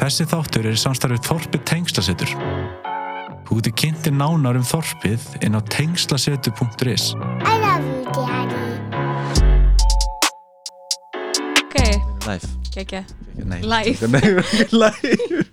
[0.00, 2.32] Þessi þáttur er í samstarfið Þorpið Tengslasetur.
[3.48, 7.10] Þú getur kynntir nánar um Þorpið inn á tengslasetur.is.
[7.16, 8.58] I love you, Daddy.
[11.64, 11.76] Ok,
[12.26, 13.02] Live gekkja.
[13.44, 14.10] Nei, Live.
[14.12, 14.22] Nei,
[14.82, 15.44] live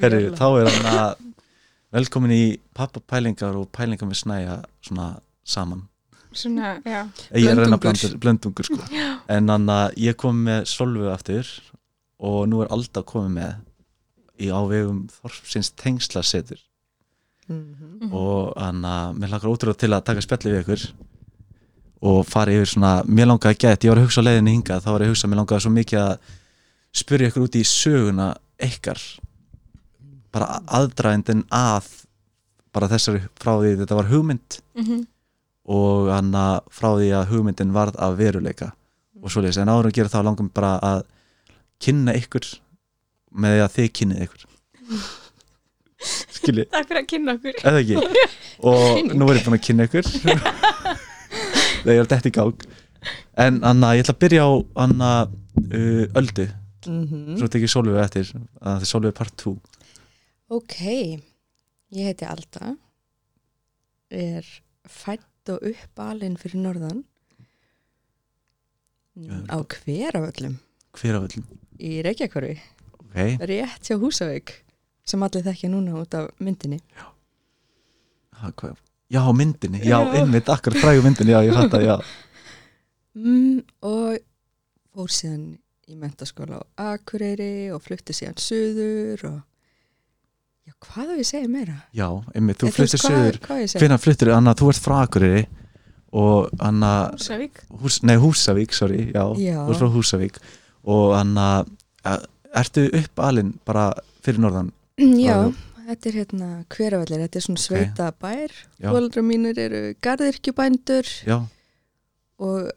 [0.00, 1.22] Herri, þá er hann að
[1.94, 2.42] velkomin í
[2.76, 5.12] pappapælingar og pælingar með snæja svona
[5.44, 5.86] saman
[6.30, 7.00] Svona, já.
[7.34, 8.12] ég er að reyna Blöndungur.
[8.22, 8.78] blöndungur sko.
[9.34, 11.48] en hann að ég kom með Solveig aftur
[12.20, 13.52] og nú er Alda komið með
[14.40, 16.60] í ávegum Þorpsins tengslasetur.
[17.50, 18.12] Mhm.
[18.14, 20.82] og hann að mér lakar ótrúlega til að taka spjalli við ykkur
[22.06, 24.84] og fara yfir svona mér langaði að geta, ég var að hugsa á leiðinni hingað
[24.84, 26.14] þá var ég að hugsa, mér langaði svo mikið að
[27.00, 28.28] spyrja ykkur út í söguna
[28.62, 29.02] ykkar.
[30.30, 31.88] Bara aðdragindin að
[32.70, 34.60] bara þessari frá því þetta var hugmynd.
[34.78, 35.08] Mm
[35.70, 38.72] og hann að frá því að hugmyndin varð af veruleika.
[39.20, 41.02] Og svoleiðis, en áður að gera þá langum bara að
[41.84, 42.46] kynna ykkur
[43.40, 44.46] með því að þið kynnið ykkur.
[46.34, 47.58] Skilji, Takk fyrir að kynna okkur.
[47.68, 48.28] eða ekki?
[48.70, 50.08] Og nú er ég búin að kynna ykkur.
[51.80, 52.64] Þegar ég er dætt í gang.
[53.40, 54.52] En Anna, ég ætla að byrja á
[54.84, 56.48] Anna uh, Öldu.
[56.88, 57.34] Mhm.
[57.36, 59.50] svo tekið Sólveig eftir að það er Sólveig part 2
[60.56, 60.76] Ok,
[61.92, 62.70] ég heiti Alda,
[64.08, 64.48] er
[64.88, 67.02] fætt og uppalinn fyrir norðan.
[69.52, 70.56] Á hveraföllum
[70.96, 71.44] hver af öllum
[71.80, 72.56] í Reykjavíkvarfi,
[73.00, 73.16] ok,
[73.50, 74.52] rétt hjá Húsavík
[75.10, 76.80] sem allir þekkja núna út af myndinni.
[78.40, 78.76] ha, hvað
[79.10, 80.12] já, myndinni, já, Já.
[80.20, 81.96] einmitt akkur frægu myndinni, já, ég fatt að, já
[83.10, 84.20] Mm, og
[84.94, 85.58] fór síðan
[85.90, 89.40] í mentaskóla á Akureyri og flutti síðan suður og
[90.68, 91.74] já, hvað á ég að segja meira?
[91.92, 92.06] já,
[92.38, 93.40] einmitt, þú fluttir söður
[93.82, 95.42] hvenær fluttir, Anna, þú ert frá Akureyri
[96.14, 97.58] og Anna Húsavík.
[97.82, 99.58] Hús, nei, Húsavík, sorry, já, Já.
[99.66, 100.38] þú ert frá Húsavík
[100.84, 101.64] og Anna
[102.04, 102.20] a-
[102.56, 103.90] ertu upp alinn bara
[104.24, 104.70] fyrir norðan?
[105.26, 105.52] Já,
[105.90, 108.90] þetta er hérna hveravallir, þetta er svona sveita bær, Já.
[108.92, 111.38] fóldra mínir eru garðirkjubændur já,
[112.40, 112.70] og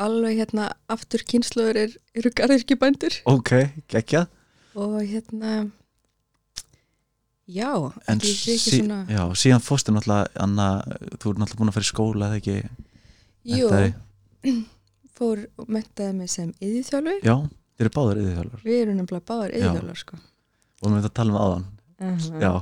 [0.00, 3.50] alveg hérna aftur kynsluður er, eru garðirkjubændur ok,
[3.92, 4.26] geggja
[4.78, 5.66] og hérna,
[7.50, 7.70] já,
[8.06, 10.68] en er ekki sí, svona, já, síðan fórstu náttúrulega Anna,
[11.18, 12.58] þú ert náttúrulega búin að fara í skóla eða ekki?
[13.50, 14.60] Jú, Menntaði-
[15.20, 17.36] fór og mentaði mig sem yðithjálfi, já,
[17.76, 19.60] þeir eru báðar yðurþjálfur við erum nefnilega báðar Já.
[19.60, 20.20] yðithjálfar sko.
[20.80, 21.66] og við erum að tala um áðan.
[22.00, 22.52] Uh já,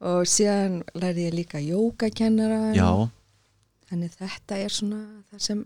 [0.00, 2.88] Og síðan lærði ég líka jógakennara, já,
[3.90, 5.58] þannig þetta er svona það sem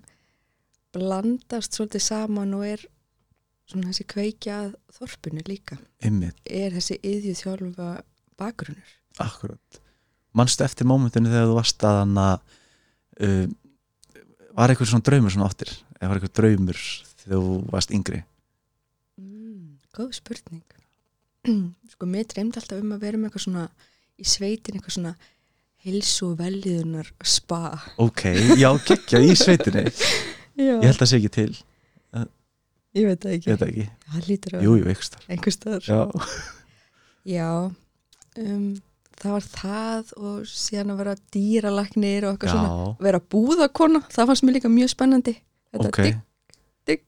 [0.94, 2.82] blandast svolítið saman og er
[3.70, 5.78] svona þessi kveikja að þorpunu líka.
[6.04, 7.88] Ymmið, er þessi yðju þjálfa
[8.40, 8.92] bakgrunnur?
[9.22, 9.80] Akkurat.
[10.34, 13.46] Manstu eftir mómentinu þegar þú varst að Anna uh,
[14.58, 15.70] var eitthvað svona draumur svona áttir
[16.00, 16.80] eða var eitthvað draumur
[17.24, 18.22] þegar þú varst yngri?
[19.20, 20.64] Mm, Góð spurning.
[21.92, 23.66] Sko, mér dreymdi alltaf um að vera með eitthvað svona
[24.20, 25.14] í sveitin eitthvað svona
[25.84, 27.60] heilsu og veljiðunar spa
[28.00, 28.22] ok,
[28.56, 29.84] já, geggja í sveitinni.
[30.54, 31.54] Já, ég held að það sé ekki til,
[32.94, 33.86] ég veit það ég ekki veit það ekki.
[34.06, 34.52] Það lítur
[35.02, 35.88] starf einhver staðar.
[35.90, 36.02] já,
[37.34, 37.48] Já,
[38.44, 38.68] um,
[39.18, 42.70] það var það og síðan að vera dýralagnir og eitthvað svona.
[42.70, 45.34] Já, vera búðakona, það fannst mér líka mjög spennandi
[45.74, 46.00] þetta ok.
[46.88, 47.02] digg,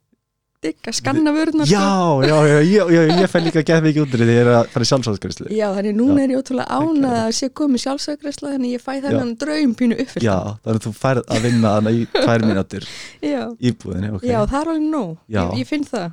[0.66, 1.86] digg að skanna vörðunar já,
[2.26, 4.88] já, já, já, já, ég fæ líka gett mikið út þegar ég er að fara
[4.88, 8.84] í sjálfsvæðskvæðslu já, þannig núna er ég ótrúlega ánað að sé komið sjálfsögræsla þannig ég
[8.84, 12.46] fæ þennan draum pínu uppfyllt já, þannig að þú færð að vinna hana í tvær
[12.46, 12.84] mínútur
[13.22, 14.24] í búðinni, ok.
[14.26, 15.16] Já, það er alveg nóg.
[15.32, 16.08] Ég, ég finn það.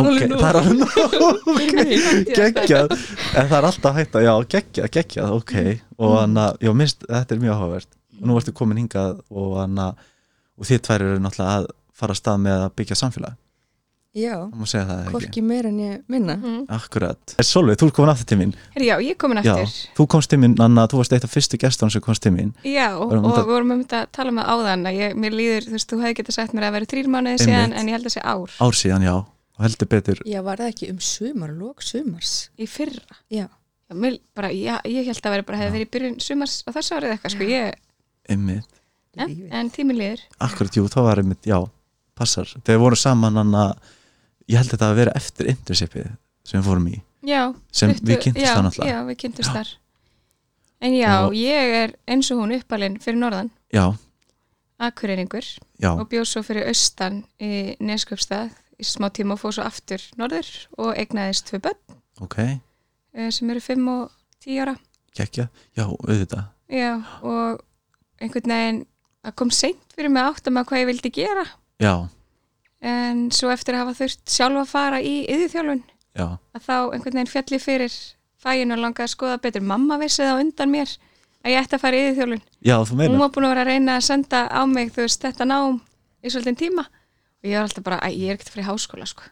[0.00, 0.90] Ok, það er alveg nóg.
[2.40, 2.94] Geggjað,
[3.38, 5.54] en það er alltaf hægt að já, geggjað, geggjað, ok.
[6.00, 7.90] Og hann að, já, minnst, þetta er mjög áhugavert
[12.00, 13.34] og og og fara að stað með að byggja samfélag,
[14.16, 16.34] já, það það hvorki meira en ég minna.
[16.34, 16.64] Mm.
[16.68, 18.54] akkurat, Solveig, þú ert komin aftur til mín.
[18.74, 19.94] Herri, já, ég er komin já, aftur.
[19.96, 22.54] þú komst til mín, Anna, þú varst eitt af fyrstu gestunum sem komst til mín.
[22.64, 25.32] Já, og, Varum og við vorum um þetta að tala með áðan að ég, mér
[25.32, 27.94] líður, þú veist, þú hefði getað sagt mér að vera þrýr mánuði síðan en ég
[27.94, 28.50] held að sé ár.
[28.58, 32.50] Ár síðan, já, og heldur betur já, var það ekki um sumar, lók sumars?
[32.58, 33.20] Í fyrra.
[33.30, 33.46] já,
[33.90, 36.70] Já, mér, bara, já, ég held að vera bara hefði verið í byrjun sumars á
[36.70, 37.74] þessu árið eitthvað, sko, ég,
[38.30, 40.20] en, en tími líður.
[40.38, 41.58] akkurat, jú, þá var einmitt, já
[42.20, 43.64] passar, þegar við vorum saman Anna,
[44.50, 46.10] ég held þetta að vera eftir internshipið
[46.44, 47.42] sem við fórum í, Já.
[47.72, 49.56] sem 20 við kynntumst já, það náttúrulega Já, við kynntumst Já.
[49.58, 49.72] þar.
[50.80, 53.84] En já, Og- ég er eins og hún uppalinn fyrir norðan, já,
[54.80, 55.44] akureyringur.
[55.80, 60.04] Já, og bjóð svo fyrir austan í Nesköpstað í smá tíma og fóð svo aftur
[60.20, 60.48] norður
[60.80, 62.38] og egnaðist tvö börn ok.
[63.14, 64.76] eh, sem eru 5 og 10 ára.
[65.16, 66.44] Geggja, já, auðvitað.
[66.70, 67.60] Já, og
[68.20, 68.86] einhvern veginn
[69.24, 71.44] það kom seint fyrir mig að átta með hvað ég vildi gera
[71.80, 71.94] já,
[72.80, 75.82] en svo eftir að hafa þurft sjálfa að fara í yðurþjálfun
[76.16, 77.98] já, að þá einhvern veginn fjalli fyrir
[78.40, 79.64] fæinu og langaði að skoða betur.
[79.66, 80.94] Mamma vissi það undan mér
[81.40, 83.72] að ég ætti að fara í yðurþjólun já, þú hún var búin að vera að
[83.72, 85.82] reyna að senda á mig þú veist, þetta nám
[86.20, 86.86] í svolítinn tíma.
[87.40, 89.28] Og ég var alltaf bara, æ, ég er ekkert að fara í háskóla sko.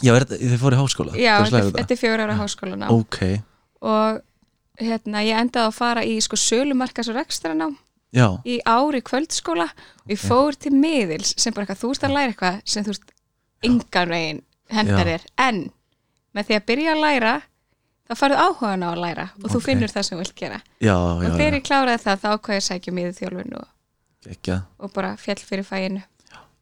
[0.00, 1.14] Já, er, þið fóru í háskóla?
[1.18, 3.18] Já, þetta, er fjögur ára háskólan Ok,
[3.84, 4.20] og
[4.80, 7.74] hérna, ég endaði að fara í sko sölumarkas og rekstranám
[8.16, 12.14] já, í ári kvöldskóla og ég fór til miðils sem bara eitthvað, þú ert að
[12.16, 13.12] læra eitthvað sem þú ert
[13.68, 15.62] engan veginn hendar þér, en
[16.34, 17.34] með því að byrja að læra
[18.10, 19.64] þá farið áhugan á að læra og þú Ok.
[19.66, 20.60] finnur það sem þú vilt gera.
[20.82, 23.66] Já, og já, þegar ég kláraði það þá ákvæði sækja miðið þjálfun og,
[24.78, 26.02] og bara fjall fyrir fæinu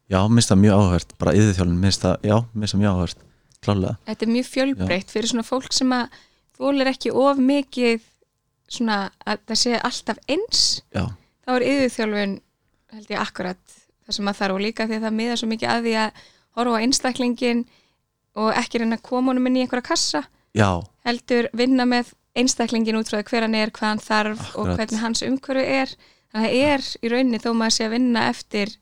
[0.09, 3.23] já, minnst það mjög áhört bara yðurþjálun, minnst það, já, minnst það mjög áhört
[3.61, 6.05] klálega, þetta er mjög fjölbreytt fyrir svona fólk sem að
[6.59, 6.89] þólir
[11.49, 12.35] að þá er yfirþjálfun
[12.93, 14.55] held ég akkurat það sem maður þarf.
[14.55, 16.21] Og líka því að það miðar svo mikið að því að
[16.59, 17.65] horfa á einstaklingin
[18.39, 20.23] og ekki reyna að koma honum inn í einhverja kassa
[20.57, 20.69] já,
[21.07, 24.77] heldur vinna með einstaklingin út frá hver hann er, hvað hann þarf og Akkurat.
[24.79, 25.97] hvernig hans umhverju er.
[26.29, 28.73] Þannig að það er í rauninni þó maður sé að vinna eftir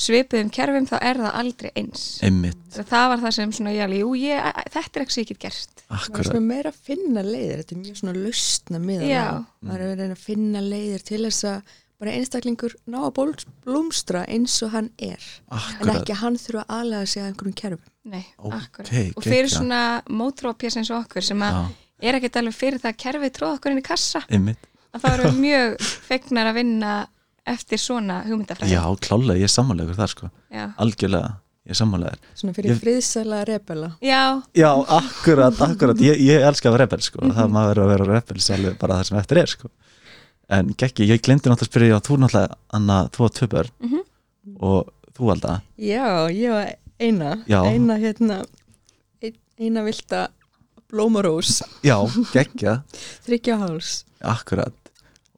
[0.00, 2.04] svipuðum kerfum þá er það aldrei eins.
[2.22, 5.82] Það, það var það sem svona, já, jú, ég, þetta er ekki get gert.
[5.90, 9.10] Það er svona meira að finna leiðir, þetta er mjög svona lausna miða.
[9.10, 9.24] Já.
[9.66, 13.12] Það er að reyna að finna leiðir til þess að bara einstaklingur ná að
[13.66, 15.20] blómstra eins og hann er.
[15.50, 17.92] En akkurat, ekki að hann þurfa að aðlega sig að einhverjum kerfum.
[18.10, 18.90] Nei, Ókei, akkurat.
[19.16, 19.56] og fyrir geggjað.
[19.58, 21.62] svona mótrópjás eins og okkur sem að já,
[22.08, 24.64] er ekkert alveg fyrir það að kerfið tróða okkur inn í kassa einmitt.
[24.96, 25.76] að erum við mjög
[26.08, 26.94] fegnar að vinna
[27.46, 28.72] eftir svona hugmyndafræði.
[28.72, 30.30] Já, klálega, ég er sammálegur þar sko.
[30.50, 31.30] Já, algjörlega,
[31.66, 33.88] ég er sammálegur Svona fyrir Ég- friðsæla rebela.
[34.00, 37.34] já, Já, akkurat, akkurat, ég, ég elska að vera rebel sko, Mhm.
[37.36, 38.40] það maður verður að vera rebel
[40.50, 44.00] en gekki, ég glemdi náttúrulega að spyrja, þú náttúrulega Anna, þú var tvö börn Mhm.
[44.60, 47.62] og þú alda, Já, ég var eina, Já.
[47.70, 48.44] eina hérna,
[49.22, 50.28] ein- eina vilda
[50.90, 51.96] blómarós, já,
[52.32, 52.82] geggja
[53.26, 54.04] þryggja háls.
[54.20, 54.72] akkurat,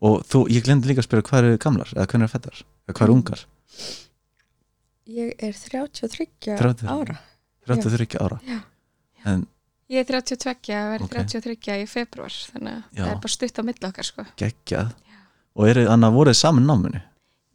[0.00, 2.94] og þú, ég glemdi líka að spyrja hvað eru gamlar, eða hvernig er fættar eða
[2.96, 3.44] hvað eru ungar,
[5.08, 6.86] Ég er 33 33.
[6.88, 7.18] ára.
[7.66, 8.60] 33 ára Já.
[9.26, 9.46] en
[9.92, 11.14] ég er 32 að vera Ok.
[11.18, 14.24] 33 í februar þannig að það er bara stutt á milli okkar sko.
[14.40, 14.92] Geggjað.
[15.52, 17.02] Og eru, Anna, voruð þið saman náminu?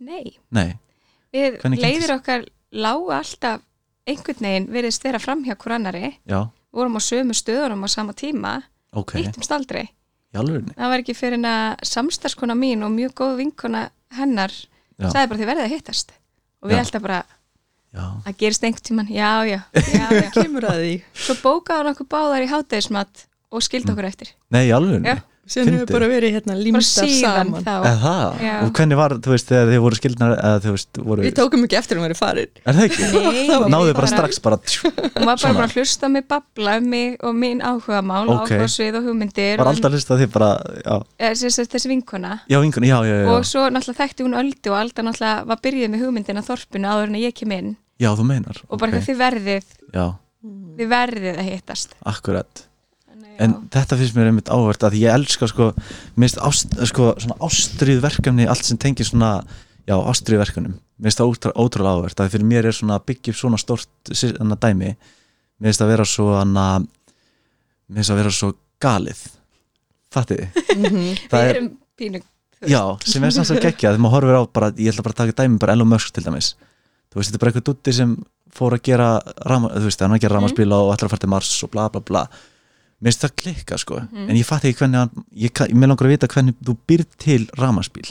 [0.06, 0.78] nei, Nei,
[1.34, 2.44] við leiðir okkar
[2.78, 3.64] lágu alltaf
[4.08, 8.14] einhvern veginn virðist vera fram hjá hver annari já, vorum á sömu stöðunum á sama
[8.14, 8.62] tíma.
[8.94, 9.16] Ok.
[9.18, 9.88] Hittumst aldrei.
[10.38, 15.10] Alvegni, það var ekki fyrir en að samstarskona mín og mjög góð vinkona hennar Já.
[15.10, 16.14] sagði bara þið verðið að hittast.
[16.62, 16.82] Og við Já.
[16.84, 17.20] alltaf bara,
[18.26, 20.30] það gerist einhvern tíman já, já, já, já.
[20.36, 20.94] Kemur að því.
[21.26, 24.36] svo bókaði hann okkur báðar í hátegismat og skildi okkur eftir.
[24.52, 25.24] Nei, í alvegni Já.
[25.48, 27.68] Síðan hefur bara verið hérna bara límstar saman.
[28.66, 31.64] og hvernig var, þú veist, þegar þið voru skildnar eða þú veist, voru, Við tókum
[31.64, 32.52] ekki eftir að vera farin.
[32.68, 33.08] er það ekki?
[33.14, 36.92] Nei, náðu við bara strax bara, hún var bara, bara að hlusta mig babla um
[36.92, 38.52] mig og mín áhugamál Ok.
[38.52, 40.52] áhuga svið og hugmyndir var alltaf að hlusta því bara,
[40.84, 42.36] já, eh, sem sagt, þessi vinkona.
[42.52, 45.64] Já, vingun, já, já, já, og svo náttúrulega þekkti hún Öldu og Alda náttúrulega var
[45.64, 48.98] byrjuð með hugmyndina þorpinu áður en ég kem inn já, þú meinar, og bara ok,
[48.98, 49.06] okay.
[49.08, 49.70] þið verðið.
[49.94, 50.06] Já,
[50.80, 51.96] þið verðið að hittast.
[52.12, 52.64] Akkurat,
[53.08, 55.70] Þannig, en þetta finnst mér einmitt áhvert að ég elska, sko,
[56.20, 59.32] minnst ást, sko, svona ástrið verkefni, allt sem tengir svona,
[59.90, 63.34] já, ástrið verkefnum, minnst það ótrú, ótrúlega áhvert, að fyrir mér er svona að byggja
[63.34, 64.94] upp svona stort, svona dæmi,
[65.64, 66.70] minnst að vera svo, hana,
[67.90, 68.54] minnst að vera svo
[68.84, 69.26] galið,
[70.14, 70.48] þið?
[70.78, 71.16] Mhm.
[71.30, 72.22] það við er, erum pínu
[72.66, 75.20] Já, sem er samt svo geggja þegar maður horfir á bara, ég ætla bara að
[75.22, 76.56] taka dæmi bara Elon Musk til dæmis
[77.18, 78.14] þú veist, þetta er bara eitthvað dutti sem
[78.58, 79.08] fór að gera
[79.50, 81.74] rama, þú veist, hann er að gera ramaspíla og ætlar að fara til Mars og
[81.74, 82.22] bla bla bla.
[82.98, 86.14] Mér finnst það klikka sko, en ég fatt ekki hvernig hann, ég, með langar að
[86.16, 88.08] vita hvernig þú byrð til ramaspíl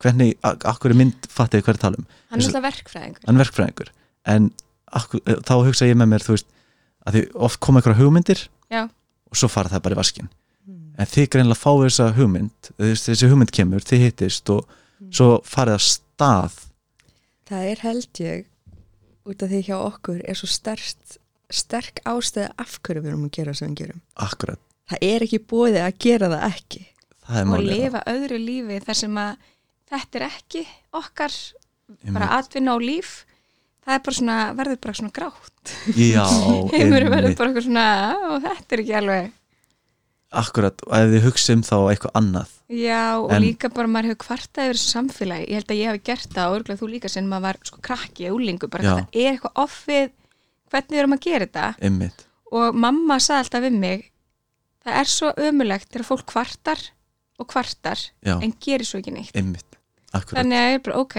[0.00, 3.24] hvernig, akkur mynd fatt ekki hverju talum, hann er alltaf verkfræðingur.
[3.26, 3.90] Hann er verkfræðingur.
[4.32, 4.50] En
[4.96, 6.48] akkur, þá hugsa ég með mér þú veist,
[7.04, 8.86] að því oft koma einhverja hugmyndir Já.
[8.88, 10.30] og svo fara það bara í vaskin
[11.00, 14.76] en þið greinlega fáið þessa hugmynd veist, þessi hugmynd kemur, þið hittist og
[15.14, 16.58] svo farið að stað
[17.50, 18.46] Það er held ég
[19.30, 21.16] út af því hjá okkur er svo sterkt,
[21.50, 24.00] sterk ástæði af hverju við erum að gera sem við gerum.
[24.16, 26.80] akkurat, Það er ekki bóðið að gera það ekki.
[27.26, 29.48] það er og málið lifa öðru lífi þar sem að
[29.90, 30.62] þetta er ekki
[31.00, 31.34] okkar
[31.90, 32.14] Einmitt.
[32.16, 33.10] bara atvinna og líf
[33.84, 36.24] það er bara svona, verður bara svona grátt já,
[36.74, 37.86] heimur verður bara eitthvað svona
[38.30, 39.30] og þetta er ekki alveg
[40.30, 42.50] akkurat og ef þið hugsa um þá eitthvað annað.
[42.70, 46.02] Já og En- líka bara maður hefur kvartað yfir samfélagi, ég held að ég hef
[46.06, 48.92] gert það og örgulega þú líka sem maður var sko krakki úlingu, bara Já.
[48.94, 50.10] það er eitthvað offið
[50.70, 51.66] hvernig við erum að gera þetta.
[51.82, 54.06] Einmitt, og mamma sagði alltaf við mig
[54.86, 56.78] það er svo ömulegt þegar fólk kvartar
[57.40, 59.34] og kvartar já, en gerir svo ekki neitt.
[60.14, 61.16] Þannig að ég er bara ok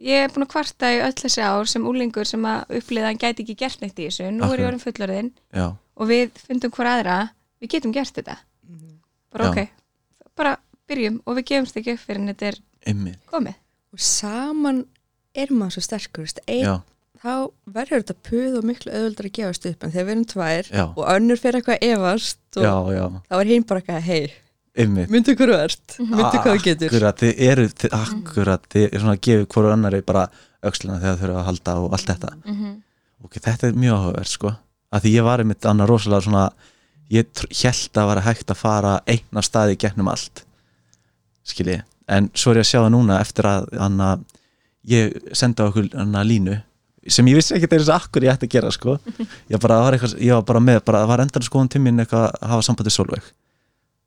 [0.00, 3.18] ég er búin að kvarta í öll þessi ár sem úlingur sem að uppliða hann
[3.20, 4.30] gæti ekki gert neitt í þessu.
[4.32, 4.60] Nú er Akkurat.
[4.60, 7.18] ég orðin fullorðin já, og við fundum hver aðra
[7.60, 8.38] við getum gert þetta.
[9.30, 9.50] Bara Já.
[9.50, 10.56] ok, bara
[10.90, 13.58] byrjum og við gefumst ekki upp fyrir en þetta er einmitt, komið.
[13.94, 14.84] Og saman
[15.38, 16.82] er maður svo sterkur ein,
[17.20, 17.32] þá
[17.70, 20.84] verður þetta puð og miklu auðvöldar að gefast upp en þegar við erum tvær já,
[20.88, 23.04] og önnur fyrir eitthvað efast og já, já.
[23.28, 24.22] þá er hinn bara eitthvað, hei,
[24.80, 25.12] einmitt.
[25.12, 26.90] myndu þú ert myndu hvað þú getur.
[26.90, 30.26] Akkurat, þið eru, þið, akkurat, þið er svona að gefa hverju annari bara
[30.70, 32.34] öxlina þegar þau eru að halda og allt þetta.
[32.40, 32.74] Mm -hmm.
[33.24, 34.54] ok, þetta er mjög áhugavert sko.
[34.90, 36.44] Að því ég var einmitt annað rosalega svona
[37.10, 40.44] ég held að vera hægt að fara eina staði gegnum allt
[41.50, 44.10] skilji, en svo er ég að sjá það núna eftir að anna,
[44.86, 46.60] ég senda okkur anna, línu
[47.10, 48.98] sem ég vissi ekkert eins og akkur ég ætti að gera sko.
[49.50, 52.26] Ég, bara, var eitthvað, ég var bara með, bara, það var endan skoðum tíminn eitthvað
[52.28, 53.30] að hafa sambandið Solveig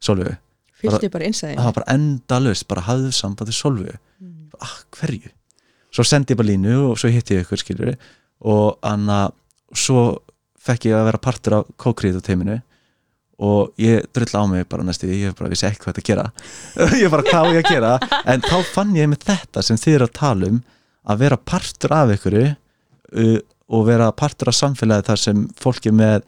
[0.03, 0.35] Solveig,
[0.79, 4.45] fylgdi bara einsæðin það var bara endalaust bara hafðu sambandið Solveig Mm.
[4.61, 5.31] ah, hverju?
[5.91, 7.89] Svo sendi ég bara línu og svo hitti ég ykkur skilur
[8.45, 9.25] og anna
[9.75, 10.03] svo
[10.63, 12.59] fekk ég að vera partur af kókrið á teiminu
[13.41, 16.25] og ég drull á mig bara næstu ég bara vissi ekki hvað þetta að gera.
[17.01, 17.93] Ég bara hvað ég að gera?
[18.29, 20.59] En þá fann ég með þetta sem þið eru að tala um
[21.03, 23.39] að vera partur af ykkur uh,
[23.73, 26.21] og vera partur af samfélagi þar sem fólki með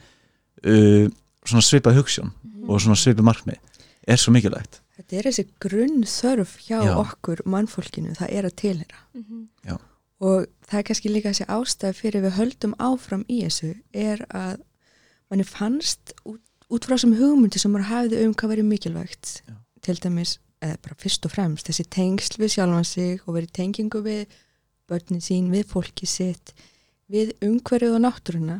[0.65, 1.05] uh,
[1.45, 2.33] svona svipað hugssjón
[2.65, 3.61] og svona svipað markmið.
[4.05, 4.81] Er svo mikilvægt.
[4.95, 6.93] Þetta er þessi grunn þörf hjá Já.
[7.01, 9.01] okkur mannfólkinu, það er að tilhera
[9.67, 9.75] Já.
[10.23, 14.61] og það er kannski líka þessi ástæð fyrir við höldum áfram í þessu er að
[15.29, 16.39] manni fannst út,
[16.73, 19.53] út frá sem hugmyndi sem maður hafði um hvað verið mikilvægt Já.
[19.85, 24.01] til dæmis, eða bara fyrst og fremst þessi tengsl við sjálfan sig og verið tengingu
[24.05, 24.25] við
[24.89, 26.53] börnin sín, við fólki sitt
[27.11, 28.59] við umhverfið og náttúruna.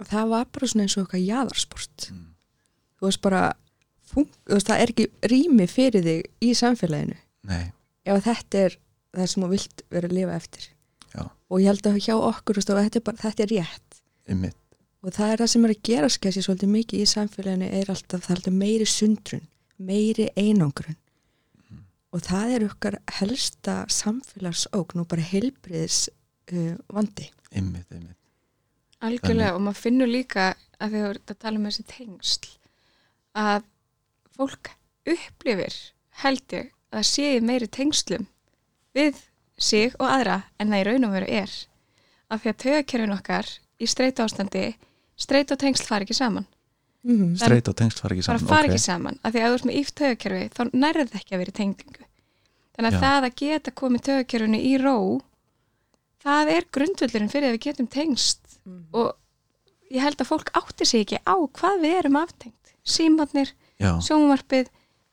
[0.00, 2.08] Og það var bara svona eins og eitthvað jaðarsport.
[2.12, 2.24] Mm.
[2.96, 3.40] þú veist bara
[4.08, 7.16] fun- þú veist, það er ekki rými fyrir þig í samfélaginu.
[7.44, 7.72] Nei,
[8.08, 8.76] ef þetta er
[9.16, 10.68] það sem þú vilt vera að lifa eftir.
[11.16, 11.22] Já.
[11.48, 14.00] og ég held að hjá okkur veist, þetta, er bara, þetta er rétt.
[14.28, 14.56] Einmitt
[15.06, 18.24] og það er það sem er að gera skessi svolítið mikið í samfélaginu er alltaf,
[18.24, 19.44] það er alltaf meiri sundrun
[19.76, 20.96] meiri einangrun.
[22.14, 27.28] Og það er okkar helsta samfélagsókn og bara heilbriðis uh, vandi.
[27.52, 28.16] Einmitt, einmitt.
[29.04, 32.48] Algjörlega og maður finnur líka að því að tala um þessi tengsl
[33.36, 33.66] að
[34.36, 34.72] fólk
[35.06, 35.76] upplifir
[36.22, 38.24] held ég að það sé í meiri tengslum
[38.96, 39.20] við
[39.60, 41.52] sig og aðra en það í raun og veru er.
[42.32, 44.64] Af því að tögakerfin okkar í streyta ástandi
[45.16, 46.46] streyta og tengsl fara ekki saman.
[47.06, 47.36] Mm -hmm.
[47.38, 48.72] streit og tengst fara ekki bara saman fara ok.
[48.72, 49.18] ekki saman.
[49.22, 51.58] Af því að þú ert með íft tögakerfi þá nærði það ekki að vera í
[51.60, 52.04] tengingu.
[52.76, 53.00] Þannig að Já.
[53.04, 54.96] það að geta komið tögakerfinu í ró
[56.26, 58.58] það er grundvöldurinn fyrir að við getum tengst.
[58.92, 59.14] Og
[59.94, 62.74] ég held að fólk átti sig ekki á hvað við erum aftengt.
[62.86, 64.70] Símannir, sjónvarpið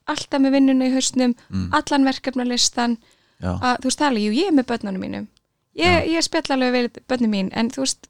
[0.10, 2.98] alltaf með vinnuna í hausnum mm, allan verkefnalistan.
[3.44, 5.30] Að þú veist tala, jú ég er með börnunum mínum.
[5.78, 8.10] Ég, ég spjall alveg við börnum mín en þú veist,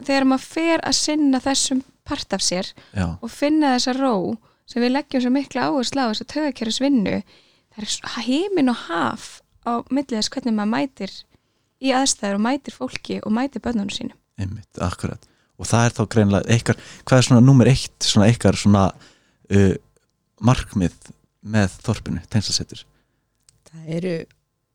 [0.00, 4.14] þegar maður fer að sinna þessum part af sér já, og finna þessa ró
[4.68, 7.18] sem við leggjum svo mikla áherslu á þess að tögakerfis vinnu
[7.74, 9.28] það er heimin og haf
[9.62, 11.16] á millið þess hvernig maður mætir
[11.82, 14.18] í aðstæður og mætir fólki og mætir börnunum sínum.
[14.38, 15.24] Einmitt, akkurat.
[15.58, 19.74] Og það er þá greinlega eitthvað, hvað er svona nummer eitt, svona eitthvað svona uh,
[20.42, 20.94] markmið
[21.42, 22.84] með þorpinu, tengslasettur
[23.72, 24.16] það eru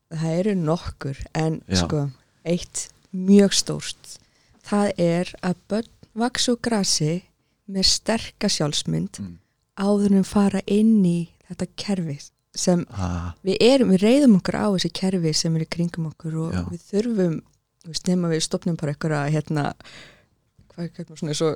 [0.08, 1.82] það eru nokkur en Já.
[1.84, 2.06] sko,
[2.48, 4.18] eitt mjög stórt
[4.68, 7.14] það er að börn vaks og grasi
[7.68, 9.36] með sterka sjálfsmynd mm.
[9.80, 12.18] áður en fara inn í þetta kerfi
[12.58, 16.38] sem ah, við erum, við reyðum okkur á þessi kerfi sem er í kringum okkur
[16.48, 16.62] og Já.
[16.72, 17.36] við þurfum,
[17.86, 19.66] veist, nema við stopnum bara eitthvað að hérna
[20.72, 21.52] hvað er hérna svona svo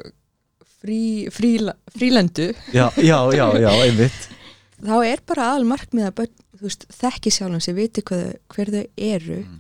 [0.81, 1.01] frí,
[1.33, 4.29] fríla, frílendu já, já, já, já, einmitt
[4.81, 8.73] þá er bara aðal markmið að börn, þú veist, þekki sjálfum sig, viti hvað, hver
[8.77, 9.59] þau eru Mm.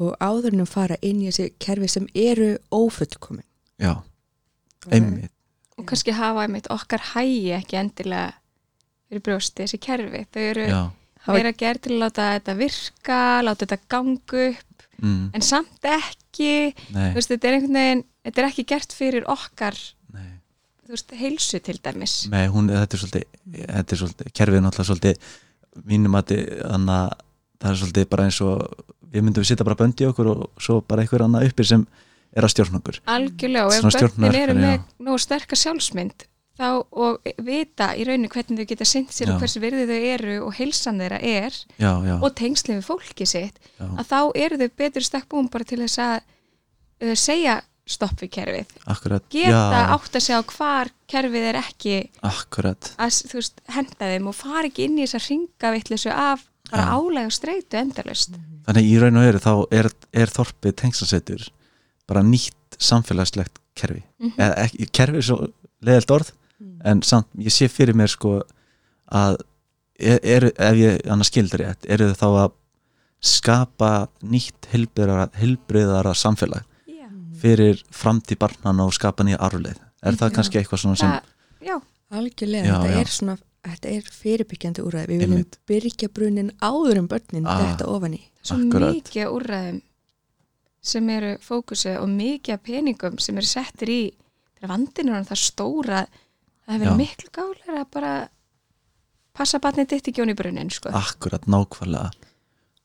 [0.00, 3.46] Og áður en að fara inn í þessi kerfi sem eru ófullkomin.
[3.80, 4.00] Já,
[4.88, 5.32] einmitt.
[5.80, 8.32] Og kannski hafa einmitt okkar hægi ekki endilega
[9.10, 10.80] fyrir brjósti þessi kerfi, þau eru já,
[11.26, 16.52] vera gerð til að láta þetta virka láta þetta gangu upp mm, en samt ekki.
[16.94, 19.78] Nei, þú veist, þetta er einhvern veginn, þetta er ekki gert fyrir okkar,
[20.14, 20.28] nei.
[20.86, 22.18] þú veist, heilsu til dæmis.
[22.32, 25.34] Nei, hún, þetta er svolítið, þetta er svolítið kerfið er náttúrulega svolítið
[25.90, 26.36] mínum að
[26.70, 27.18] að
[27.60, 28.64] það er svolítið bara eins og
[29.10, 31.86] við myndum við sitja bara böndi okkur og svo bara einhver annað uppir sem
[32.30, 33.00] er að stjórna okkur.
[33.10, 34.84] Algjörlega og ef stjórnarverkar, eru með já.
[35.06, 36.26] nógu sterka sjálfsmynd
[36.60, 39.34] þá og vita í rauninu hvernig þau geta sinnt sér Já.
[39.34, 43.26] og hversu virði þau eru og heilsan þeirra er Já, já, og tengsli við fólki
[43.28, 48.20] sitt að þá eru þau betur stakk búin bara til þess að uh, segja stopp
[48.22, 48.74] við kerfið.
[48.92, 51.96] Akkurat geta átt að segja hvar kerfið er ekki
[52.28, 52.92] akkurat.
[53.00, 56.96] að veist, henda þeim og fara ekki inn í þessa ringavittlisu af bara Já.
[56.98, 58.36] álega og streitu endalust
[58.66, 61.48] Þannig í raun og veru þá er, er þorpið tengslasettur
[62.10, 64.34] bara nýtt samfélagslegt kerfi Mhm.
[64.36, 65.38] eða ekki, kerfi er svo
[65.82, 66.32] leðilt orð
[66.84, 68.42] en samt, ég sé fyrir mér sko
[69.10, 69.38] að
[69.98, 72.52] er, er, ef ég annars skildur rétt eru þau þá að
[73.20, 73.90] skapa
[74.24, 77.08] nýtt heilbriðara samfélag Já.
[77.40, 80.34] fyrir framtíð barnana og skapa nýja arfleið er það Já.
[80.36, 81.12] kannski eitthvað svona sem
[81.68, 81.76] já,
[82.10, 85.58] Algjörlega, þetta er svona þetta er fyrirbyggjandi úræði, við viljum Einmitt.
[85.68, 87.60] byrja brunin áður um börnin Ah.
[87.76, 88.94] þetta ofan í svo Akkurat.
[88.94, 89.80] mikið af úrræðum
[90.82, 94.00] sem eru fókusið og mikið peningum sem eru settir í
[94.56, 96.06] þegar vandinn er það stóra
[96.66, 98.14] það hefur miklu gálega að bara
[99.36, 100.88] passa batnið ditt í brunnin sko.
[100.88, 102.10] akkurat nákvæmlega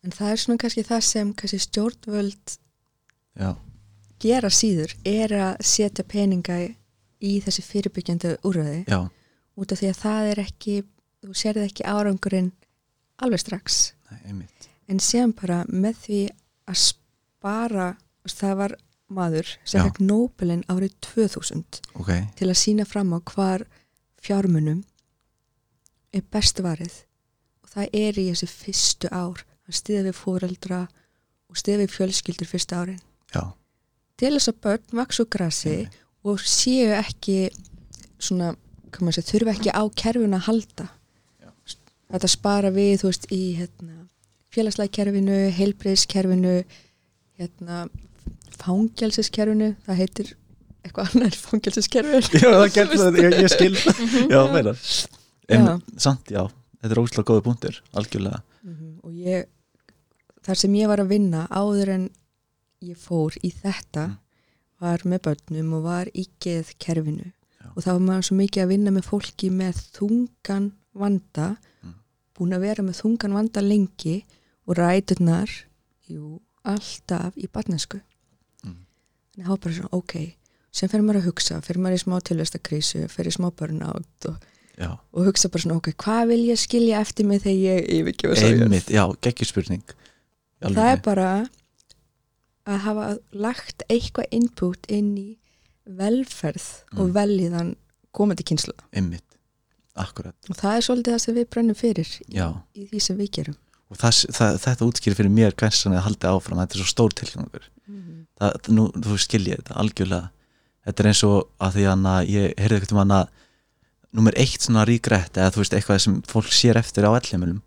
[0.04, 2.58] en það er svona kannski það sem kannski stjórnvöld
[3.40, 3.56] já,
[4.20, 6.60] gera síður er að setja peninga
[7.22, 9.10] í þessi fyrirbyggjandi úræði já,
[9.56, 10.76] út af því að það er ekki
[11.26, 12.52] þú sérði ekki árangurinn
[13.24, 13.94] alveg strax.
[14.12, 14.48] Nei,
[14.92, 16.22] en sem bara með því
[16.70, 17.88] að spara
[18.26, 18.76] það var
[19.16, 23.66] maður sem fekk Nobelin árið 2000 ok, til að sína fram á hvar
[24.26, 24.82] fjármunum
[26.16, 27.04] er best varið.
[27.66, 29.44] Og það er í þessi fyrstu ár.
[29.66, 30.80] Að stiða við fóreldra
[31.50, 33.00] og stiða við fjölskyldur fyrstu árin.
[33.34, 33.42] Já,
[34.20, 35.98] til þess að börn vaks úr grasi Einmitt.
[36.26, 37.50] og séu ekki
[38.22, 38.54] svona,
[39.04, 40.86] maður segja, þurfa ekki á kerfinu að halda.
[42.16, 43.96] Þetta spara við, þú veist, í hérna,
[44.54, 46.56] félagslega kerfinu, heilbreyðskerfinu
[47.36, 47.80] hérna
[48.60, 50.30] fangelsiskerfinu, það heitir
[50.86, 53.74] eitthvað annar fangelsiskerfinu já, það getur það, ég, ég skil.
[54.34, 54.76] Já, meira.
[55.50, 55.74] En Já.
[56.02, 56.44] samt, já,
[56.82, 59.44] þetta er óslega góða punktur algjörlega, Mhm, og ég
[60.46, 62.06] þar sem ég var að vinna áður en
[62.82, 64.18] ég fór í þetta Mm.
[64.82, 67.35] var með börnum og var í geð kerfinu Já.
[67.76, 71.50] Og þá var maður svo mikið að vinna með fólki með þungan vanda
[71.84, 71.94] Mm.
[72.38, 74.24] búin að vera með þungan vanda lengi
[74.68, 75.52] og ræturnar
[76.10, 78.00] jú, alltaf í barnesku
[78.64, 78.78] Mm.
[79.36, 80.16] þannig að hafa bara svona, ok
[80.76, 84.36] sem fer maður að hugsa, fer maður í smá tilvestakrísu fer í smá burnout og,
[85.14, 88.66] og hugsa bara svona, ok, hvað vil ég skilja eftir mig þegar ég yfirgefa sorgina?
[88.66, 89.84] einmitt, já, geggjurspurning
[90.66, 91.30] það er bara
[92.66, 95.38] að hafa lagt eitthvað input inn í
[95.86, 96.66] velferð
[96.98, 97.14] og Mm.
[97.16, 97.76] velíðan
[98.16, 99.38] komandi kynslu einmitt,
[99.96, 100.36] akkurat.
[100.50, 102.48] Og það er svolítið það sem við brennum fyrir í, Já.
[102.76, 103.56] í því sem við gerum.
[103.92, 107.14] Og það, það, þetta útskýrir fyrir mér hversan að haldi áfram, þetta er svo stór
[107.14, 107.68] tilgangur.
[108.40, 110.30] Það, nú, þú skiljið þetta algjörlega.
[110.86, 113.20] Þetta er eins og að því að ég heyrði eitthvað um hana
[114.16, 117.62] nummer eitt svona ríkrætt eða þú veist eitthvað sem fólk sér eftir á ellheimilum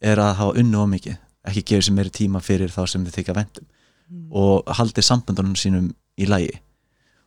[0.00, 1.16] er að hafa unnu á mikið
[1.50, 3.66] ekki gefið sér meiri tíma fyrir þá sem þið þykja vendum
[4.30, 5.88] og haldið sambandunum sínum
[6.20, 6.60] í lægi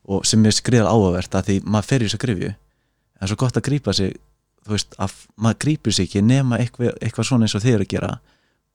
[0.04, 3.40] og sem er skriðar áhugavert að því maður fer í þess að grifju er svo
[3.40, 4.16] gott að grípa sig
[4.64, 7.94] þú veist, að maður grípur sig ekki nema eitthvað, eitthvað svona eins og eru að
[7.94, 8.12] gera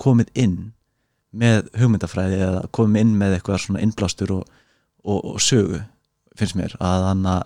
[0.00, 0.58] komið inn
[1.38, 4.44] með hugmyndafræði eða komið inn með eitthvað svona innblástur og,
[5.04, 5.82] og, og sögu
[6.38, 7.42] finnst mér að hann að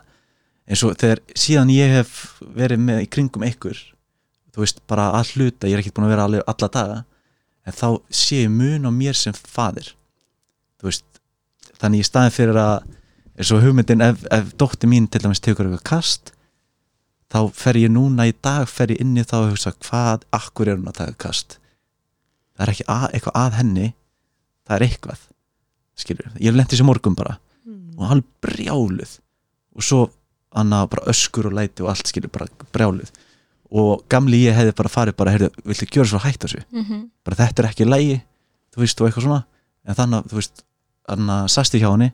[0.71, 2.13] eins og þegar síðan ég hef
[2.55, 3.79] verið með í kringum ykkur
[4.53, 6.99] þú veist bara að hluta, ég er ekkert búin að vera alveg alla daga
[7.67, 9.95] en þá sé ég mun á mér sem fadir
[10.79, 11.23] þú veist
[11.81, 12.91] þannig í staðin fyrir að
[13.39, 16.33] eins og hugmyndin ef, ef dótti mín til dæmis tekur eitthvað kast
[17.33, 20.69] þá fer ég núna í dag fer ég inn í þá og hugsa hvað, akkur
[20.69, 21.59] er hún að taka kast?
[22.57, 23.87] Það er ekki að, eitthvað að henni
[24.69, 25.23] það er eitthvað
[26.03, 27.39] skilur, ég í þessi morgun bara.
[27.99, 29.19] Og hann brjáluð.
[29.77, 30.07] Og svo
[30.57, 33.13] hann bara öskur og læti og allt skilur bara brjáluð.
[33.73, 36.61] Og gamli ég hefði bara farið bara, heyrðu, viltu gjöra svo hætt þessu?
[36.71, 37.09] Mm -hmm.
[37.25, 38.21] bara þetta er ekki lægi
[38.75, 39.45] þú veist, og eitthvað svona.
[39.85, 40.65] En þannig að, þú veist,
[41.09, 42.13] hann að sasti hjá henni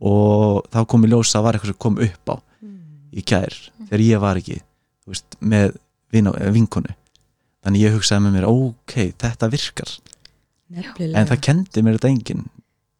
[0.00, 2.36] og þá kom í ljósa að var eitthvað sem kom upp á
[3.14, 3.54] í gær,
[3.86, 4.58] þegar ég var ekki
[5.06, 5.76] veist, með
[6.10, 6.96] vin, vinkonu.
[7.64, 9.92] Þannig ég hugsaði með mér ok, þetta virkar,
[10.74, 11.20] nefnilega.
[11.20, 12.44] En það kendi mér þetta engin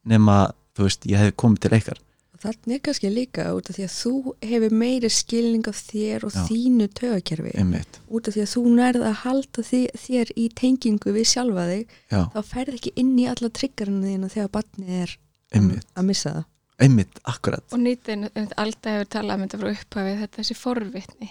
[0.07, 0.39] nema,
[0.77, 2.01] þú veist, ég hefði komið til eitthvað
[2.35, 6.33] og þannig kannski líka út af því að þú hefur meiri skilning af þér og
[6.35, 6.41] Já.
[6.49, 9.63] þínu tögakerfi út af því að þú nærð að halda
[10.03, 14.31] þér í tengingu við sjálfa þig já, þá færð ekki inn í alla triggerinu þína
[14.33, 15.15] þegar barnið er
[15.55, 15.87] einmitt.
[15.95, 16.43] að missa það
[16.81, 18.27] einmitt, akkurat, og nýtin,
[18.59, 21.29] alltaf hefur talað um þetta frá upphafið, þetta þessi forvitni.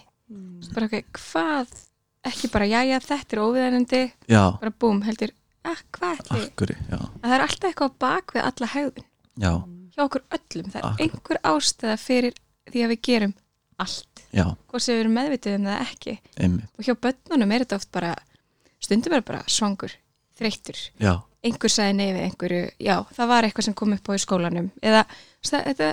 [0.75, 1.75] Bara ok, hvað?
[2.25, 4.03] Ekki bara, jæja, þetta er óviðanandi
[4.33, 5.35] já, bara búm, heldur,
[5.69, 6.77] ah, hvað ætli?
[6.89, 9.09] Já, það er alltaf eitthvað bak við alla hegðun.
[9.45, 9.53] Já,
[9.95, 11.03] hjá okkur öllum, það er Akkurat.
[11.05, 12.39] einhver ástæða fyrir
[12.73, 13.35] því að við gerum
[13.85, 16.17] allt, já, hvort sem við erum meðvitið um það ekki.
[16.41, 16.73] Einmitt.
[16.79, 18.15] Og hjá börnunum er þetta oft bara
[18.81, 19.93] stundum er bara svangur,
[20.39, 20.81] þreyttur.
[21.03, 24.23] Já, einhver sagði nei við einhverju já, það var eitthvað sem kom upp á í
[24.23, 24.71] skólanum.
[24.83, 25.05] Eða
[25.45, 25.89] það, þetta,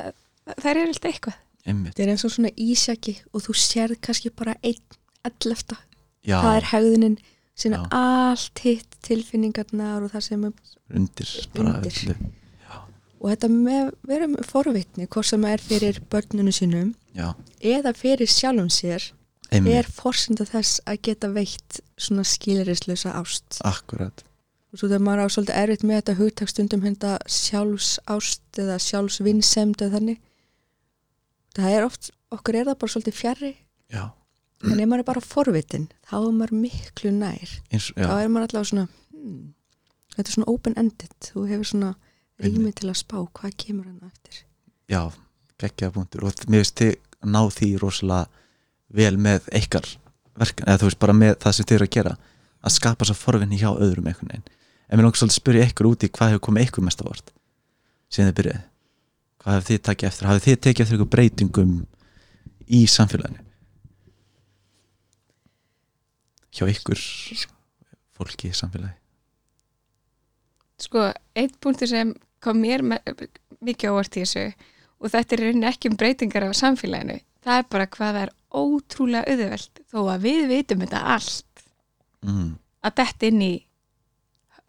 [0.54, 1.40] það er alltaf eitthvað.
[1.62, 5.78] Einmitt, þetta er eins og svona ísjaki og þú sérð kannski bara einn ellefta.
[6.26, 7.18] Það er hegðunin
[7.58, 12.16] sem er allt hitt tilfinningarnar og það sem er undir bara Undir.
[13.22, 18.72] og þetta með með forvitni hvort sem er fyrir börnunum sínum já, eða fyrir sjálfum
[18.74, 19.12] sér
[19.52, 23.62] einmitt, er forsenda þess að geta veitt svona skilirislösa ást.
[23.68, 24.24] Akkurat
[24.72, 29.84] og svo þegar maður á svolítið erfitt með þetta hugtak stundum henda sjálfsást eða sjálfsvinnsemd
[29.84, 30.22] eða þannig.
[31.58, 33.52] Það er oft, okkur er það bara svolítið fjarrri
[33.92, 34.04] já,
[34.64, 37.58] en ef maður er bara forvitin þá er maður miklu nær.
[37.72, 39.42] Eins, þá er maður allavega svona hmm,
[40.16, 41.18] þetta er svona open-ended.
[41.28, 41.92] Þú hefur svona
[42.42, 44.46] rými til að spá hvað kemur hann eftir.
[44.92, 45.04] Já
[45.62, 46.24] geggjaða punktur.
[46.26, 46.96] Og mér finnst þið
[47.28, 48.30] ná því rosalega
[48.92, 49.86] vel með ykkar
[50.40, 52.16] verkan, eða þú veist bara með það sem þið eru að gera
[52.62, 54.50] að skapa svo forvinni hjá öðrum einhvern veginn
[54.92, 57.34] en mér langar svolítið að spyrja ykkur úti hvað hefur komið ykkur mest á vart
[58.12, 58.64] síðan þið byrjaði
[59.42, 61.72] hvað hefur þið takið eftir, hafið þið tekið eftir ykkur breytingum
[62.72, 63.46] í samfélaginu?
[66.52, 67.02] Hjá ykkur
[68.18, 68.98] fólki í samfélagi?
[70.82, 74.46] Sko, einn punktur sem kom mér mikið ávart í þessu
[75.02, 78.34] og þetta er rauninni ekki um breytingar á samfélaginu, það er bara hvað það er
[78.62, 81.66] ótrúlega auðvelt þó að við vitum þetta allt
[82.28, 82.50] mm.
[82.86, 83.54] að detta inn í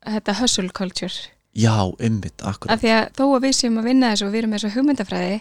[0.06, 1.30] þetta hustle culture.
[1.52, 2.72] Já, ymmit, akkurat.
[2.72, 4.76] Af því að þó að við séum að vinna þessu og við erum með þessu
[4.78, 5.36] hugmyndafræði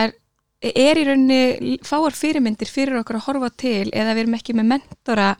[0.00, 0.12] er,
[0.70, 4.68] er í rauninni fáar fyrirmyndir fyrir okkur að horfa til eða við erum ekki með
[4.72, 5.30] mentora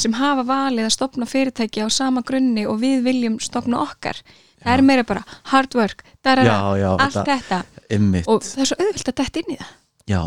[0.00, 4.20] sem hafa valið að stopna fyrirtæki á sama grunni og við viljum stopna okkar.
[4.64, 7.58] Það er meira bara hard work, darara, já, já, allt þetta
[7.92, 9.74] ymmit og það er svo auðvilt að detta inn í það.
[10.06, 10.20] Já,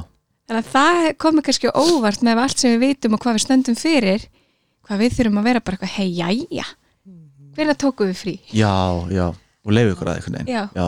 [0.50, 3.80] þannig að það komi kannski óvart með allt sem við vitum og hvað við stöndum
[3.80, 4.28] fyrir
[4.86, 6.70] hvað við þurfum að vera bara eitthvað hei, jæja
[7.60, 8.36] hvernig tókum við frí?
[8.56, 8.74] já,
[9.14, 9.28] já.
[9.68, 10.50] Og leiðu ykkur að einhvern veginn.
[10.56, 10.64] Já.
[10.74, 10.86] já,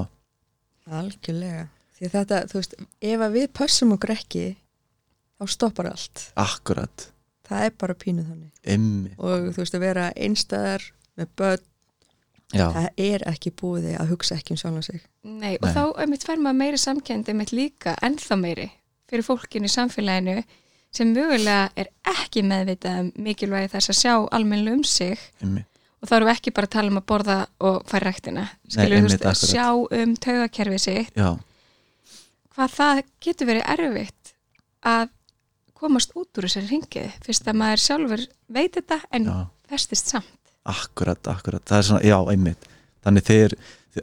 [1.01, 1.65] algjörlega.
[1.97, 2.75] Því þetta, þú veist,
[3.11, 4.45] ef að við pössum okkur ekki
[5.37, 6.23] þá stoppar allt.
[6.39, 7.03] Akkurat,
[7.49, 8.53] það er bara pínu þannig.
[8.73, 10.87] Ymmit og þú veist að vera einstæðar
[11.19, 11.67] með börn,
[12.55, 15.03] já, það er ekki búið að hugsa ekki um sjálfan sig.
[15.27, 15.73] Nei, og Nei.
[15.75, 18.69] þá einmitt fær maður meiri samkend einmitt líka, ennþá meiri
[19.11, 20.39] fyrir fólkinu í samfélaginu
[20.95, 25.19] sem mögulega er ekki meðvitað um mikilvægi þess að sjá almennilega um sig.
[25.43, 25.67] Ymmit
[26.01, 27.37] og þá erum við ekki bara að tala um að borða
[27.69, 28.43] og færa ræktina.
[28.67, 29.41] Skilur við, akkurat.
[29.41, 29.65] sjá
[30.01, 31.15] um taugakerfið sitt.
[31.15, 31.31] Já,
[32.55, 34.33] hvað það getur verið erfitt
[34.91, 35.11] að
[35.81, 39.37] komast út úr þessari ringið fyrst að maður sjálfur veit þetta en já.
[39.71, 40.33] festist samt.
[40.69, 42.67] Akkurat, akkurat, það er svona, já, einmitt.
[43.01, 43.55] Þannig þeir,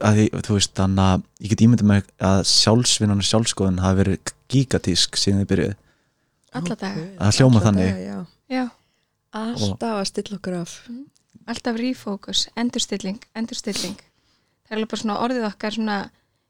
[0.03, 4.01] að því, þú veist þannig að ég get ímyndið mig að sjálfsvinnan og sjálfskoðun hafi
[4.01, 5.77] verið gigatísk síðan þið byrjuð,
[6.59, 7.93] alla daga, Það hljómar Alla þannig.
[7.93, 8.19] daga, já.
[8.57, 8.65] já,
[9.39, 10.75] alltaf að stilla okkur af
[11.53, 13.97] alltaf refocus, endurstilling endurstilling,
[14.65, 15.97] það er alveg bara svona orðið okkar svona,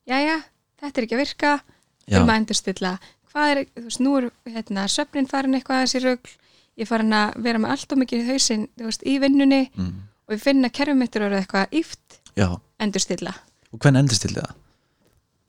[0.09, 0.37] jæja
[0.79, 1.55] þetta er ekki að virka,
[2.05, 2.93] já, þurfum að endurstilla.
[3.29, 6.37] Hvað er, þú veist, nú er hérna, söfnin farin eitthvað að þessi rugl.
[6.79, 9.91] Ég farin að vera með allt og mikið í hausinn þú veist, í vinnunni mm,
[10.25, 12.47] og ég finna kerfum mitt er orðið eitthvað íft já.
[12.79, 13.35] Endurstilla.
[13.69, 14.55] Og hvernig endist til það?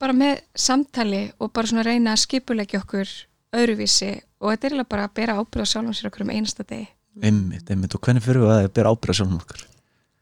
[0.00, 3.10] bara með samtali og bara svona reyna að skipulegja okkur
[3.56, 6.88] öðruvísi og þetta er eiginlega bara að bera ábyrða sjálfum sér okkur um einasta degi.
[7.20, 9.64] Einmitt, einmitt, og hvernig fyrir við að bera ábyrða sjálfum okkar?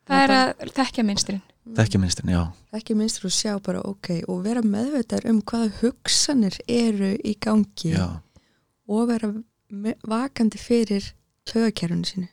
[0.09, 1.43] Það er að þekkja minnsturinn.
[1.69, 2.43] Það er ekki minnstin, já,
[2.79, 7.93] ekki minnstur að sjá bara ok og vera meðvitaður um hvaða hugsanir eru í gangi
[7.93, 8.07] já,
[8.89, 9.29] og vera
[10.09, 11.11] vakandi fyrir
[11.45, 12.29] tögakerfunu sínu.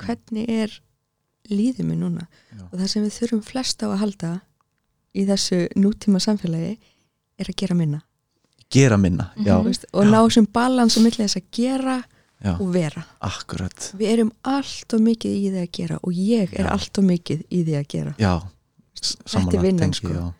[0.00, 0.72] Hvernig er
[1.52, 2.24] líðið mér núna?
[2.56, 2.64] Já.
[2.64, 4.30] og það sem við þurfum flest á að halda
[5.16, 6.78] í þessu nútíma samfélagi
[7.38, 8.00] er að gera minna.
[8.72, 9.64] Gera minna, já, Mhm.
[9.64, 12.04] Þú veist, og ná sem balans á milli þess að gera
[12.44, 16.52] já, og vera akkurat, við erum allt og mikið í því að gera og ég
[16.54, 16.70] er Já.
[16.72, 18.34] allt og mikið í því að gera já,
[18.98, 20.32] Þetta er vinnan, sko.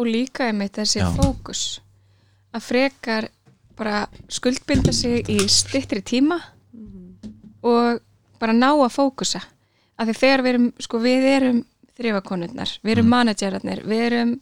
[0.00, 1.08] Og líka einmitt þessi Já.
[1.12, 1.80] fókus
[2.56, 3.28] að frekar
[3.76, 6.38] bara skuldbinda sig í stittri tíma
[7.62, 8.00] og
[8.40, 9.42] bara ná að fókusa.
[9.98, 11.58] Af því þegar við erum, sko við erum
[11.98, 13.10] þrifakonurnar, við erum Mm.
[13.10, 14.40] managerarnir, við erum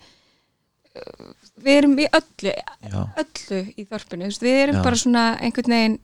[1.64, 2.53] við erum í öllu,
[2.92, 4.83] öllu í þorpinu, við erum Já.
[4.85, 5.99] bara svona einhvern veginn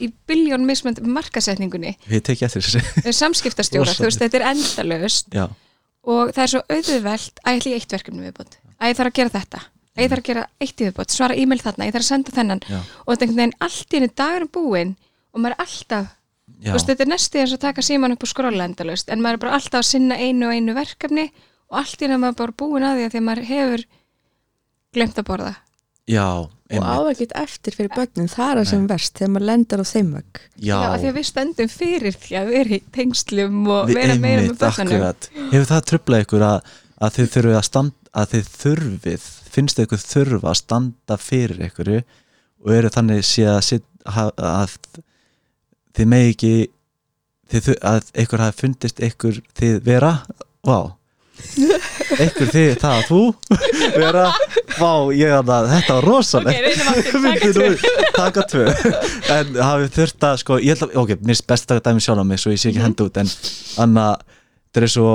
[0.00, 4.46] í biljón mismönd markasetningunni, við tekið eftir þessi við erum samskiptastjórar, þú veist, þetta er
[4.50, 5.26] endalaust.
[5.34, 5.44] Já,
[6.10, 8.52] og það er svo auðvelt að ég ætla í eitt verkefni viðbót.
[8.80, 9.60] Að ég þarf að gera þetta.
[9.90, 12.62] Að ég þarf að gera eitt viðbót, svara e-mail þarna ég þarf að senda þennan.
[12.64, 14.92] Já, og þetta er einhvern veginn allt í henni dagur búinn
[15.30, 16.06] og maður er alltaf,
[16.60, 19.36] þú veist, þetta er næstu eins og taka síman upp og skrolla endalaust en maður
[19.36, 21.26] er bara alltaf að sinna einu og einu verkefni
[21.70, 22.38] og allt í henni maður
[26.70, 28.68] að að að að já, og á einmitt, ekkert eftir fyrir börnin það er það
[28.70, 30.42] sem verst þegar maður lendar á þeim vegg.
[30.56, 34.44] Já, að því að við stöndum fyrir því að vera í tengslum og vera meira
[34.44, 34.94] með börnunum.
[34.94, 35.30] akkurat.
[35.50, 39.86] hefur það tröflað ykkur að, að þið þurfið að standa að þið þurfið, finnst þið
[39.86, 44.74] ykkur þurfa að standa fyrir ykkur og eru þannig sé að, að, að
[45.96, 46.54] þið megi ekki
[47.50, 50.14] þið, að ykkur hafi fundist ykkur þið vera,
[50.66, 50.99] vá
[52.20, 53.20] einhver þið, það að þú
[54.00, 54.24] vera,
[54.78, 56.90] vá, ég að þetta var rosalega Ok, reynum
[57.30, 58.64] aftur, taka tvö.
[59.36, 62.22] en hafið þurft að sko, ég held að, ok, mér er best að dæmi sjálf
[62.22, 62.74] á mig svo ég sé Mhm.
[62.76, 63.30] ekki henda út en
[63.86, 64.06] anna,
[64.72, 65.12] þetta er svo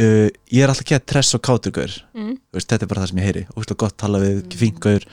[0.00, 1.92] uh, ég er alltaf gett tress og káturgaur.
[2.16, 2.36] Mm.
[2.56, 3.42] Þetta er bara það sem ég heyri.
[3.56, 5.04] Óslega gott tala við, fingaur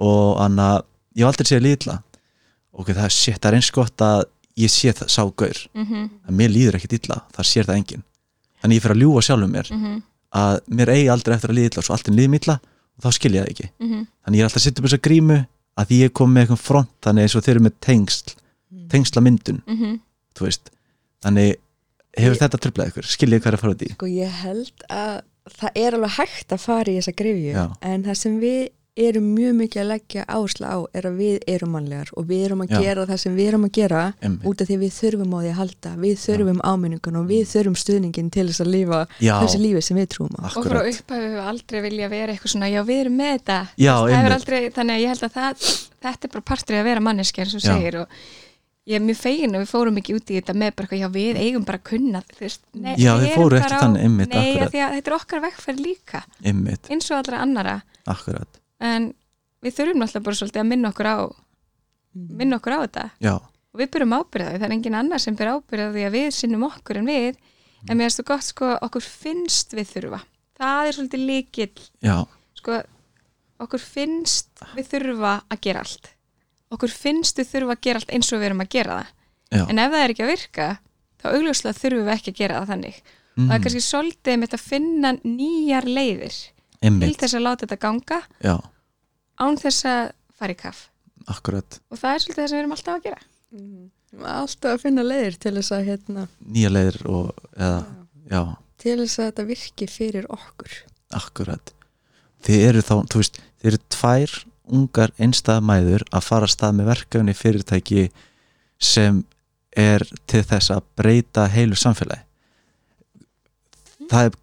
[0.00, 0.68] og anna,
[1.14, 1.98] ég hef aldrei séð lítla
[2.72, 4.22] ok, það er shit, það er eins gott að
[4.60, 5.58] ég sé það, sá gaur.
[5.74, 8.04] Mhm, að mér líður ekkit illa, það sér það enginn
[8.62, 9.96] þannig ég fer að ljúga sjálfum mér mhm,
[10.40, 13.04] að mér eigi aldrei eftir að líða illa og svo allt er líðum illa og
[13.06, 14.04] þá skil ég það ekki mhm.
[14.24, 15.38] þannig ég er alltaf að setja upp þessa grímu
[15.80, 18.36] að því ég kom með eitthvað front þannig eins og þeir eru með tengsl
[18.90, 19.98] tengsla myndun, Mhm.
[21.20, 21.56] þannig
[22.16, 24.30] hefur Ég- þetta tröflað ykkur skil ég hvað er að fara út í Sko ég
[24.42, 25.22] held að
[25.60, 27.64] það er alveg hægt að fara í þessa grifju Já.
[27.82, 28.68] en það sem við
[29.06, 32.64] erum mjög mikið að leggja áherslu á er að við erum mannlegar og við erum
[32.64, 32.80] að Já.
[32.84, 34.46] gera það sem við erum að gera Einmitt.
[34.50, 37.78] út af því við þurfum á því að halda við þurfum áminningun og við þurfum
[37.84, 39.32] stuðningin til þess að lifa Já.
[39.44, 40.42] þessi lífi sem við trúum á.
[40.44, 43.58] Og frá akkurat, upphæfi við aldrei vilja vera eitthvað svona, já við erum með þetta.
[43.76, 44.36] Já, hefur einmitt.
[44.40, 45.66] aldrei, þannig að ég held að það,
[46.06, 48.16] þetta er bara partur að vera manneskja eins og segir og
[48.90, 51.08] ég er mjög fegin að við fórum ekki út í þetta með bara eitthvað, já
[51.14, 54.64] við eigum bara að kunna veist, nei, Já, við bara ekki þannig, einmitt, nei, akkurat.
[54.66, 56.22] af því að þetta er okkar vekkferð líka.
[56.50, 57.76] Ymmit, eins og allra annara
[58.10, 59.12] akkurat en
[59.60, 61.16] við þurfum náttúrulega bara svolítið að minna okkur á
[62.40, 63.06] minna okkur á þetta.
[63.22, 63.34] Já,
[63.70, 67.00] og við byrjum ábyrðaði, það er engin annar sem byrja ábyrðaði að við sinnum okkur
[67.00, 67.38] en við.
[67.86, 70.18] En mér finnst það gott sko, okkur finnst við þurfa.
[70.60, 72.16] Það er svolítið líkill já,
[72.58, 72.80] sko,
[73.64, 76.10] okkur finnst við þurfa að gera allt.
[76.74, 79.14] Okkur finnst við þurfa að gera allt eins og við erum að gera það.
[79.50, 79.62] Já.
[79.64, 80.68] En ef það er ekki að virka
[81.20, 83.00] þá augljóslega þurfum við ekki að gera það þannig.
[83.30, 86.36] Og það er mm, kannski svolítið með að finna nýjar leiðir
[86.80, 88.22] til þess að láta þetta ganga.
[88.44, 88.56] Já,
[89.40, 90.04] án þess að
[90.36, 90.86] fara í kaff
[91.30, 91.80] akkurat.
[91.90, 93.20] Og það er svolítið það sem við erum alltaf að gera.
[94.30, 97.82] Alltaf að finna leiðir til þess að hérna, nýja leiðir og, eða,
[98.30, 98.40] já,
[98.80, 100.78] til þess að þetta virki fyrir okkur.
[101.20, 101.74] Akkurat.
[102.46, 104.38] Þið eru þá, þú veist, þið eru tvær
[104.70, 108.04] ungar einstæða mæður að fara að stað með verkefni fyrirtæki
[108.80, 109.22] sem
[109.76, 112.24] er til þess að breyta heilu samfélagi.
[114.10, 114.38] Það er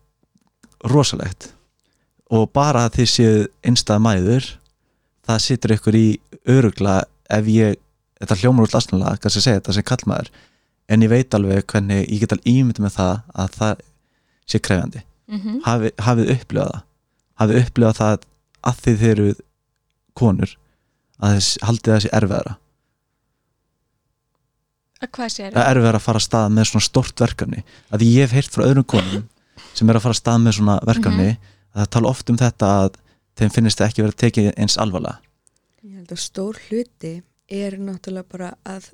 [0.88, 1.50] rosalegt
[2.34, 4.50] og bara að þið séu einstæða mæður
[5.28, 6.08] það situr ykkur í
[6.48, 7.02] örugla
[7.34, 7.80] ef ég,
[8.22, 10.32] þetta hljómar út lasnulega, kannski segja þetta sem kallmaður
[10.88, 13.82] en ég veit alveg hvernig ég get alveg ímyndið með það að það
[14.48, 15.02] sé krefjandi.
[15.28, 15.58] Mm -hmm.
[15.66, 16.86] hafi, hafið upplifað það.
[17.42, 18.28] Hafið upplifað það
[18.70, 19.28] að þið eru
[20.18, 20.54] konur
[21.18, 22.54] að þess haldið það sé erfiðara.
[24.98, 25.98] Að hvað sér að erfiðara?
[26.00, 27.64] að fara að stað með svona stort verkefni.
[27.92, 29.28] Að ég hef heyrt frá öðrum konum
[29.74, 31.38] sem er að fara að stað með svona verkefni að
[31.82, 33.00] það tala oft um þetta að
[33.38, 35.20] þeim finnist það ekki verið tekið eins alvarlega
[35.88, 37.14] Ég held að stór hluti
[37.48, 38.90] er náttúrulega bara að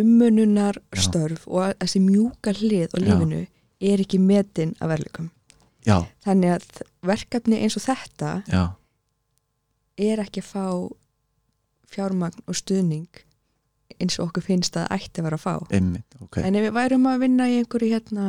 [0.00, 1.02] ummununar Já.
[1.06, 3.06] störf og að þessi mjúka hlið og Já.
[3.06, 3.42] lífinu
[3.86, 5.28] er ekki metin af verðleikum.
[5.86, 8.62] já, Þannig að verkefni eins og þetta já,
[9.98, 10.64] er ekki að fá
[11.92, 13.06] fjármagn og stuðning
[14.00, 15.54] eins og okkur finnst að það ætti að vera að fá.
[15.76, 18.26] einmitt, ok En ef við værum að vinna í einhverju hérna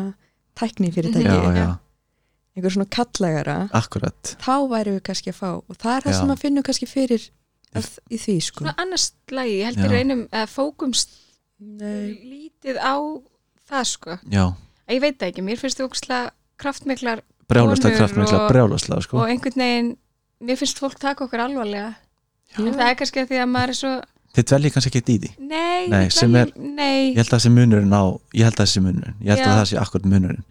[0.58, 1.78] tækni fyrirtæki, já, já,
[2.58, 6.20] einhver svona kallægara, akkurat þá værum við kannski að fá og það er það Já.
[6.20, 7.28] sem að finnum kannski fyrir
[7.78, 8.63] að, í því sko.
[8.65, 9.84] svona annars lagi, ég held Já.
[9.86, 11.15] við reynum að fókumst
[11.60, 12.17] Nei.
[12.22, 12.96] lítið á
[13.70, 14.43] það sko já,
[14.88, 16.30] að ég veit það ekki, mér finnst þú ógstlega
[16.62, 19.17] kraftmiklar brjálaslega Konur kraftmikla, og- brjálaslega sko.
[19.22, 19.89] og einhvern veginn,
[20.41, 21.96] mér finnst fólk taka okkur alvarlega
[22.58, 23.93] en það er kannski að því að maður er svo
[24.38, 27.34] þið dveljið kannski ekki í því nei, Nei, við sem dveljum- nei, ég held að
[27.38, 28.04] það sé munurinn á
[28.38, 29.48] ég held að það sé munurinn, ég held Já.
[29.48, 30.43] að það sé akkurat munurinn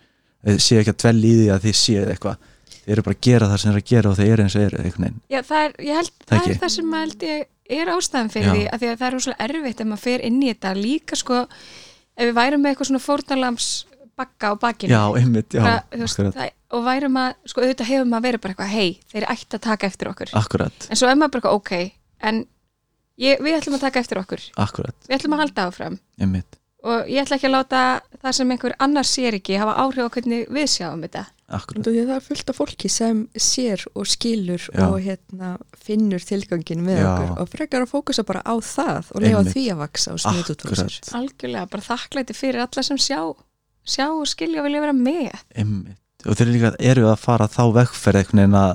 [0.67, 2.47] séu ekki að dvelja í því að þið séu eitthvað.
[2.87, 4.57] Þið eru bara að gera það sem þið eru að gera og þið eru eins
[4.57, 7.91] og eru já, það er, ég held Það það, er það sem held ég er
[7.91, 8.53] ástæðan fyrir Já.
[8.55, 10.73] því að því að það er rosalega erfitt ef maður fer inn í þetta.
[10.79, 11.39] Líka sko
[12.17, 13.71] ef við værum með eitthvað svona fórnalams
[14.17, 18.07] bakka á bakinu já, einmitt, já, þú veist, það, og værum að, sko auðvitað hefur
[18.09, 20.33] maður verið bara eitthvað hei, þeir ætti að taka eftir okkur.
[20.41, 20.87] Akkurat.
[20.89, 22.41] En svo er maður bara eitthvað ok en
[23.21, 24.47] ég, við ætlum að taka eftir okkur.
[24.65, 25.99] Akkurat, við ætlum að halda áfram.
[26.17, 27.81] Einmitt, og ég ætla ekki að láta
[28.23, 31.25] það sem einhver annar sér ekki hafa áhrif á hvernig við sjáum þetta
[31.57, 34.87] akkurat það er fullt af fólki sem sér og skilur Já.
[34.87, 37.07] og hérna, finnur tilgangin með Já.
[37.11, 39.53] okkur og frekar að fókusa bara á það og Einmitt.
[39.55, 40.99] því að vaksa og smita út frá sér.
[41.21, 43.21] algjörlega, bara þakklæti fyrir alla sem sjá
[43.87, 47.63] sjá og skilja og vilja vera með einmitt og þeir líka eru að fara þá
[47.77, 48.73] vegferð einhvern veginn að,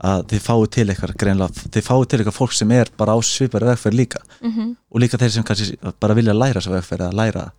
[0.00, 3.18] að þið fáu til eitthvað greinlega, þið fáu til eitthvað fólk sem er bara á
[3.24, 4.20] svipari vegferð líka.
[4.40, 4.76] Mm -hmm.
[4.90, 7.50] og líka þeir sem kannski bara vilja læra svo vegferð að læra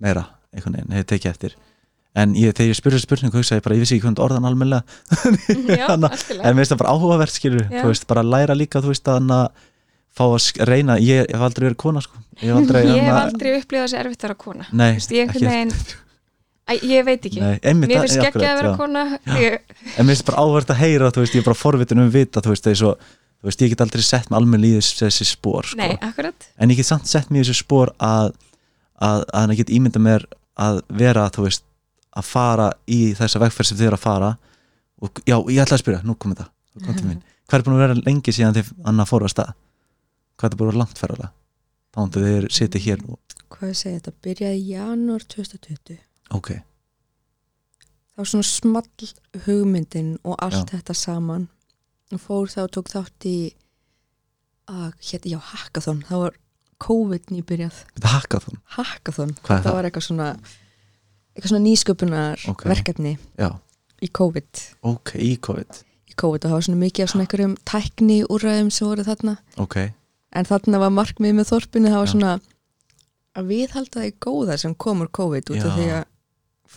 [0.00, 1.56] meira einhvern veginn, hefur tekið eftir.
[2.14, 4.82] En ég, þegar ég spurði spurningu hugsa ég bara, ég vissi ekki hvernig orðan algjörlega.
[6.42, 9.50] en mér finnst það bara áhugavert skilur þú veist, bara læra líka, þú veist, að
[10.10, 12.18] fá að reyna, ég, ég hef aldrei verið kona sko.
[12.40, 12.82] ég hef aldrei,
[13.14, 14.66] aldrei upplifað þessi erfitt að vera kona.
[14.72, 15.74] Nei, Þú veist, ég ekki veginn
[16.70, 19.06] Æ, ég veit ekki, Nei, einmitt, mér finnst ekki að vera kona.
[19.40, 19.64] Ég,
[19.96, 22.42] en mér finnst bara áhvert að heyra þú veist, ég er bara forvitin um vita
[22.44, 25.80] þú veist, þú veist, ég get aldrei sett með almenn líðis þessi spór sko.
[25.80, 26.46] nei, akkurat.
[26.60, 28.34] En ég get samt sett mér í þessi spór að
[29.00, 30.26] að, að hann get ímynda mér
[30.60, 31.64] að vera, þú veist,
[32.16, 34.30] að fara í þessa vegferð sem þið eru að fara.
[35.00, 37.66] Og já, ég ætla að spyrja, nú kom þetta nú kom til mín, hvað er
[37.66, 39.54] búin að vera lengi síðan þið annar fóru að stað?
[40.36, 41.32] Hvað er það búin að vera langt ferðalega
[41.90, 43.16] þá hundu þið sitið hér nú.
[43.50, 44.12] Hvað segja, þetta?
[44.26, 45.98] Byrjaði janúar 2020
[46.36, 46.50] ok,
[48.16, 49.08] þá svona small
[49.46, 50.76] hugmyndin og allt Já.
[50.76, 51.48] þetta saman.
[52.10, 53.36] Og fór þá og tók þátt í
[54.70, 56.00] að, hérna, já, hackathon.
[56.08, 56.34] Þá var
[56.82, 57.76] COVID nýbyrjað.
[58.74, 59.76] Hackathon, er það það?
[59.76, 60.28] var eitthvað svona
[61.30, 62.64] eitthvað svona nýsköpunar Ok.
[62.66, 63.50] verkefni já,
[64.02, 64.62] í COVID.
[64.90, 65.80] Ok, í COVID.
[66.10, 69.36] Í COVID og það var svona mikið af svona einhverjum tækni úrræðum sem voru þarna.
[69.62, 69.76] Ok,
[70.34, 72.12] en þarna var markmið með þorpinu það var Já.
[72.16, 72.32] svona
[73.38, 76.04] að viðhalda því góða sem kom úr COVID út af því að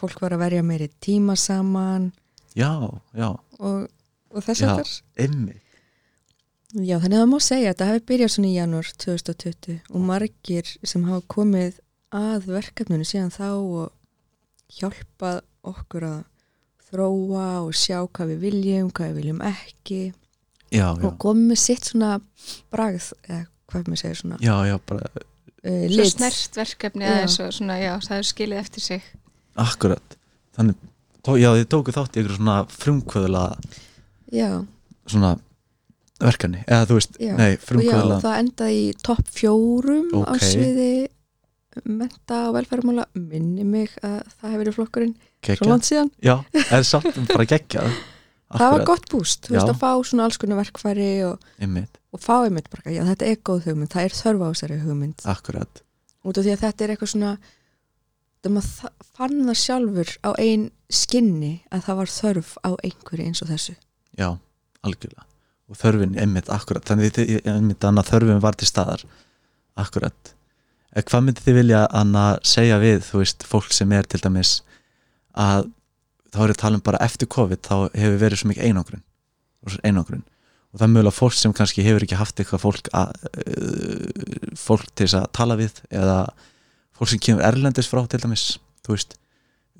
[0.04, 2.12] fólk var að verja meiri tíma saman.
[2.54, 2.72] Já,
[3.18, 3.30] já.
[3.60, 3.88] Og,
[4.34, 5.62] og þess að þar
[6.74, 10.06] Já, þannig að það má segja að þetta hefði byrjað svona í janúar 2020 og
[10.08, 11.76] margir sem hafa komið
[12.18, 13.92] að verkefninu síðan þá og
[14.74, 16.20] hjálpað okkur að
[16.90, 20.02] þróa og sjá hvað við viljum, hvað við viljum ekki.
[20.74, 21.06] Já, já.
[21.06, 22.16] Og komið með sitt svona
[22.74, 27.12] bragð, eða hvað maður segir svona já, já, bara uh, svo snert verkefni Já.
[27.14, 29.12] aðeins og svona, já, það er skilið eftir sig
[29.60, 30.18] akkurat.
[30.58, 30.78] Þannig,
[31.26, 33.44] tó, já, þið tóku þátt í ykkur svona frumkvöðla
[34.34, 34.50] Já,
[35.10, 35.34] svona
[36.24, 37.34] verkefni, eða þú veist, Já.
[37.38, 40.46] nei, og já, frumkvöðla það endaði í topp fjórum á Ok.
[40.46, 40.94] sviði
[41.90, 45.14] menta og velferðmála minni mig að það hefur verið flokkurinn.
[45.44, 46.12] Svo langt síðan.
[46.24, 46.36] Já,
[46.70, 47.88] er satt bara gekkja
[48.54, 51.42] það var gott búst, þú veist að fá svona alls konar verkfæri og,
[52.14, 55.26] og fá einmitt bara, já þetta er góð hugmynd, það er þörf á þessari hugmynd.
[55.34, 55.84] Akkurat.
[56.24, 57.32] Út af því að þetta er eitthvað svona
[58.44, 63.26] það maður þa- fann það sjálfur á ein skinni að það var þörf á einhverju
[63.28, 63.76] eins og þessu.
[64.20, 64.30] Já,
[64.84, 65.26] algjörlega.
[65.72, 67.18] Og þörfin, einmitt, akkurat þannig
[67.88, 69.06] annað þörfin var til staðar.
[69.80, 70.34] Akkurat
[70.94, 74.60] Eh, hvað myndið þið vilja Anna segja við, þú veist, fólk sem er til dæmis
[75.34, 75.72] að
[76.34, 79.02] þá er ég að tala um bara eftir COVID þá hefur verið svo mikið einangrun.
[79.66, 80.24] Og einangrun.
[80.74, 84.86] Og það er mögulega fólk sem kannski hefur ekki haft eitthvað fólk að, uh, fólk
[84.94, 86.18] til þess að tala við eða
[86.98, 88.48] fólk sem kemur erlendis frá til dæmis
[88.88, 89.16] veist,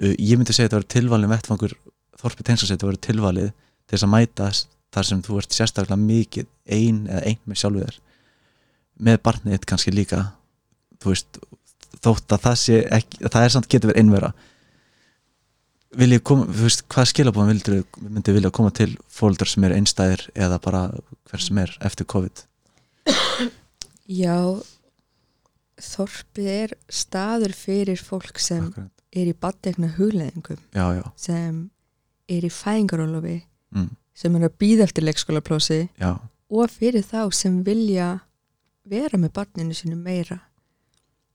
[0.02, 1.76] uh, ég myndi segja að þetta var tilvalin vettfangur
[2.24, 4.50] Þorpi Tengsarsveit að vera tilvalið til þess að mæta
[4.94, 8.00] þar sem þú ert sérstaklega mikið ein eða ein með sjálfu þér.
[9.04, 10.22] Með barnið þitt kannski líka
[11.04, 11.40] veist,
[12.04, 14.32] þótt að það sé ekki, það er samt getur verið einvera.
[16.00, 19.78] Vil ég koma, þú veist, hvað skilabóðum vildur myndi vilja koma til fóldar sem eru
[19.78, 20.86] einstæðir eða bara
[21.30, 22.46] hver sem er eftir COVID?
[24.10, 24.38] Já
[25.82, 28.92] þorpið er staður fyrir fólk sem Akkurat.
[29.14, 31.70] er í baddegna hugleðingum já, já, sem
[32.30, 33.40] er í fæðingarólofi
[33.76, 36.12] mm, sem er að býða eftir leikskólaplósi já,
[36.54, 38.12] og fyrir þá sem vilja
[38.86, 40.42] vera með barninu sinu meira.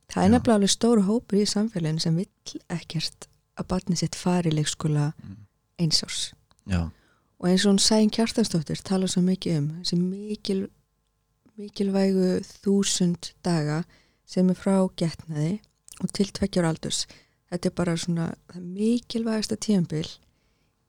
[0.09, 3.27] Það er nefnilega alveg stóru hópur í samfélaginu sem vill ekkert
[3.59, 5.37] að barnið sitt fari í leikskóla Mm.
[5.79, 6.33] eins árs.
[6.66, 6.90] Já,
[7.40, 10.68] og eins og hún Sæn Kjartansdóttir tala svo mikið um þessi mikil,
[11.59, 13.83] mikilvægu þúsund daga
[14.29, 15.59] sem er frá getnaði
[16.03, 17.07] og til tveggjar aldurs.
[17.49, 20.07] Þetta er bara svona það mikilvægasta tíðanbil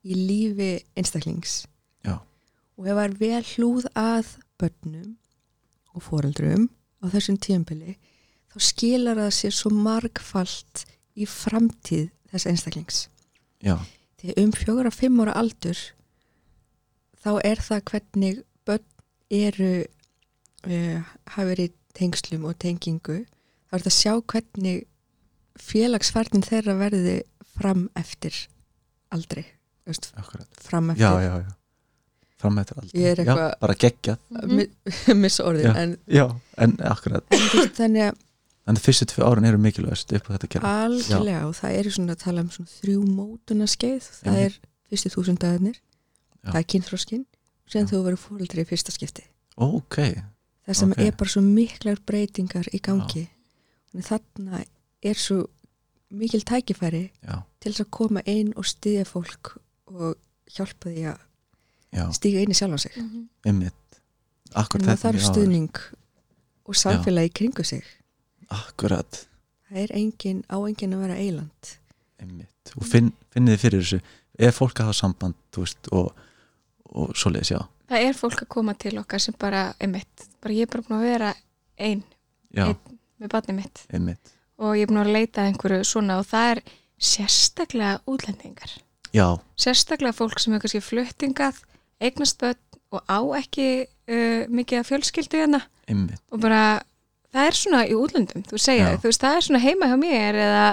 [0.03, 1.63] í lífi einstaklings.
[2.05, 2.19] Já.
[2.79, 5.17] og er vel hlúð að börnum
[5.95, 6.69] og foreldrum
[7.03, 7.97] á þessum tíðanbili
[8.49, 10.85] þá skilar það sér svo margfalt
[11.19, 12.99] í framtíð þess einstaklings.
[13.59, 13.75] Já,
[14.21, 15.79] því um fjóra, fimm ára aldur
[17.19, 18.85] þá er það hvernig börn
[19.29, 21.03] eru uh,
[21.35, 24.85] hafa verið tengslum og tengingu þá er þetta að sjá hvernig
[25.59, 27.15] félagsfærnin þeirra verði
[27.59, 28.35] fram eftir
[29.13, 29.45] aldrei
[29.89, 30.11] veist,
[30.61, 31.25] fram já, eftir.
[31.25, 31.55] já, já.
[32.39, 34.17] Framhættur aldrei Ég er já, eitthvað- bara geggjað,
[34.55, 34.65] mi
[35.23, 35.75] missa orðin Já.
[35.83, 36.25] en, já,
[36.57, 38.13] en en þú veist, þannig
[38.69, 40.69] að fyrstu tvö árin eru mikilvægast upp á þetta kerfi.
[40.69, 44.45] Algjörlega og það eru svona að tala um svona þrjú mótuna skeið það Já.
[44.45, 44.57] er
[44.93, 46.51] fyrstu þúsund dagarnir Já.
[46.53, 47.25] það er kynþróskin
[47.67, 47.89] sem Já.
[47.91, 49.25] þú verður fóreldri í fyrsta skipti.
[49.57, 49.97] Ok,
[50.69, 50.99] það sem Ok.
[51.03, 53.25] er bara svo miklar breytingar í gangi.
[53.95, 54.63] Og þarna
[55.01, 55.47] er svo
[56.09, 59.55] mikil tækifæri já, til þess að koma inn og styðja fólk
[59.89, 60.15] og
[60.49, 61.19] hjálpa því að
[61.93, 62.97] já, stíga inn í sjálfan sig.
[63.45, 63.99] Einmitt.
[64.53, 65.81] Akkurat en það þarf stuðning
[66.65, 67.83] og samfélagi kringu sig.
[68.49, 69.25] Akkurat,
[69.69, 71.75] það er engin, á engin að vera eiland
[72.19, 72.73] einmitt.
[72.77, 73.99] Og finn, finnið þið fyrir þessu.
[74.39, 76.11] Er fólk að hafa samband, veist og,
[76.95, 80.67] og svoleiðis, já, það er fólk að koma til okkar sem bara, einmitt, bara ég
[80.67, 81.31] er bara búin að vera
[81.79, 82.03] ein
[82.53, 82.99] já, Einn.
[83.19, 83.81] með barnið mitt.
[83.93, 84.35] Einmitt.
[84.59, 86.61] Og ég er búin að leita einhverju svona og það er
[86.99, 88.75] sérstaklega útlendingar.
[89.15, 89.27] Já,
[89.57, 91.61] sérstaklega fólk sem er kannski fluttingað
[92.03, 92.59] eignast börn
[92.93, 95.61] og á ekki uh, mikið af fjölskyldu hérna.
[96.33, 96.81] Og bara,
[97.33, 98.99] það er svona í útlöndum þú segja, Já.
[99.01, 100.65] þú veist, það er svona heima hjá mér eða,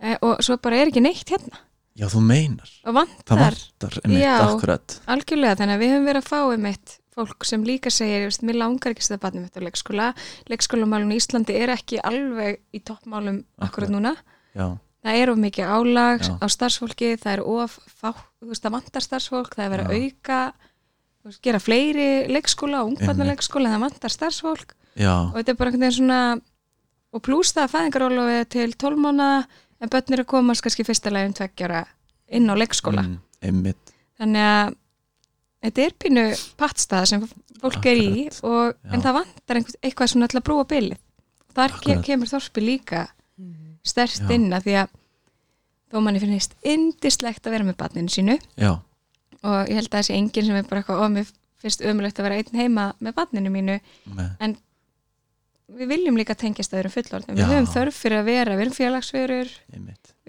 [0.00, 1.60] e, og svo bara er ekki neitt hérna
[1.94, 4.34] Já, þú meinar, og vantar, það vantar einmitt Já.
[4.42, 8.32] akkurat algjörlega, þannig að við höfum verið að fá einmitt fólk sem líka segir, ég
[8.32, 10.08] veist, mér langar ekki að setja barnið mitt á leikskóla,
[10.50, 13.92] leikskólamálun í Íslandi er ekki alveg í toppmálum akkurat Akkurat.
[13.94, 14.14] núna,
[14.58, 14.66] Já,
[15.06, 16.32] það er of mikið álag Já.
[16.42, 18.10] á starfsfólki, það er of fá,
[18.42, 20.10] þú veist, það vantar starfsfólk, það er verið að Já.
[20.10, 20.40] auka
[21.28, 25.86] veist, gera fleiri leikskóla og ungbarnaleikskóla, það vantar starfsfólk já, og þetta er bara einhvern
[25.86, 26.20] veginn svona
[27.14, 29.44] og plús það að fæðingarólofið til 12 mánuða
[29.80, 31.84] en börn eru að komast kannski fyrsta leginn tveggjara
[32.34, 33.04] inn á leikskóla.
[33.04, 33.72] Mm,
[34.20, 34.74] þannig að
[35.64, 36.24] þetta er pínu
[36.60, 37.26] pattstað sem
[37.62, 41.00] fólk er í Akkurat, og, en það vantar einhver, eitthvað svona til að brúa bilið.
[41.54, 42.04] Þar Akkurat.
[42.04, 43.06] kemur þorpi líka
[43.84, 44.30] stert Já.
[44.34, 44.92] inn að því að
[45.92, 48.36] þó manni finnist indislegt að vera með barninu sínu.
[48.58, 48.72] Já,
[49.44, 51.32] og ég held að þessi enginn sem er bara eitthvað, ó, mér
[51.64, 53.76] finnst ömulegt að vera einn heima með barninu mínu.
[54.16, 54.56] Með,
[55.72, 57.46] við viljum líka tengjast öðrum fullorðnum, Já.
[57.46, 59.50] við höfum þörf fyrir að vera við erum félagsverur,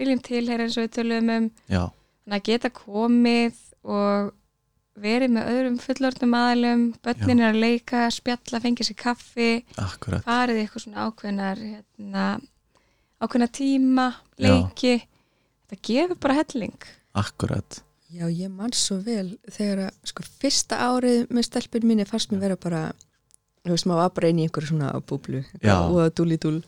[0.00, 1.82] viljum tilheyra eins og við tölum um, Já,
[2.24, 4.34] þannig að geta komið og
[4.96, 9.50] verið með öðrum fullorðnum aðalum, börnin er að leika spjalla, fengið sér kaffi.
[9.76, 10.24] Akkurat.
[10.24, 12.28] Farið eitthvað svona ákveðnar hérna,
[13.20, 14.46] ákveðna tíma Já.
[14.46, 14.94] leiki,
[15.66, 16.88] þetta gefur bara helling.
[17.16, 17.82] Akkurat,
[18.16, 22.44] Já, ég man svo vel þegar að sko fyrsta árið með stelpun minni fannst mér
[22.44, 22.82] vera bara
[23.66, 25.40] þú veist, maður var bara inn í einhverju svona búblu
[25.90, 26.58] og að dúli dúl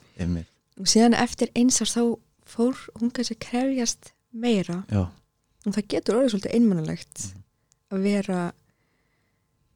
[0.79, 2.03] og síðan eftir eins árs þá
[2.49, 4.85] fór hún kannski að krefjast meira.
[4.91, 5.05] Já,
[5.67, 7.43] og það getur orðið svolítið einmannalegt Mhm.
[7.93, 8.53] að vera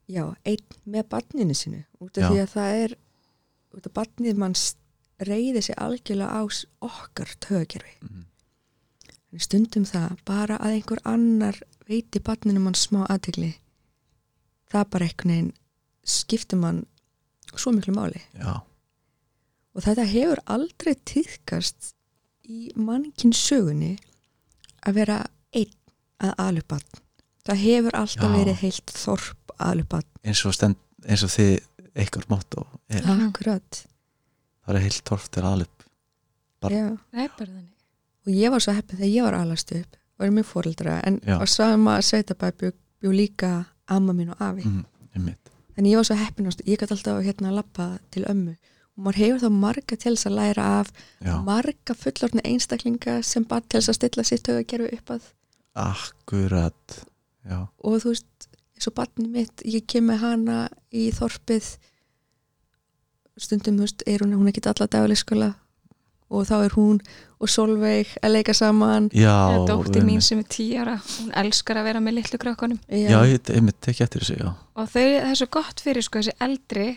[0.09, 2.29] já, einn með barninu sinu út af Já.
[2.31, 2.95] því að það er
[3.77, 4.55] út af barnið mann
[5.23, 7.97] reyði sig algjörlega á s- okkar tögakerfi.
[8.03, 8.25] Mhm.
[9.33, 11.57] en stundum það bara að einhver annar
[11.89, 13.55] veiti barninu mann smá aðtegli
[14.71, 15.53] það bara einhvern veginn
[16.05, 16.87] skiptir mann
[17.61, 18.21] svo miklu máli.
[18.39, 18.61] Já,
[19.73, 21.93] og þetta hefur aldrei týðkast
[22.49, 23.97] í mannkinn sögunni
[24.87, 25.19] að vera
[25.55, 25.77] einn
[26.23, 26.89] að alubann
[27.47, 28.35] það hefur alltaf Já.
[28.37, 31.55] verið heilt þorp alubann eins og stend eins og þið
[31.93, 33.83] eitthvað motto er, akkurat.
[34.63, 35.45] Það er heilt torf til
[36.63, 36.77] Barn.
[36.77, 37.29] Já.
[37.37, 37.67] þannig.
[38.23, 41.19] Og ég var svo heppin þegar ég var alast upp og er mjög fóreldra en
[41.27, 42.71] á sama sveitabæ bjó,
[43.03, 43.51] bjó líka
[43.91, 44.63] amma mín og afi.
[44.63, 44.85] Mm,
[45.17, 48.57] einmitt en ég var svo heppin ást, ég gæti alltaf hérna að lappa til ömmu.
[48.93, 50.91] Og maður hefur þá marga til þess að læra af
[51.25, 55.31] Já, marga fullorðna einstaklinga sem bara til þess að stilla sitt högakerfi upp að.
[55.83, 56.99] Akkurat
[57.49, 60.59] Já, og þú veist, eins og barni mitt ég kem með hana
[60.93, 61.73] í þorpið.
[63.41, 65.55] Stundum, þú veist, er hún, hún er ekki alla dagleikskóla
[66.33, 67.01] og þá er hún
[67.43, 69.09] og Solveig að leika saman.
[69.17, 69.35] Já
[69.69, 72.83] dóttir mín sem er tíu ára, hún elskar að vera með litlu krökkunum.
[72.89, 74.53] Já, ég einmitt tekja eftir þessu, já.
[74.79, 76.91] Og þau, það er svo gott fyrir sko þessi eldri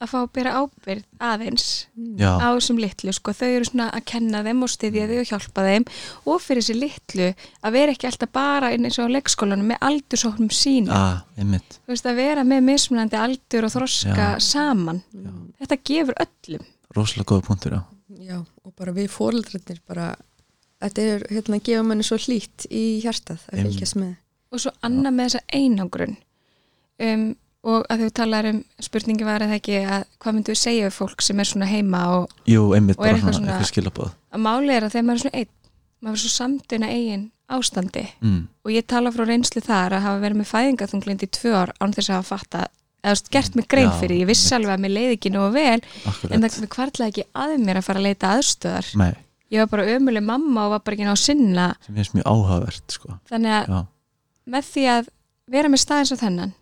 [0.00, 1.64] að fá að bera ábyrð aðeins
[2.16, 5.28] Já, á þessum litlu sko, þau eru svona að kenna þeim og styðja þau og
[5.28, 5.86] hjálpa þeim.
[6.24, 7.28] Og fyrir þessi litlu
[7.60, 11.00] að vera ekki alltaf bara inn eins og á leikskólanum með aldursóknum sína
[11.36, 14.42] þú veist að vera með mismunandi aldur og þroska Já.
[14.44, 15.02] saman.
[15.12, 15.32] Já.
[15.60, 16.68] þetta gefur öllum.
[16.96, 17.99] Rosalega góða punktur, já Já,
[18.70, 20.08] og bara við fóreldrarnir bara,
[20.84, 24.16] þetta er hérna að gefa manni svo hlýtt í hjartað að fylgjast með.
[24.50, 26.16] Og svo annað með þessa einangrun.
[27.00, 27.30] Um,
[27.66, 30.94] og að þau talar um spurningi var eða ekki að hvað myndu við segja við
[30.96, 34.72] fólk sem er svona heima og Jú, einmitt Og er eitthvað svona, eitthvað að máli
[34.72, 35.50] er að þegar maður er svona einn
[36.00, 38.04] maður er svo samtuna eigin ástandi.
[38.22, 41.72] Mm, og ég tala frá reynslu þar að hafa verið með fæðingaþunglind í tvö ár
[41.82, 42.62] án þess að hafa fatta
[43.04, 45.84] eða gert mig grein fyrir, ég vissi alveg að mér leiði ekki nógu vel en
[46.12, 49.12] Akkurat það kvartlaði ekki að mér að fara að leita aðstöðar Nei,
[49.54, 51.66] ég var bara ömuleg mamma og var bara ekki ná að sinna.
[51.86, 53.16] Sem finnst mjög áhugavert, sko.
[53.30, 53.80] Þannig að Já,
[54.56, 55.08] með því að
[55.50, 56.52] vera með staðins á þennan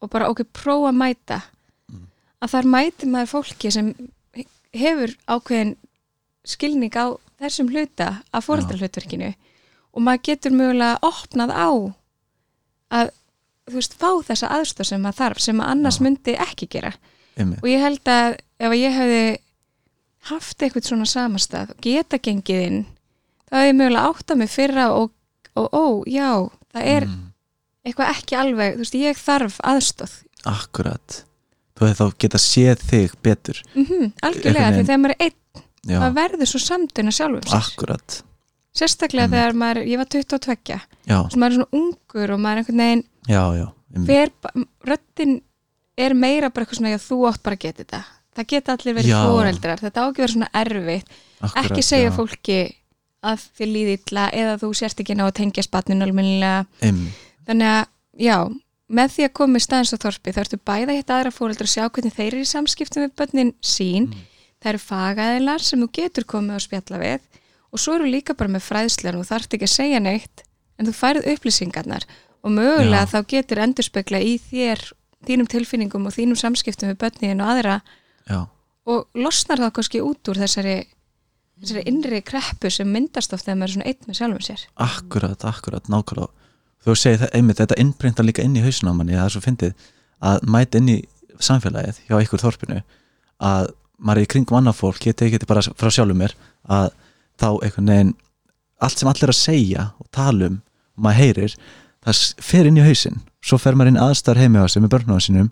[0.00, 1.40] og bara okkur prófa að mæta
[1.90, 2.04] Mm.
[2.44, 3.88] að þar mæti maður fólki sem
[4.70, 5.72] hefur ákveðin
[6.46, 9.32] skilning á þessum hluta af fóreldrahlutverkinu
[9.90, 11.68] og maður getur mögulega opnað á
[12.94, 13.10] að
[13.70, 16.04] þú veist, fá þessa aðstöð sem maður þarf sem maður annars Já.
[16.06, 16.92] myndi ekki gera.
[17.38, 17.62] Einmitt.
[17.62, 19.24] Og ég held að ef ég hefði
[20.30, 22.80] haft eitthvað svona samastað og geta gengið inn
[23.48, 25.12] þá hefði ég mögulega átt að mig fyrra og,
[25.56, 26.30] og ó, já,
[26.74, 27.22] það er mm,
[27.88, 30.18] eitthvað ekki alveg, þú veist, ég þarf aðstóð
[30.48, 31.20] Akkurat.
[31.76, 33.60] Þú hefði þá geta séð þig betur.
[33.74, 33.84] Mm
[34.24, 35.38] algjörlega, Einhvern því þegar maður er einn
[35.80, 37.56] Já, maður verður svo samtuna sjálfum sér.
[37.56, 38.16] Akkurat.
[38.76, 39.38] Sérstaklega Einmitt.
[39.38, 42.82] þegar maður, ég var 22 Já, og maður er svona ungur og maður er einhvern
[42.84, 43.66] veginn já, já
[44.06, 44.30] fer,
[44.86, 45.40] röddin
[45.98, 48.00] er meira bara eitthvað svona, já, þú átt bara að geta þetta.
[48.38, 51.14] Það geta allir verið fóreldrar, þetta á ekki að vera svona erfitt.
[51.40, 52.14] Akkurat, ekki segja já.
[52.16, 52.58] fólki
[53.20, 56.92] að þið líði illa eða þú sért ekki ná að tengja spatnin almennilega.
[57.48, 57.82] Þannig að
[58.22, 58.36] já,
[59.00, 61.72] með því að koma í staðins á þorpi þá ertu bæða hitt aðra fóreldra og
[61.74, 64.08] sjá hvernig þeir eru í samskiptum við börnin sín.
[64.60, 67.28] Það eru fagaðilar sem þú getur komið að spjalla við.
[67.70, 70.44] Og svo eru líka bara með fræðslan og þarft ekki að segja neitt
[70.80, 72.06] en þú færð upplýsingarnar
[72.40, 73.10] og mögulega Já.
[73.12, 74.86] þá getur endurspegla í þér
[75.28, 77.80] þínum tilfinningum og þínum samskiptum við börnin og aðra.
[78.30, 78.40] Já,
[78.88, 80.76] og losnar það kannski út úr þessari
[81.60, 84.62] þessari innri kreppu sem myndast oft þegar maður er svona einn með sjálfum sér.
[84.80, 86.30] Akkurat, akkurat, nákvæmlega.
[86.80, 89.42] Þú segir það, einmitt, þetta innbrinta líka inn í hausinn á manni, það er svo
[89.44, 89.90] fyndið
[90.30, 90.96] að mæta inn í
[91.40, 92.80] samfélagið hjá ykkur þorpinu
[93.50, 93.68] að
[94.00, 96.34] maður er í kringum annað fólk, ég tekið þetta bara frá sjálfum mér
[96.72, 96.88] að
[97.40, 98.14] þá einhvern veginn
[98.80, 100.56] allt sem allir að segja og tala um
[100.96, 101.56] og maður heyrir,
[102.06, 105.20] það fer inn í hausinn svo fer maður inn aðstæðar heimi á sig með börnunum
[105.24, 105.50] sínum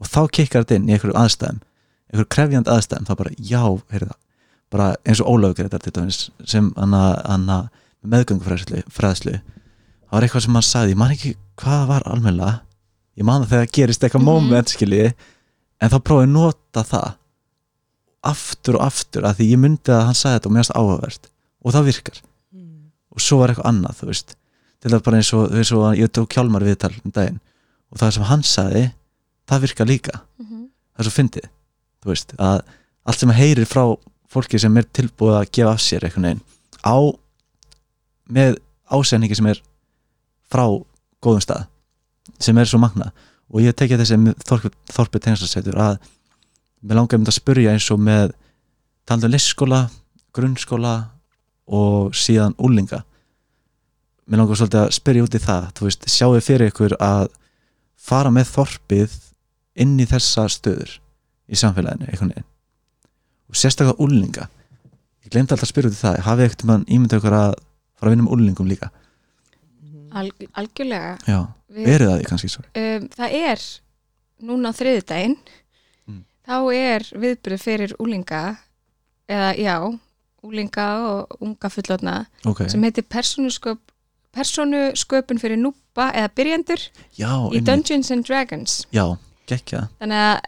[0.00, 1.60] og þá kikkar þetta inn í einhverjum aðstæðum
[2.10, 4.20] einhverjum krefjand aðstæðum, þá bara já, heyrðu það.
[4.70, 7.58] Bara eins og dæmis sem anna, anna
[8.04, 12.60] meðgöngufræðslu fræðslu, það var eitthvað sem hann sagði, ég man ekki hvað var almennilega
[13.18, 14.30] ég man það þegar gerist eitthvað Mhm.
[14.30, 15.14] moment skilji,
[15.80, 17.14] en þá prófið að nota það
[18.24, 21.28] aftur og aftur að því ég myndi að hann sagði þetta og mér finnst áhugavert
[21.64, 22.22] og það virkar.
[23.14, 24.34] Og svo var eitthvað annað þú veist
[24.84, 27.40] til að bara eins og, veist, svo, ég tók kjálmar viðtal um daginn
[27.88, 28.84] og það sem hann sagði
[29.48, 31.46] það virkar líka, það er svo fyndið
[32.04, 32.58] þú veist, að
[33.04, 33.84] allt sem heyrir frá
[34.32, 36.42] fólki sem er tilbúið að gefa af sér einhvern veginn
[36.84, 36.96] á
[38.34, 38.58] með
[38.92, 39.60] ásendingi sem er
[40.52, 40.66] frá
[41.24, 41.66] góðum stað
[42.42, 43.12] sem er svo magna
[43.48, 45.98] og ég tekja þessi þorpið þorpi tengslasætur að
[46.84, 48.34] mér langar um þetta að spyrja eins og með
[49.08, 49.80] talandi um listskóla,
[50.36, 50.94] grunnskóla
[51.64, 53.04] og síðan úlinga
[54.26, 57.26] mér langar svolítið að spyrja út í það þú veist, sjáu fyrir ykkur að
[58.04, 59.14] fara með þorpið
[59.84, 60.92] inn í þessa stöður
[61.50, 62.48] í samfélaginu einhvern veginn?
[63.52, 64.46] Og sérstaklega úlinga
[65.24, 67.54] ég glemdi alltaf að spyrja út í það hafið ekkert mann ímyndið ykkur að
[67.98, 68.90] fara að vinna með úlingum líka?
[70.14, 71.14] Al, algjörlega.
[71.26, 71.38] Já,
[71.74, 73.62] Við- eru það því kannski svo um, það er
[74.48, 75.36] núna á þriðudaginn
[76.04, 76.20] Mm.
[76.44, 78.40] þá er viðbyrðu fyrir úlinga
[79.32, 79.74] eða já,
[80.44, 83.80] úlinga og unga fullotna ok, sem heitir persónusköp
[84.34, 86.82] persónusköpun fyrir núpa eða byrjendur
[87.18, 87.60] já, í.
[87.64, 88.80] Dungeons and Dragons.
[88.94, 89.04] Já,
[89.50, 89.86] gekkja.
[90.00, 90.40] Þannig að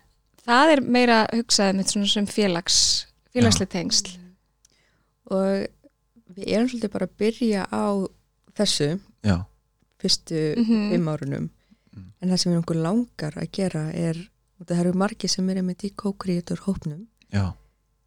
[0.47, 2.79] það er meira hugsaði með svona sem félags
[3.35, 4.15] félagslega tengsl.
[5.31, 5.67] Og
[6.37, 7.85] við erum svolítið bara að byrja á
[8.57, 8.89] þessu
[9.27, 9.37] já,
[10.03, 10.91] fyrstu Mhm.
[10.93, 11.51] fimm árunum.
[11.97, 12.13] Mm.
[12.21, 14.17] en það sem við okkur langar að gera er,
[14.61, 17.55] og það eru margir sem eru með co-creator hópnum já,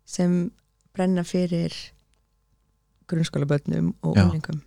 [0.06, 0.52] sem
[0.94, 1.74] brenna fyrir
[3.10, 4.28] grunnskólabönnum og Já.
[4.30, 4.62] úlingum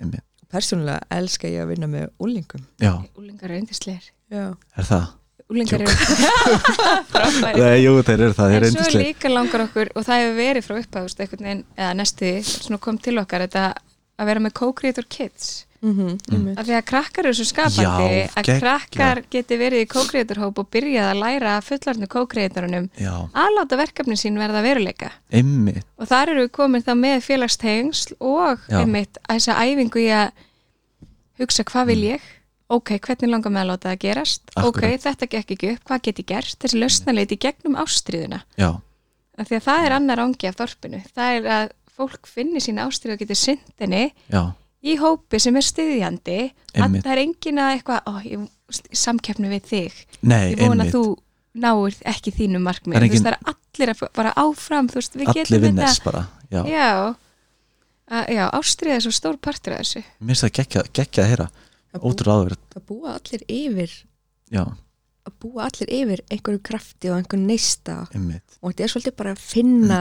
[0.00, 4.44] einmitt persónulega elska ég að vinna með úlingum já, úlingar eru yndisleir Já,
[4.78, 5.06] er það?
[5.50, 5.94] úlingar eru
[7.12, 10.06] frábæri Nei, jú, þeir eru það, þeir en eru svo yndislega líka langar okkur og
[10.06, 10.76] það hefur verið frá
[11.46, 12.30] veginn eða næstu
[12.82, 13.64] kom til okkar þetta
[14.20, 15.50] að vera með co-creator kids
[15.82, 16.18] mm Mm.
[16.28, 16.58] -hmm.
[16.58, 20.58] af því að krakkar eru svo skapandi Já, að krakkar geti verið í co-creator hóp
[20.58, 25.10] og byrjað að læra fullarnu co-creatorunum Já, að láta verkefnin sín verða veruleika.
[25.32, 25.84] Einmitt.
[25.98, 28.80] Og þar eru við komin þá með félagstengsl og Já.
[28.80, 30.30] einmitt að þessa æfingu í að
[31.40, 32.20] hugsa hvað vil ég?
[32.70, 34.42] Ok, hvernig langar með að láta það gerast?
[34.56, 34.68] Ok, Mm.
[34.68, 35.00] Akkurat.
[35.02, 36.56] þetta gekk ekki upp, hvað get ég gert?
[36.60, 38.70] Þessi lausnaleit í gegnum ástriðuna Já,
[39.38, 41.02] af því að það er annar ángi af þorpinu.
[41.16, 44.52] Það er að fólk finni sína ástriðu og geti synd henni já,
[44.84, 46.38] í hópi sem er styðjandi
[46.74, 47.04] að Einmitt.
[47.04, 48.44] það er engin að eitthvað ó, ég,
[48.96, 49.98] samkeppni við þig.
[50.22, 50.94] Nei, ég vona einmitt.
[50.94, 51.16] að þú
[51.60, 54.88] náir ekki þínu markmið Það er þú veist engin- það er allir að bara áfram
[54.88, 57.14] þú veist við Allir getum vinners bara, já, já,
[58.10, 60.04] að, já ástriða er svo stór partur af þessu.
[60.20, 61.48] Mér finnst það gekkja, gekkja að heyra.
[61.90, 63.94] Að, Ótrúlega áverð, að búa allir yfir
[64.54, 64.62] já,
[65.30, 67.96] að búa allir yfir einhverju krafti og einhverju neista.
[68.14, 68.58] Einmitt.
[68.60, 70.00] Og þetta er svolítið bara að finna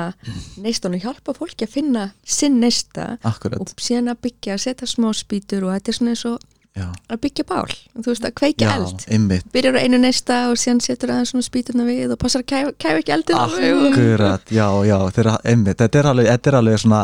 [0.66, 4.90] neistan og hjálpa fólki að finna sinn neista Akkurat, og síðan að byggja, að setja
[4.90, 6.38] smá spýtur og þetta er svona eins og
[6.76, 7.72] já, að byggja bál.
[7.96, 9.06] Þú veist að kveikja já, eld.
[9.16, 9.48] einmitt.
[9.56, 12.76] Byrjar á einu neista og síðan setur aðeins svona spýturna við og passar að kæfa,
[12.84, 16.60] kæfa ekki eldin alveg og- Akkurat, já, já, þeir, einmitt þetta er alveg, þetta er
[16.62, 17.02] alveg svona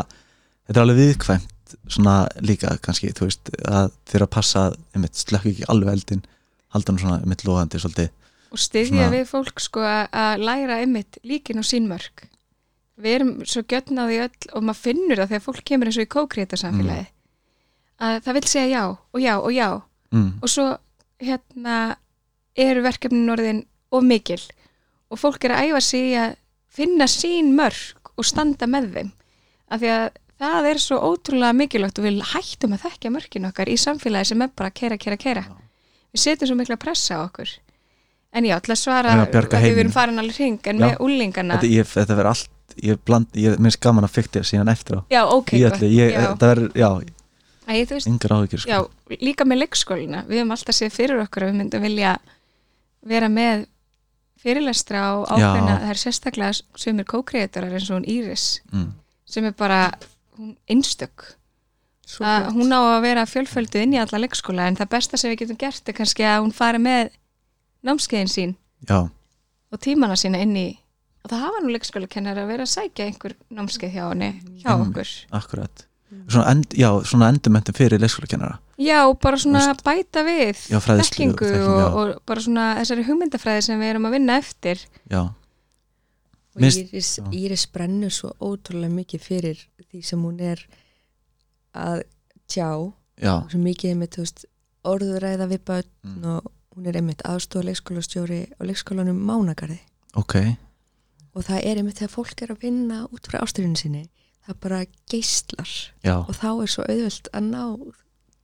[0.66, 1.52] þetta er alveg viðkvæmt
[1.90, 2.14] svona
[2.46, 4.62] líka kannski, þú veist, að þeir að passa
[4.94, 6.22] einmitt, slökk ekki alveg eldin
[6.76, 8.10] halda hann svona einmitt loðandi svolítið.
[8.54, 12.26] Og styðja við fólk sko að- læra einmitt líkin og sín mörg
[12.96, 16.12] við erum svo gjörnaði öll og maður finnur það þegar fólk kemur eins og í
[16.14, 17.06] kókréta samfélagi
[18.00, 19.68] að það vil segja já og já og já.
[20.12, 20.64] Mm, og svo
[21.20, 21.96] hérna
[22.56, 24.40] eru verkefnin orðin of mikil.
[25.10, 26.36] Og fólk er að æfa sig að
[26.72, 29.12] finna sín mörg og standa með þeim.
[29.70, 30.08] Af því að
[30.40, 34.42] það er svo ótrúlega mikilvægt og við hættum að þekkja mörkin okkar í samfélagi sem
[34.42, 35.44] er bara að keira, keira, keira
[36.16, 37.52] við setjum svo mikla pressa á okkur
[38.36, 40.86] en já, að svara að við erum farin alveg hring en Já.
[40.88, 45.00] með úlingana þetta, verður allt ég bland, ég minnst gaman að fykta síðan eftir á
[45.12, 46.90] já, ok, það verður, já,
[48.10, 48.74] yngar áhyggjur sko.
[48.74, 52.12] já, líka með leikskólina við höfum alltaf séð fyrir okkur að við myndum vilja
[53.06, 53.66] vera með
[54.42, 55.80] fyrirlestra á ákveðna, Já.
[55.82, 58.90] það er sérstaklega sumir kókreatorar eins og hún Íris mm.
[59.26, 59.80] sem er bara
[60.36, 61.32] hún einstök
[62.06, 65.40] að hún á að vera fjölföldu inn í alla leikskóla en það besta sem við
[65.44, 67.10] getum gert er kannski að hún fari með
[67.86, 68.54] námskeiðin sín
[68.88, 69.00] já,
[69.72, 70.68] og tímana sína inn í
[71.24, 74.30] og það hafa nú leikskólakennar að vera að sækja einhver námskeið hjá henni,
[74.62, 74.82] hjá Mm.
[74.86, 75.08] okkur.
[75.32, 75.86] akkurat.
[76.30, 78.58] Svona, end, já, svona endumöntum fyrir leikskólakennara.
[78.78, 83.62] Já, bara svona Veist, bæta við já, og þekkingu og, og bara svona þessari hugmyndafræði
[83.66, 84.78] sem við erum að vinna eftir.
[85.10, 85.20] Já,
[86.54, 87.10] og Minnst- Íris.
[87.32, 89.58] Íris brennur svo ótrúlega mikið fyrir
[89.90, 90.62] því sem hún er
[91.76, 92.02] að
[92.48, 92.68] tjá
[93.50, 94.44] svo mikið einmitt veist,
[94.86, 96.24] orðuræða við börn Mm.
[96.24, 99.78] og hún er einmitt aðstofa leikskólastjóri á leikskólanum Mánagarði.
[100.14, 100.34] Ok.
[101.34, 104.04] Og það er einmitt þegar fólk er að vinna út frá ástriðinu sinni
[104.46, 104.78] það bara
[105.10, 105.72] geistlar
[106.04, 107.62] já, og þá er svo auðvöld að ná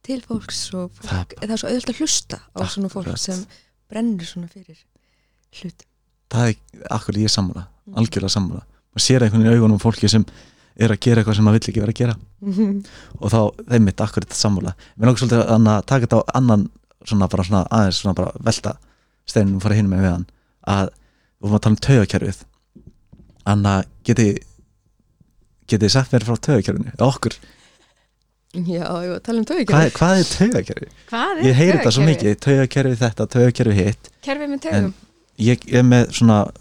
[0.02, 3.20] til fólks og fólk, Það er svo auðvöld að hlusta á svona fólk Akkurat.
[3.20, 3.44] sem
[3.88, 4.80] brennur svona fyrir
[5.52, 5.86] hlutum.
[6.32, 10.24] Það er akkur ég sammála algjörlega sammála, maður sér einhvern veginn í augunum fólki sem
[10.76, 12.14] er að gera eitthvað sem maður vill ekki vera að gera.
[13.20, 13.40] Og þá,
[13.72, 14.74] þeim mitt akkur þetta sammála?
[14.96, 15.42] Mér langar svolítið
[15.76, 16.68] að taka þetta á annan
[17.04, 18.76] svona bara svona aðeins svona bara velta
[19.26, 20.26] steinum og fara hinn með hann.
[20.66, 22.44] Að við vorum að tala um taugakerfið.
[23.52, 23.74] Anna,
[24.06, 24.28] geti
[25.66, 26.92] getið þið sagt mér frá taugakerfinu?
[26.94, 27.36] Eða okkur,
[28.52, 30.26] Já, að tala um þau hvað, er- er
[31.40, 34.10] er Ég heyri þetta svo mikið, taugakerfi þetta, taugakerfi hitt.
[34.20, 34.94] Kerfi með En-
[35.38, 36.52] ég er með svona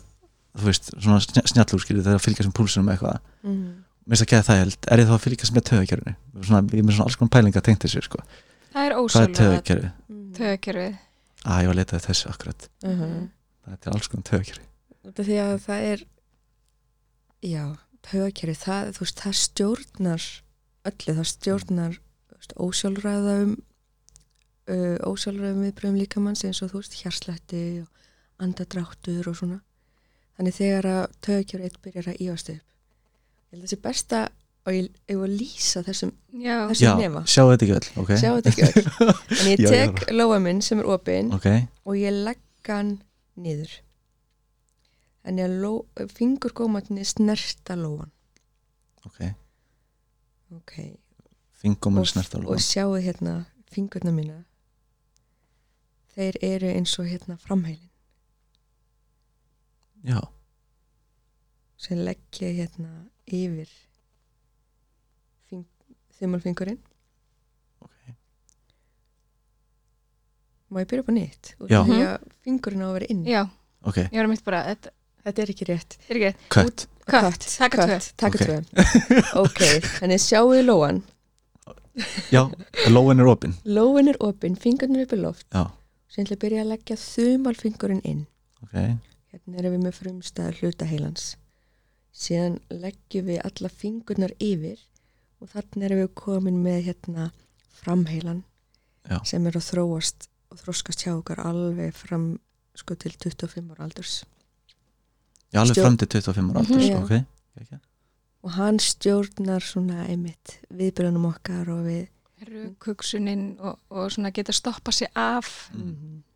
[0.55, 3.19] þú veist, svona snjallúrskýri þegar að fylgjast með púlsunum eitthvað.
[3.43, 3.80] Mm.
[4.05, 6.13] Mér finnst það ekki að það held, er ég þá að fylgjast með taugakerfinu?
[6.41, 8.23] Svona, ég er með svona alls konar pælinga tengt þessu sko.
[8.71, 9.91] Það er er taugakerfi?
[10.37, 10.99] taugakerfið?
[11.41, 12.67] Að ég var að leta að þessu akkurat.
[12.85, 13.15] Uh -huh.
[13.65, 14.27] það er til alls konar
[15.21, 16.05] af því að það er
[17.41, 17.65] já,
[18.01, 20.23] taugakerfi það, þú veist, það stjórnar
[20.91, 23.55] öllu, það stjórnar þú veist, ósjálfræðum
[24.71, 27.87] uh, ósjálfræðum viðbröðum líkamanns eins og þú veist, hjarslætti og
[28.41, 29.61] andadráttur og svona.
[30.37, 32.70] Þannig þegar að taugakerfi eitt byrjar að ívast upp
[33.51, 34.21] ég held að þessi besta
[34.61, 38.19] og ég hefur að lýsa þessum, Já, þessum já, nefa sjáu þetta ekki öll okay?
[38.21, 39.13] þetta ekki öll.
[39.41, 41.47] En ég tek lóa minn sem er opinn ok,
[41.83, 42.91] og ég legg hann
[43.41, 43.71] niður.
[45.25, 45.71] Þannig að ló,
[46.13, 48.11] fingurgómatni snerta lóan
[49.07, 49.19] ok.
[50.51, 50.77] Ok,
[51.63, 53.41] og, og sjáu hérna
[53.71, 54.41] fingurna mína
[56.15, 57.89] þeir eru eins og hérna framheilin.
[60.05, 60.19] Já,
[61.81, 63.69] sem legg ég hérna yfir
[65.49, 65.65] fing,
[66.19, 66.79] þumalfingurinn.
[67.83, 68.15] Ok.
[70.71, 71.53] Má ég byrja upp á nýtt?
[71.59, 71.81] Út Já.
[71.81, 73.23] af því að fingurinn á að vera inn.
[73.27, 73.43] Já,
[73.83, 74.93] ok, ég var að mitt bara Þetta
[75.25, 75.97] þetta er ekki rétt.
[76.09, 77.45] er ekki kött Kött,
[78.17, 78.55] taka tvö.
[79.41, 79.59] Ok.
[79.99, 81.01] þannig sjáu þið lóan.
[82.31, 82.45] Já,
[82.87, 85.47] lóin er opinn lóin er opinn, fingurinn er upp í loft.
[85.51, 85.65] Já,
[86.07, 88.21] sem ætla að byrja að leggja þumalfingurinn inn.
[88.63, 88.77] Ok,
[89.33, 91.33] hérna erum við með frumstæða hluta heilans
[92.13, 94.79] síðan leggjum við alla fingurnar yfir
[95.41, 97.31] og þarna erum við komin með hérna
[97.81, 98.43] framheilan
[99.09, 99.17] Já.
[99.25, 102.39] sem er að þróast og þróskast hjá okkar alveg fram
[102.75, 104.23] sko til 25 ára aldurs
[105.51, 107.03] já, alveg Stjórn- fram til 25 ára aldurs, Mhm.
[107.03, 107.11] ok
[107.61, 107.79] ok,
[108.43, 112.07] og hann stjórnar svona einmitt viðbyrjunum okkar og við
[112.41, 115.79] Rökhugsunin og, og svona geta stoppa sig af mm.
[115.81, 116.30] ok,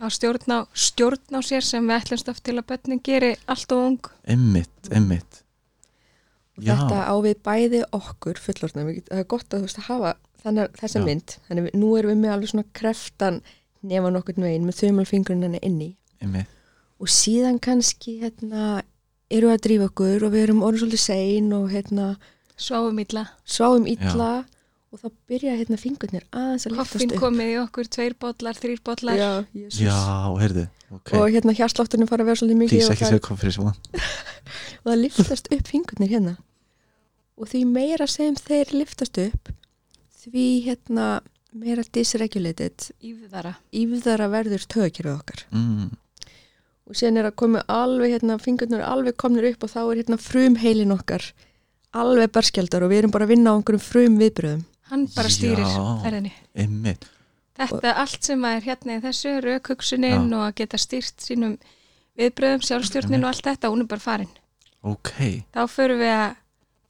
[0.00, 3.72] á stjórn á, stjórn á sér sem við ætlumst oft til að börnin geri allt
[3.72, 4.10] og ung.
[6.56, 6.76] Og Já.
[6.76, 10.14] þetta á við bæði okkur fullorðna, Við það er gott að þú veist að hafa
[10.42, 11.04] þannig, þessa Já.
[11.04, 13.38] mynd, þannig við, nú erum við með alveg svona kreftan
[13.82, 15.88] nefa nokkurn veginn með þumalfingurinn henni inni.
[16.22, 16.50] Einmitt,
[17.00, 18.82] og síðan kannski hérna
[19.32, 22.08] eru að drífa okkur og við erum orðin svolítið sein og hérna
[22.60, 24.44] sváum illa, sváum illa
[24.92, 27.22] og þá byrja hérna fingurnir aðeins að koffin liftast upp.
[27.22, 29.16] komið í okkur tveir bollar, þrýr bollar.
[29.16, 29.30] Já,
[29.80, 30.00] já,
[30.42, 33.40] heyrðu ok, og hérna hjarslátturinn fara að vera svolítið mikið please og ekki segja hvað
[33.40, 33.70] fyrir svo
[34.82, 36.34] og það liftast upp fingurnir hérna.
[37.40, 39.52] Og því meira sem þeir liftast upp
[40.22, 41.06] því hérna
[41.56, 43.56] meira dysregulated Ífðara.
[43.72, 45.46] Yfðara verður tögakjörðu okkar.
[45.52, 45.88] Mm,
[46.88, 50.20] og síðan er að koma alveg hérna fingurnir alveg komnir upp og þá er hérna
[50.20, 51.32] frum heilin okkar
[51.96, 54.62] alveg berskjaldar og við erum bara að vinna á einhverjum frum viðbröðum
[54.92, 55.64] Hann bara stýrir
[56.04, 56.32] ferðinni.
[56.54, 57.06] einmitt,
[57.56, 60.36] Þetta allt sem er hérna í þessu raukhugsunin Já.
[60.36, 61.58] og að geta stýrt sínum
[62.18, 64.30] viðbröðum, sjálfstjórnin og allt þetta, hún er bara farin.
[64.82, 65.10] ok.
[65.54, 66.36] Þá förum við að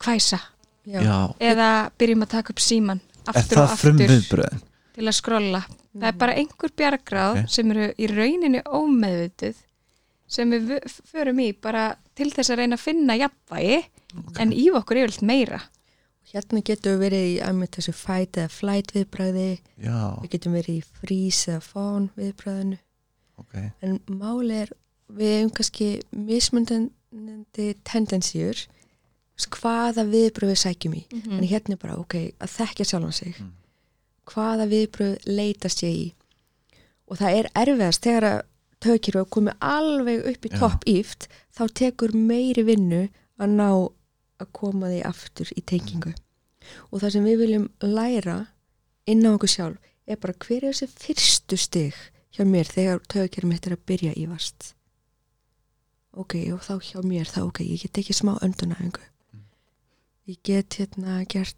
[0.02, 0.38] hvæsa.
[0.86, 4.62] Já, eða byrjum að taka upp síman er aftur og aftur viðbröðin
[4.96, 5.60] til að skrolla.
[5.94, 7.50] Það er bara einhver bjargráð Ok.
[7.54, 9.54] sem eru í rauninni ómeðvituð
[10.26, 10.72] sem við
[11.12, 11.84] förum í bara
[12.16, 13.78] til þess að reyna að finna jafnvægi
[14.40, 15.60] en í okkur yfirleitt meira
[16.32, 19.48] Hérna getum við verið í einmitt þessu fight eða flight viðbræði,
[19.84, 22.78] já, við getum verið í freeze eða fawn viðbræðinu.
[23.42, 24.72] ok En máli er,
[25.12, 28.64] við hefum kannski mismundandi tendensjur,
[29.52, 31.02] hvaða viðbröð við sækjum í.
[31.10, 31.36] Mhm.
[31.38, 33.36] En hérna er bara, ok, að þekkja sjálfan sig.
[33.40, 33.52] Mm.
[34.32, 36.14] Hvaða viðbröð leitast ég í?
[37.10, 38.42] Og það er erfiðast þegar að
[38.82, 43.08] tökir komið alveg upp í topp íft, þá tekur meiri vinnu
[43.38, 43.68] að ná
[44.44, 46.12] að koma því aftur í tengingu.
[46.90, 48.36] Og það sem við viljum læra
[49.10, 51.96] inn á okkur sjálf er bara hver er þessi fyrstu stig
[52.34, 54.72] hjá mér þegar tökir mitt er að byrja í vast.
[56.12, 59.00] Ok, og þá hjá mér, þá ok, ég get ekki smá öndunæfingu.
[60.28, 61.56] Ég get hérna gert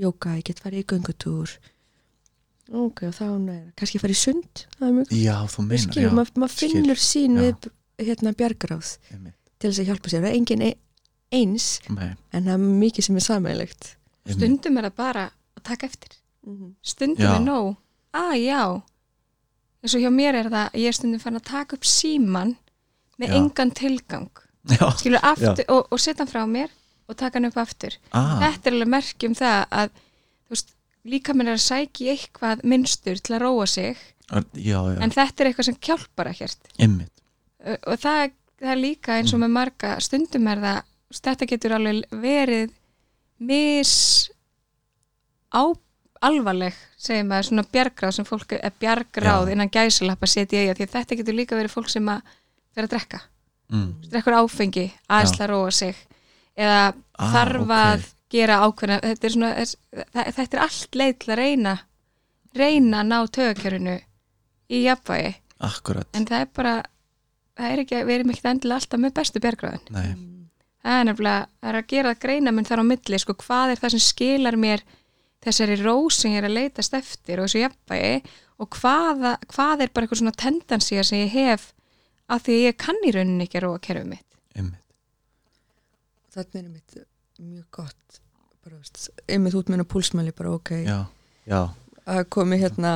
[0.00, 1.52] jóka, ég get farið í göngutúr.
[2.74, 4.64] Ok, og þá neina, kannski farið sund,
[5.12, 7.42] já, þú Við meinar, skilum, já maður mað skil, finnur sín já.
[7.44, 10.24] við hérna bjargráð einmitt, til þess að hjálpa sér.
[10.24, 10.78] Það er engin e-
[11.32, 13.96] eins nei, en það er mikið sem er samægilegt.
[14.30, 15.24] stundum er það bara
[15.56, 16.12] að taka eftir.
[16.82, 17.34] Stundum Já.
[17.36, 17.76] er nóg.
[18.14, 18.62] Að já.
[19.84, 22.54] Eins og hjá mér er það að ég er stundum fann að taka upp síman
[23.20, 23.36] með Já.
[23.40, 24.30] engan tilgang.
[24.64, 26.70] Já, skilur aftur og, og setja hann frá mér
[27.08, 27.96] og taka hann upp aftur.
[28.16, 29.90] Ah, þetta er alveg merkjum það að
[30.48, 30.70] veist,
[31.04, 33.98] líka minn er að sækja í eitthvað minnstur til að róa sig.
[34.32, 36.70] Já, já, en þetta er eitthvað sem hjálpar ekkert.
[36.80, 37.12] Einmitt.
[37.60, 40.80] Ö- og það, það er líka eins og með marga stundum er það,
[41.20, 42.72] þetta getur alveg verið
[43.44, 43.94] mis
[45.54, 45.62] á
[46.24, 49.52] alvarleg segjum að svona bjargráð sem fólk er bjargráð Já.
[49.52, 52.22] innan gæsalappa setja í að því að þetta getur líka verið fólk sem að
[52.74, 53.20] vera að drekka,
[53.70, 53.90] mm.
[54.10, 55.98] drekkur áfengi aðeins að róa sig
[56.54, 61.30] eða Ah, þarf að gera ákveðna þetta er, svona, þetta, þetta er allt leið til
[61.30, 61.74] að reyna
[62.58, 63.94] reyna að ná tögakjörinu
[64.74, 65.34] í jafnvægi.
[65.64, 66.74] Akkurat, en það er bara
[67.54, 69.84] það er ekki, við erum ekki endilega alltaf með bestu bjargráðin.
[69.94, 70.08] Nei,
[70.84, 73.82] það er nefnilega, það er að gera greina minn þar á milli, sko, hvað er
[73.82, 74.84] það sem skilar mér
[75.44, 79.92] þessari rós sem ég er að leitast eftir og þessu jafnvægi og hvaða, hvað er
[79.92, 81.72] bara eitthvað svona tendansía sem ég hef
[82.32, 84.28] af því að ég kann í rauninni ekki að róa kerfið mitt.
[84.54, 84.84] Einmitt.
[86.34, 87.00] Þannig er mitt
[87.40, 88.20] mjög gott
[88.64, 88.78] bara,
[89.28, 90.98] einmitt út með hennar púlsmæli bara ok, já,
[91.50, 91.60] já,
[92.08, 92.94] að komi hérna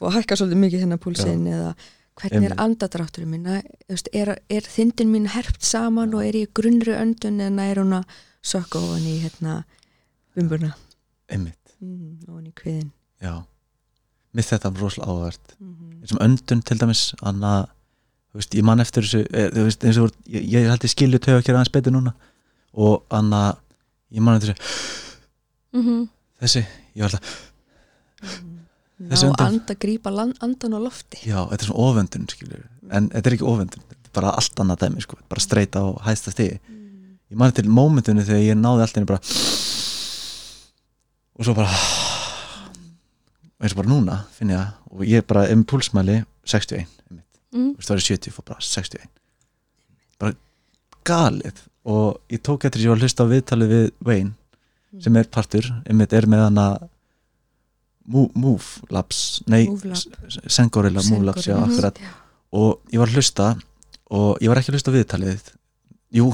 [0.00, 1.74] og hækka svolítið mikið hérna púlsinn eða
[2.20, 3.46] hvernig er andadrátturinn
[3.88, 7.98] veist, er, er þindin mín herpt saman og er ég grunnri öndun eða er hún
[8.00, 8.04] að
[8.44, 9.64] sökka ofan í hérna
[10.36, 10.74] bumburna
[11.28, 11.76] einmitt.
[11.80, 12.92] Mm, ofan í kviðin
[13.24, 13.42] já,
[14.32, 17.64] mitt þetta var rosalega áhvert mm eins og öndun til dæmis anna,
[18.32, 20.84] þú veist, ég man eftir þessu e, þú veist, eins og þú- ég, ég held
[20.84, 22.12] ég skilju tög að gera aðeins betur núna.
[22.74, 23.56] Og anna,
[24.12, 24.60] ég man eftir þessu
[25.72, 26.08] mm -hmm.
[26.40, 27.50] þessi, ég var alltaf,
[29.00, 31.18] ná anda land, andan á lofti.
[31.26, 34.62] Já, þetta er svona oföndun skilju, en þetta er ekki oföndun þetta er bara allt
[34.62, 36.60] annað dæmi, sko, bara streyta á hæsta stigi,
[37.30, 39.20] ég man til mómentinu þegar ég náði allt einu bara
[41.34, 41.72] og svo bara
[43.58, 47.40] eins og bara núna finn ég það og ég bara um púlsmæli 61 einmitt.
[47.54, 47.74] mm.
[47.80, 49.10] það var 70 fór bara 61
[50.20, 50.36] bara
[51.04, 51.64] galið.
[51.84, 55.26] Og ég tók eftir að ég var að hlusta á viðtalið við Wayne sem er
[55.28, 56.93] partur, einmitt er með hana Move,
[58.06, 59.64] move Labs nei,
[60.46, 61.98] Sengorilla Move Labs, já, akkurat.
[62.52, 63.50] og ég var að hlusta
[64.14, 65.52] og ég var ekki að hlusta viðtalið.
[66.14, 66.28] Jú,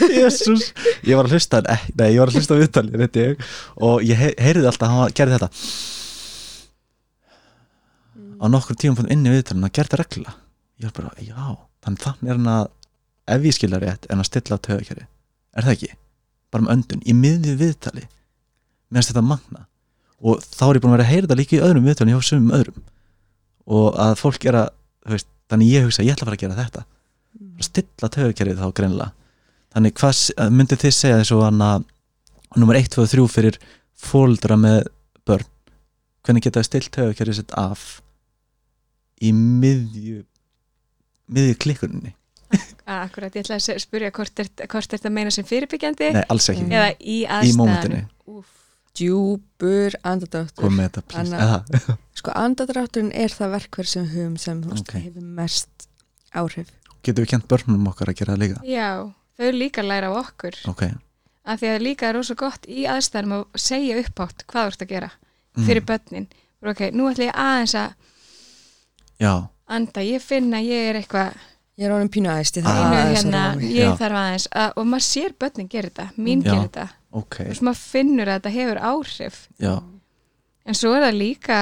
[0.10, 0.70] jésús
[1.06, 3.48] ég var að hlusta, nei, nei, ég var að hlusta viðtalið ég,
[3.80, 5.50] og ég he heyrði alltaf að hann gerði þetta.
[8.40, 10.34] Á nokkur tíum fórum inn í viðtalinu að gerði regla
[10.80, 12.68] ég var bara, já, þannig þannig er hann að
[13.30, 15.90] ef ég skilja rétt, en að stilla á töðakjari er það ekki,
[16.50, 17.56] bara um öndun í miðju
[18.90, 19.66] viðtali meðan þetta magna.
[20.20, 22.28] Og þá er ég búin að vera að heyra þetta líka í öðrum viðtalinu hjá
[22.28, 22.82] sumum öðrum.
[23.70, 24.58] Og að fólk er
[25.06, 26.84] þú veist, þannig ég hugsa ég ætla að fara að gera þetta.
[27.60, 29.12] Að stilla töðakjarið þá greinlega
[29.74, 31.40] þannig hvað myndið þið segja þessu
[32.58, 33.58] nummer 1, 2 og 3 fyrir
[34.00, 34.80] fóldra með
[35.28, 35.46] börn?
[36.26, 37.84] Hvernig geta þið stilt töðakjarið sitt af
[39.22, 40.24] í miðju
[41.30, 42.14] miðju klikkuninni?
[42.90, 46.88] Akkurat, ég ætla að spyrja hvort er, þetta meina sem fyrirbyggjandi nei, alls ekki, eða
[46.98, 48.00] í í aðstæðan mómentinu
[49.00, 51.36] djúpur andadráttur kom með þetta please.
[51.36, 54.96] Anna- sko andadrátturinn er það verkverð sem höfum sem þú veist, Ok.
[55.06, 55.86] hefur mest
[56.36, 56.68] áhrif.
[57.02, 58.60] Getum við kent börnum okkar að gera það líka?
[58.68, 58.88] Já,
[59.40, 60.58] þau líka læra á okkur.
[60.68, 60.82] Ok,
[61.50, 64.84] af því að líka er rosa gott í aðstæðanum að segja uppátt hvað þú ert
[64.86, 65.10] að gera
[65.56, 65.64] Mm.
[65.66, 66.26] fyrir börnin.
[66.62, 67.94] Ok, nú ætla ég aðeins að
[69.18, 69.32] já,
[69.66, 71.32] anda, ég finn að ég er eitthvað
[71.80, 73.72] ég er ánum pínu æst ég pínu þarf aðeins að hérna, mig.
[73.74, 76.52] ég þarf aðeins að, og maður sér börnin gera þetta, mín Já.
[76.52, 79.38] gera þetta ok og maður finnur að þetta hefur áhrif.
[79.58, 79.74] Já,
[80.66, 81.58] en svo er það líka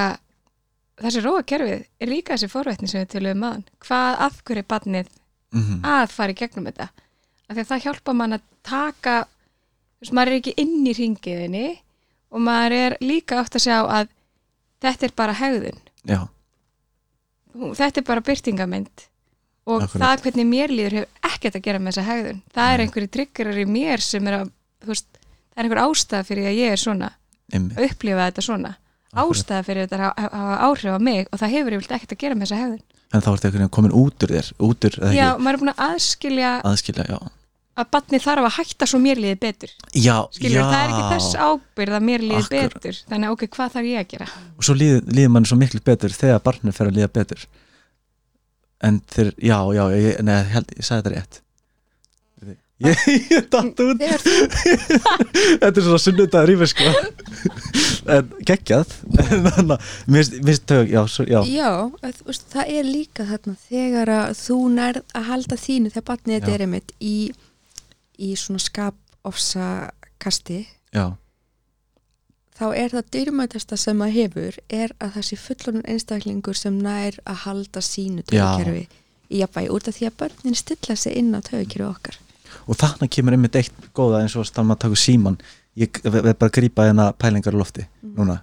[0.99, 5.11] þessi róakerfið er líka þessi forvetni sem við tölum maðan hvað af hverju er barnið
[5.55, 6.89] mm að fara í gegnum þetta?
[7.49, 10.93] Af því að það hjálpa mann að taka þú veist, maður er ekki inn í
[10.93, 11.67] ringiðinni
[12.29, 14.11] og maður er líka átt að sjá að
[14.83, 15.79] þetta er bara hegðun.
[16.05, 16.19] Já,
[17.55, 19.05] þetta er bara byrtingamind
[19.69, 20.01] og Akkurat.
[20.01, 22.41] það hvernig mér líður hefur ekkert að gera með þessa hegðun.
[22.53, 24.51] Það er einhverju triggerar í mér sem er að
[24.83, 25.18] þú veist,
[25.59, 27.09] það er einhver ástæða fyrir að ég er svona?
[27.51, 27.79] Einmitt.
[27.89, 28.71] Upplifa þetta svona?
[29.19, 32.35] Ástæða fyrir þetta að hafa- áhrif á mig og það hefur yfirlega ekkert að gera
[32.35, 32.81] með þessa hegðun.
[33.09, 35.73] En þá ertu einhvern veginn komin út úr þér út úr, já, maður er búin
[35.73, 37.17] að aðskilja aðskilja,
[37.79, 39.71] að batni þarf að hætta svo mér líði betur.
[39.95, 42.73] Já, skilur, já það er ekki þess ábyrð að mér líði Akkurat.
[42.77, 42.99] betur.
[43.09, 44.27] Þannig ok, hvað þarf ég að gera?
[44.59, 47.45] Og svo líður, líður mann svo miklu betur þegar barnið fer að líða betur.
[48.81, 51.41] En þeir, já, já ég, nei, ég held, ég sagði þetta rétt
[52.85, 53.03] ég,
[53.33, 54.01] ég datt út.
[55.61, 56.93] Þetta er svona sunnudagur í mig sko.
[58.09, 58.93] En geggjað.
[59.19, 59.73] Að
[60.09, 61.69] mér finnst- tök, já, svo, já, já,
[62.05, 66.37] að, veist, það er líka þarna þegar að þú nærð að halda þínu þegar barnið
[66.39, 67.15] þetta er einmitt í,
[68.19, 69.67] í svona skapofsa
[70.19, 70.61] kasti
[70.95, 71.05] já,
[72.59, 77.19] þá er það dyrmætasta sem maður hefur er að það sé fullorinn einstaklingur sem nær
[77.23, 78.31] að halda sínu Já.
[78.57, 78.87] tögukerfi
[79.29, 82.17] í jafnvægi út af því að börnin stilla sig inn á tögukerfi okkar
[82.67, 85.39] og þannig kemur einmitt eitt góða eins og þannig að taka síman
[85.79, 88.39] ég verð bara að grípa hérna pælingar í lofti núna.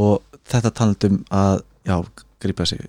[0.00, 1.96] Og þetta talandum að já,
[2.42, 2.86] grípa sig.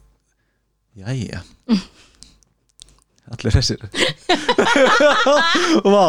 [0.98, 1.44] Jæja.
[3.32, 3.84] Allir þessir.
[5.94, 6.06] Vá,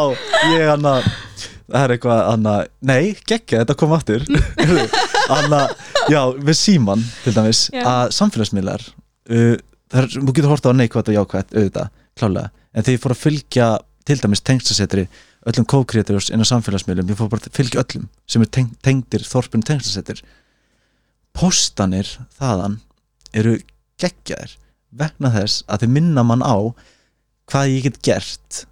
[0.51, 1.05] ég hann að
[1.73, 4.25] það er eitthvað hann að nei, geggja, þetta kom aftur.
[5.31, 5.71] Hann að,
[6.11, 7.83] já, við síman til dæmis, Já.
[7.87, 8.81] að samfélagsmiðlar
[9.31, 9.53] uh,
[9.87, 13.15] það er, þú getur horta á neikvætt og jákvætt auðvitað, klálega, en þegar ég fór
[13.15, 13.67] að fylgja
[14.07, 15.05] til dæmis tengslasetri
[15.47, 19.25] öllum co-creators inn á samfélagsmiðlum ég fór bara að fylgja öllum sem er teng tengdir
[19.27, 20.23] þorpinu tengslasettir
[21.35, 22.79] postanir þaðan
[23.33, 23.57] eru
[24.01, 24.57] geggjaðir
[24.93, 26.55] vegna þess að þið minna mann á
[27.49, 28.63] hvað ég get gert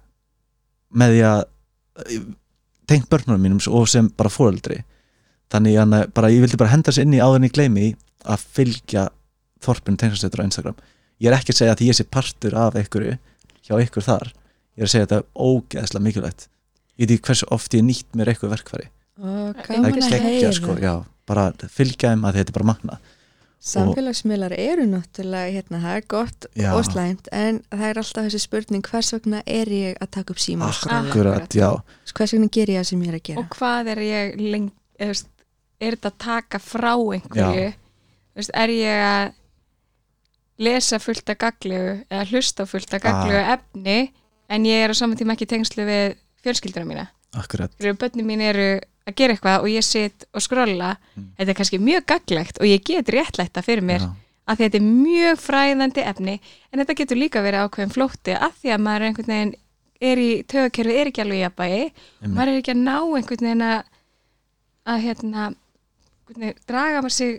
[0.92, 1.42] með því að
[2.90, 4.82] tengt börnunum mínum og sem bara fóreldri
[5.52, 7.92] þannig að bara, ég vildi bara henda sér inn í áður en ég gleymi því
[8.32, 9.08] að fylgja
[9.62, 10.78] þorpinu tengslasettur á Instagram.
[11.22, 13.18] Ég er ekki að segja að ég sé partur af einhverju
[13.62, 14.32] hjá ykkur þar
[14.76, 16.48] ég er að segja þetta ógeðslega mikilvægt.
[16.98, 18.88] Ég veit ekki hversu oft ég nýtt mér eitthvað verkfæri.
[19.22, 20.52] Og Það er heyra.
[20.52, 20.94] sko, já,
[21.26, 22.98] bara fylgja þeim að þetta er bara magna
[23.62, 26.72] samfélagsmiðlar eru náttúrulega hérna, það er gott Já.
[26.74, 30.40] og slæmt en það er alltaf þessi spurning hvers vegna er ég að taka upp
[30.42, 31.04] síma skrolla?
[31.06, 31.68] akkurat, já,
[32.10, 33.44] hvers vegna ger ég það sem ég er að gera?
[33.44, 34.66] Og hvað er ég leng,
[34.98, 35.30] eða, þú veist,
[35.78, 37.68] er þetta að taka frá einhverju?
[38.34, 39.32] Veist, er ég að
[40.66, 43.54] lesa fullt af gaglegu eða hlusta á fullt af gaglegu Ah.
[43.56, 43.98] efni
[44.48, 47.06] en ég er á saman tíma ekki tengslu við fjölskylduna mína.
[47.38, 47.72] Akkurat.
[47.78, 48.66] Þegar bönni mín eru
[49.08, 52.84] að gera eitthvað og ég sitt og skrolla þetta er kannski mjög gaglegt og ég
[52.86, 54.10] get réttlætt það fyrir mér já,
[54.52, 56.36] að þetta er mjög fræðandi efni.
[56.70, 59.54] En þetta getur líka verið ákveðin flótti að því að maður er einhvern veginn
[60.02, 61.46] er í tögakerfi, er ekki alveg í
[62.22, 62.36] Einmitt.
[62.36, 63.82] maður er ekki að ná einhvern veginn að
[64.92, 65.48] að hérna
[66.26, 67.36] veginn, draga maður sig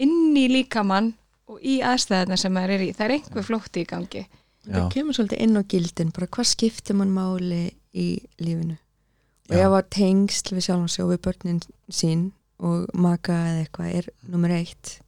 [0.00, 1.12] inn í líkamann
[1.50, 4.22] og í aðstæðarna sem maður er í, það er einhver flótti í gangi
[4.66, 7.62] það kemur svolítið inn á gildin bara hvað skiptir mann máli
[7.96, 8.08] í
[8.42, 8.76] lífinu?
[9.50, 9.64] Og Já.
[9.66, 12.26] ef að tengsl við sjálfum sig og við börnin sín
[12.60, 14.98] og maka eða eitthvað er nummer eitt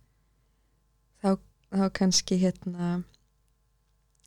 [1.23, 1.37] þá,
[1.71, 3.03] þá kannski hérna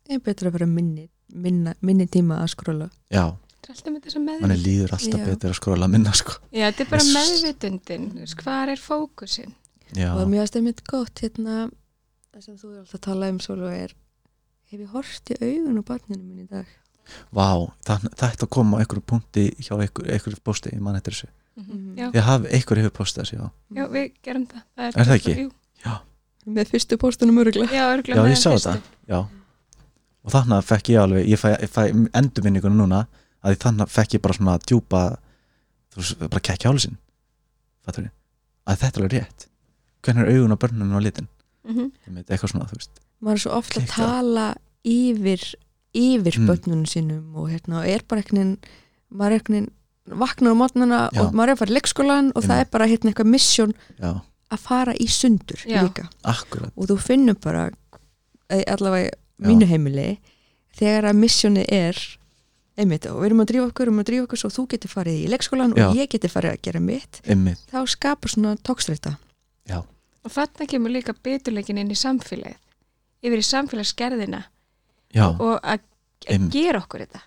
[0.06, 3.34] er betra að vera minni, minna, minni tíma að skróla já.
[3.66, 3.90] Þetta
[4.46, 5.26] er líður alltaf Já.
[5.26, 6.36] betur að skróla minna sko.
[6.54, 8.04] Já, þetta er bara meðvitundin
[8.38, 9.56] hvað er fókusin
[9.90, 11.64] já, og mér finnst einmitt gott hérna
[12.30, 13.94] það sem þú er alltaf að tala um Sólu er
[14.70, 16.66] hef ég hort í augun á barninu mín í dag?
[17.30, 17.46] Vá,
[17.86, 21.14] það, það ætti að koma á einhverjum punkti hjá einhver, einhverjum posti, ég man eftir
[21.14, 21.28] þessu.
[21.56, 21.94] Mhm.
[21.96, 23.46] já, ég hafi, einhver hefur postið þessu, já.
[23.78, 24.64] Já, við gerum það.
[24.76, 25.36] Það Er það ekki?
[25.40, 25.94] Jú,
[26.56, 28.74] með fyrstu póstunum öruglega já, örugglega já, ég sá fyrstu.
[28.74, 29.20] þetta, já.
[30.26, 31.82] Og þannig að fekk ég alveg, ég fæ, fæ
[32.20, 33.00] endurvinninguna núna,
[33.42, 35.02] að þannig að fekk ég bara svona djúpa
[35.94, 36.42] þú veist, bara
[37.86, 38.14] fattur við,
[38.66, 39.46] að þetta er alveg rétt.
[40.02, 41.28] Hvernig er augun á börnunum á litin?
[41.66, 41.90] Mhm.
[42.06, 44.46] Ég veit, eitthvað svona, þú veist maður er svo ofta að tala
[44.84, 45.42] yfir
[45.96, 46.46] yfir Mm.
[46.50, 48.56] börnunum sínum og hérna og er bara einhvern
[49.10, 49.68] maður er einhvern
[50.06, 52.66] vaknar á mótnana og maður er að fara í leikskólan og það Einmitt.
[52.66, 54.10] er bara hérna eitthvað mission já,
[54.52, 55.82] að fara í sundur Já.
[55.82, 57.70] líka akkurat, og þú finnur bara
[58.50, 59.46] eh, allavega Já.
[59.48, 60.18] mínu heimili
[60.76, 61.96] þegar að missioni er
[62.76, 64.92] einmitt og við erum að drífa okkur, við erum að drífa okkur svo þú getur
[64.92, 65.88] farið í leikskólan Já.
[65.88, 69.16] og ég getur farið að gera mitt ymmið, þá skapar svona tókstreita
[70.26, 72.58] og þarna kemur líka beturleikin inn í samfélagið
[73.22, 74.42] yfir í samfélagsgerðina
[75.14, 75.26] já.
[75.32, 75.80] og að,
[76.52, 77.22] gera okkur þetta.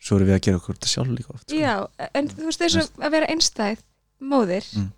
[0.00, 1.56] Svo erum við að gera okkur þetta sjálf líka oft sko.
[1.60, 1.74] já,
[2.14, 3.82] en þú veist þess að vera einstæð
[4.20, 4.90] móðir Mm.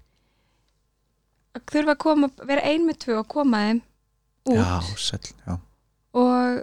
[1.57, 3.81] að þurfa að koma, vera ein með tvö og koma þeim
[4.49, 4.59] út.
[4.59, 5.57] Já, sæll, já,
[6.15, 6.63] og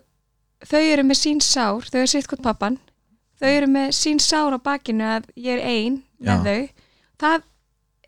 [0.69, 2.79] þau eru með sín sár, þau eru sitt hvort pappan
[3.39, 6.69] þau eru með sín sár á bakinu að ég er ein með þau.
[7.19, 7.43] Það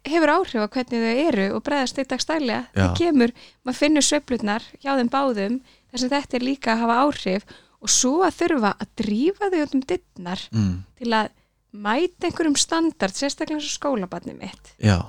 [0.07, 2.61] hefur áhrif á hvernig þau eru og bregðast þau dagstælega.
[2.73, 2.81] Já.
[2.81, 3.33] það kemur,
[3.63, 5.59] maður finnur sveiflutnar hjá þeim báðum
[5.91, 7.45] þess að þetta er líka að hafa áhrif.
[7.81, 11.31] Og svo að þurfa að drífa þau um dittnar mm, til að
[11.71, 14.73] mæta einhverjum standard sérstaklega eins og skólabarni mitt.
[14.77, 14.99] Já,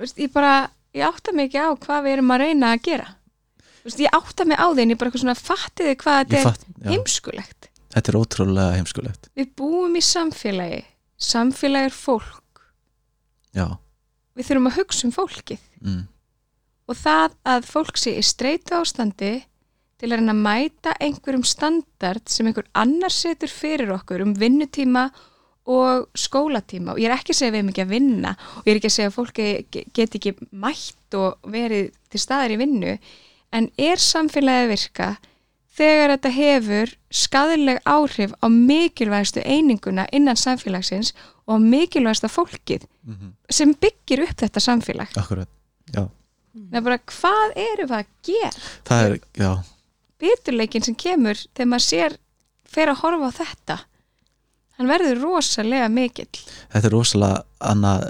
[0.00, 3.10] veist, ég bara, ég átta mig ekki á hvað við erum að reyna að gera.
[3.84, 6.66] Veist, ég átta mig á þeim, ég bara eitthvað svona fattiði hvað þetta er fatt
[6.66, 7.68] já, heimskulegt.
[7.94, 9.28] Þetta er ótrúlega heimskulegt.
[9.38, 10.80] Við búum í samfélagi.
[11.20, 12.40] Samfélagi er fólk
[13.54, 13.66] já,
[14.36, 15.60] við þurfum að hugsa um fólkið.
[15.84, 16.02] Mm,
[16.88, 19.32] og það að fólk sé í streitu ástandi
[19.98, 25.06] til að reyna að mæta einhverjum standard sem einhver annar setur fyrir okkur um vinnutíma
[25.70, 26.92] og skólatíma.
[26.92, 28.32] Og ég er ekki að segja við erum ekki að vinna.
[28.58, 32.20] Og ég er ekki að segja að fólki ge- geti ekki mætt og verið til
[32.20, 32.98] staðar í vinnu.
[33.54, 35.08] En er samfélagi að virka
[35.74, 41.12] þegar þetta hefur skadileg áhrif á mikilvægastu eininguna innan samfélagsins
[41.46, 45.10] og á mikilvægasta fólkið mm sem byggir upp þetta samfélag.
[45.20, 45.48] Akkurat
[45.94, 46.06] já,
[46.54, 48.62] Það er bara, hvað erum við að gera?
[48.88, 49.50] það er, já,
[50.22, 52.16] Biturleikin sem kemur þegar maður sér
[52.74, 53.76] fer að horfa á þetta
[54.78, 56.30] hann verður rosalega mikill.
[56.72, 58.06] Þetta er rosalega annað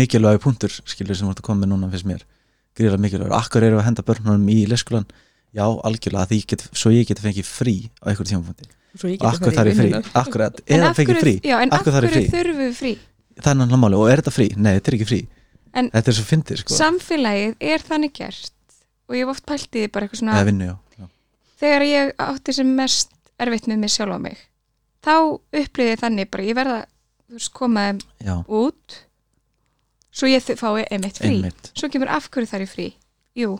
[0.00, 2.24] mikilvægi punktur skilur sem voru að koma með núna finnst mér.
[2.78, 5.06] Gríðlega mikilvægur, akkur eru að henda börnunum í leikskólan
[5.56, 9.54] já, algjörlega, því ég get, svo ég get fengið frí á einhverjum ég og akkur
[9.54, 11.34] það er frí, akkurat, eða fengið frí?
[11.44, 12.24] Já, en Akkur það er frí?
[12.74, 12.92] frí?
[13.38, 14.46] það er náttúrulega máli, og er þetta frí?
[14.58, 15.20] Nei, þetta er ekki frí.
[15.78, 18.54] En- þetta er svo fyndið, sko, Samfélagið er þannig gert
[19.08, 21.08] og ég hef oft pælt í því bara eitthvað svona eða vinnu, já, já.
[21.62, 24.38] þegar ég átti sem mest erfitt með mig sjálf á mig
[25.04, 25.14] þá
[25.62, 26.78] upplýði ég þannig bara ég verða
[27.28, 28.98] þú veist, koma þeim já, út
[30.18, 31.36] svo ég fái einmitt frí.
[31.36, 31.70] Einmitt.
[31.78, 32.86] Svo kemur af hverju þar í frí?
[33.38, 33.52] Jú,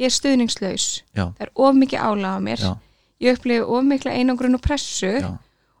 [0.00, 0.86] ég er stuðningslaus.
[1.14, 1.24] Já.
[1.36, 2.64] það er of mikið álag á mér.
[2.64, 2.72] Já,
[3.24, 5.12] ég upplifi of mikla einangrun og pressu.
[5.20, 5.30] Já,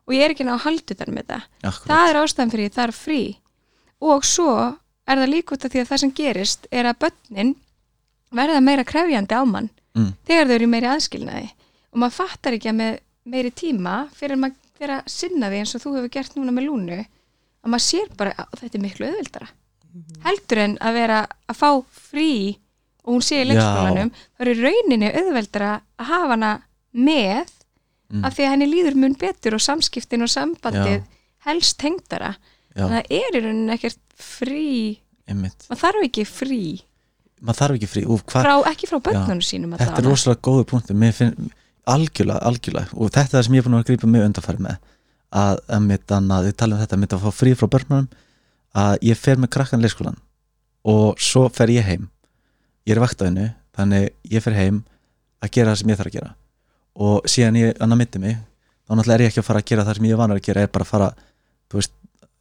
[0.04, 1.46] og ég er ekki ná að halda utan með það.
[1.62, 1.90] Akkurat.
[1.90, 3.20] Það er ástæðan fyrir ég þarf frí.
[4.04, 4.50] Og svo
[5.04, 7.54] er það líka út af því að það sem gerist er að börnin
[8.34, 11.48] verða meira krefjandi á mann mm, þegar þau eru í meiri aðskilnaði.
[11.94, 15.74] Og maður fattar ekki að með meiri tíma fyrir maður fyrir að sinna því eins
[15.76, 19.10] og þú hefur gert núna með lúnu að maður sér bara að þetta er miklu
[19.10, 19.50] auðvildara
[20.24, 22.30] heldur en að vera að fá frí
[23.04, 26.52] og hún sé í leikskólanum þá er í rauninni auðveldara að hafa hana
[26.94, 27.52] með
[28.14, 28.24] Mm.
[28.28, 31.04] af því að henni líður mun betur og samskiptin og sambandið Já.
[31.48, 32.34] helst tengdara.
[32.74, 34.66] Já, þannig að það er í rauninni ekkert frí.
[35.30, 35.66] Einmitt.
[35.70, 36.60] Maður þarf ekki frí.
[37.40, 41.50] Maður þarf ekki frí, frá, ekki frá börnunum sínum þetta er rosalega góðu finn,
[41.90, 42.92] algjörlega, algjörlega.
[42.94, 44.78] Og þetta er það sem ég er búin að grípa mig undanfæri með.
[45.34, 48.08] Að, að mitt annað, við talum um þetta mitt að fá frí frá börnunum
[48.74, 50.20] að ég fer með krakkan leikskólan
[50.84, 52.08] og svo fer ég heim
[52.84, 54.82] ég er vaktaðinu, þannig ég fer heim
[55.42, 56.32] að gera það sem ég þarf að gera.
[56.94, 58.36] Og síðan ég annað myndi mig
[58.84, 60.64] þá náttúrulega er ég ekki að fara að gera það sem ég vanar að gera
[60.64, 61.10] er bara að fara,
[61.70, 61.94] þú veist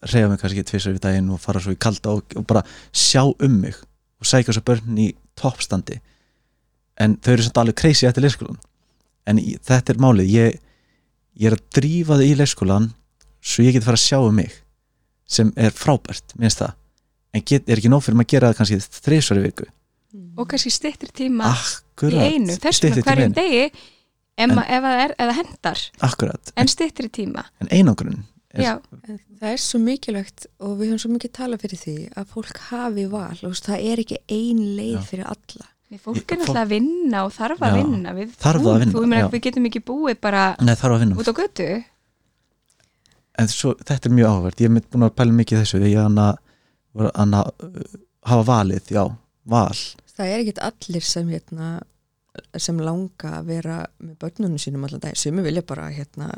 [0.04, 3.24] reyfa mig kannski tvisar við daginn og fara svo í kalda og, og bara sjá
[3.24, 3.78] um mig
[4.20, 6.00] og sækja svo börn í toppstandi.
[7.00, 8.60] En þau eru svolítið alveg crazy eftir leikskólan
[9.32, 10.60] en í, þetta er málið ég,
[11.40, 12.90] ég er að drífa þau í leikskólan
[13.44, 14.60] svo ég get fara að sjá um mig
[15.24, 16.76] sem er frábært, minnst það.
[17.34, 19.70] En get, er ekki nóg fyrir maður að gera það kannski þreysvar í viku
[20.38, 23.82] og kannski styrtir tíma akkurat, í einu, þessum að hverjum degi ef,
[24.44, 25.82] En- ef það er, eða hendar.
[26.02, 27.44] Akkurat, en styttri tíma.
[27.62, 28.80] En einangrun er,
[29.40, 33.06] Það er svo mikilvægt og við höfum svo mikið talað fyrir því að fólk hafi
[33.12, 33.38] val.
[33.50, 35.06] Og það er ekki ein leið Já.
[35.10, 35.66] fyrir alla.
[35.90, 38.14] Nei, fólk er náttúrulega að vinna og þarf að Já, vinna.
[38.18, 41.68] Við þarf að vinna, þú, meina, við getum ekki búið bara Nei, út á götu.
[43.42, 45.94] En svo, þetta er mjög áhverð ég er mynd búin að pæla mikið þessu því
[45.98, 47.36] að að
[47.66, 47.94] uh,
[48.30, 49.04] hafa valið, já,
[49.50, 49.80] val
[50.18, 51.70] Það er ekkit allir sem hérna
[52.58, 55.16] sem langa að vera með börnunum sínum allan dag.
[55.18, 56.32] Sumi vilja bara hérna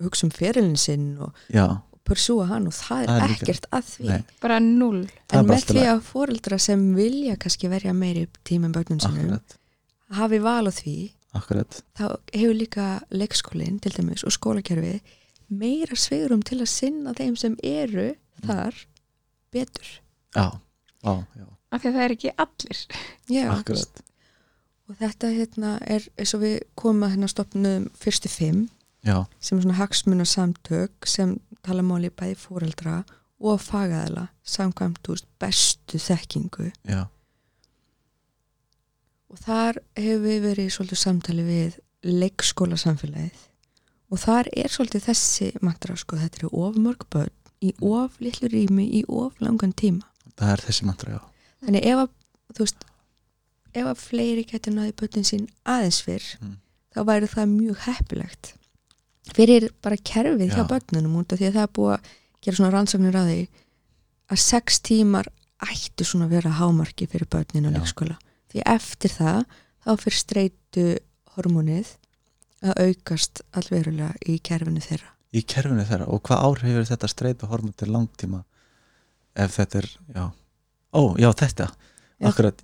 [0.00, 1.64] hugsa um ferilin sinn og já,
[2.06, 4.04] pursúa hann og það er, Það er líka- ekkert að því.
[4.08, 5.00] nei, bara null
[5.32, 9.56] En með því að fóreldra sem vilja kannski verja meiri tíma með börnunum sínum akkurat,
[10.10, 10.96] hafi val á því
[11.34, 11.82] akkurat.
[11.98, 15.00] þá hefur líka leikskólinn til dæmis og skólakerfið
[15.50, 18.14] meira sveigurum til að sinna þeim sem eru
[18.46, 18.74] þar
[19.52, 20.00] betur.
[20.34, 20.50] já,
[21.04, 22.82] já, já, af því að það er ekki allir.
[23.30, 24.02] Já, akkurat.
[24.90, 28.64] Og þetta hérna er eins og við komum að hérna stopnum fyrstu fimm
[29.06, 33.00] já, sem er svona hagsmuna samtök sem tala máli bæði fóreldra
[33.40, 36.72] og fagaðala samkvæmt úr bestu þekkingu.
[36.90, 37.06] Já,
[39.30, 43.46] og þar hefur við verið svolítið samtali við leikskóla samfélagið
[44.10, 48.50] og þar er svolítið þessi mantra sko, þetta eru of mörg börn í of litlu
[48.50, 50.08] rými í of langan tíma.
[50.34, 51.29] Það er þessi mantra, já
[51.64, 52.08] þannig ef að
[52.60, 52.84] veist,
[53.74, 56.56] ef að fleiri getur náði börnin sín aðeins fyrr Mm.
[56.94, 58.54] þá væri það mjög heppilegt.
[59.30, 60.68] Fyrir bara kerfið hjá Já.
[60.72, 62.08] börnunum út af því að það er búið að
[62.42, 63.40] gera svona rannsóknir á því
[64.30, 65.28] að sex tímar
[65.60, 68.16] ættu svona að vera hámarki fyrir börnin á leikskóla.
[68.50, 69.44] Því eftir það
[69.84, 70.86] þá fyrir streitu
[71.36, 71.94] hormónið
[72.64, 75.12] að aukast allverulega í kerfinu þeirra.
[75.32, 76.08] Í kerfinu þeirra.
[76.10, 78.42] Og hvað hefur þetta streyta hormón til langtíma
[79.36, 80.24] ef þetta er, já
[80.92, 81.68] ó, já þetta,
[82.20, 82.28] Já.
[82.28, 82.62] akkurat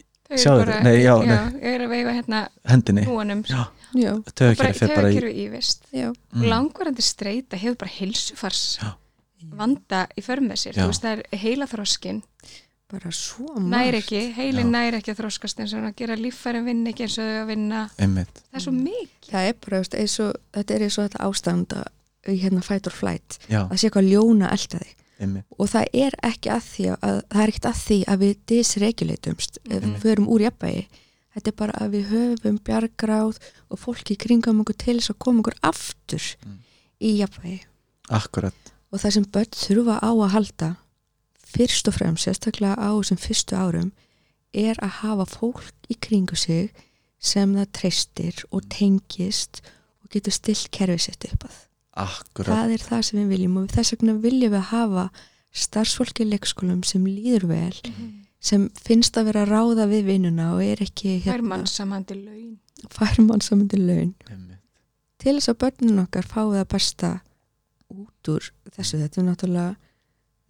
[0.59, 0.83] bara- þau?
[0.83, 1.61] Nei, já, já, nei.
[1.63, 4.13] ég er að veifa hérna hendinni, núanum já, já,
[4.97, 5.49] bara í
[5.93, 6.49] já, Mm.
[6.51, 8.95] langvarandi streyta hefur bara heilsufars Já.
[9.57, 10.75] vanda í för með sér.
[10.75, 12.23] Þú veist það er heila þroskin
[12.91, 13.55] bara svo
[13.95, 13.95] margt.
[14.03, 14.71] ekki, heilin Já.
[14.71, 17.91] nær ekki að þroskast eins og að gera líffærin vinna ekki eins og að vinna.
[17.99, 19.31] Einmitt, það er svo mikið.
[19.31, 21.87] Það er bara, eins og, þetta er eins og þetta ástand að
[22.35, 23.39] í hérna fight or flight.
[23.49, 25.47] Já, að sé eitthvað ljóna elda þig einmitt.
[25.59, 29.59] Og það er ekki að því að það er ekkert að því að við disreguleitumst
[29.65, 30.87] við förum úr jafnvægi.
[31.37, 33.39] Þetta er bara að við höfum bjargráð
[33.69, 36.59] og fólki kringum okkur til þess að koma okkur aftur Mm.
[37.01, 37.61] í jafnvægi.
[38.09, 40.69] Akkurat, og það sem börn þurfa á að halda
[41.47, 43.93] fyrst og fremst, sérstaklega á þessum fyrstu árum
[44.55, 46.73] er að hafa fólk í kringu sig
[47.21, 49.61] sem það treystir og tengist
[50.05, 51.57] og getur stilt kerfið sitt upp að
[51.97, 52.53] akkurat.
[52.53, 55.09] Það er það sem við viljum og þess vegna viljum við hafa
[55.57, 57.77] starfsfólki í leikskólum sem líður vel
[58.47, 62.59] sem finnst að vera að ráða við vinnuna og er ekki fær mann samandi laun.
[62.93, 64.13] fær mann samandi laun.
[64.29, 64.61] Einmitt,
[65.23, 67.13] til þess að börnin okkar fái það besta
[67.97, 69.73] út úr þessu þetta er náttúrulega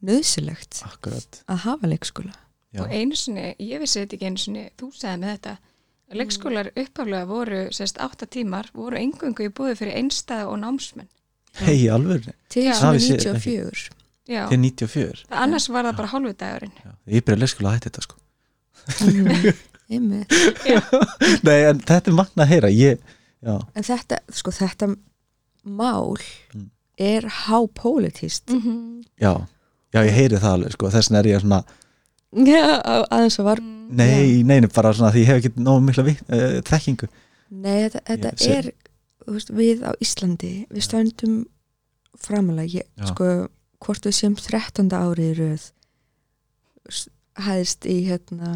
[0.06, 1.40] nöðsilegt akkurat.
[1.46, 2.34] að hafa leikskóla.
[2.74, 5.56] Já, og einu sinni, ég vissi þetta ekki einu sinni þú segði með þetta.
[6.06, 11.08] Að leikskólar uppaflega voru, sérst, átta tímar voru engungu í búið fyrir einstæða og námsmenn
[11.64, 12.72] hei, alveg til Já.
[12.74, 13.90] svona Það vissi- 94
[14.28, 16.72] já, til 94 það annars var það bara hálfu dagurinn
[17.06, 18.16] ég byrja leikskóla að hætti þetta sko.
[21.46, 22.70] Nei, en þetta er magna að heyra.
[22.74, 22.98] Ég,
[23.46, 24.88] en þetta, sko, þetta
[25.66, 26.16] mál
[26.54, 26.70] Mm.
[26.98, 29.04] er hápolítist mm -hmm.
[29.20, 29.46] já,
[29.92, 31.64] já, ég heyri það alveg sko, þess vegna er ég svona
[32.36, 32.80] Já,
[33.10, 36.60] aðeins að var nei, nei, nei, bara svona því ég hef ekki nógu mikla uh,
[36.62, 37.08] þekkingu.
[37.50, 38.72] Nei, þetta, þetta Ég er
[39.34, 41.46] veist, við á Íslandi við stöndum
[42.16, 43.06] framalega ég, Já.
[43.10, 43.48] sko,
[43.84, 44.88] hvort við séum 13.
[44.96, 45.66] árið í röð
[47.46, 48.54] hæðist í hérna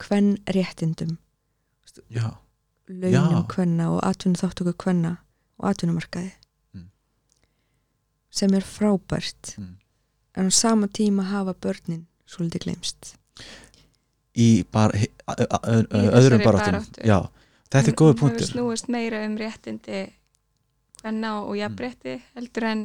[0.00, 1.16] hvern réttindum
[2.12, 2.36] já,
[2.88, 5.16] launum hvenna og atvinnu þáttöku hvenna
[5.58, 6.32] og atvinnumarkaði
[6.74, 6.86] Mm.
[8.30, 9.74] sem er frábært Mm.
[10.36, 13.16] en á sama tíma hafa börnin svolítið glemst
[14.36, 17.02] í Í öðrum þessari baráttum baráttu.
[17.04, 17.28] já,
[17.70, 18.48] þetta er góða punktur.
[18.50, 20.06] Snúist meira um réttindi
[21.04, 22.82] venna og jafnrétti heldur en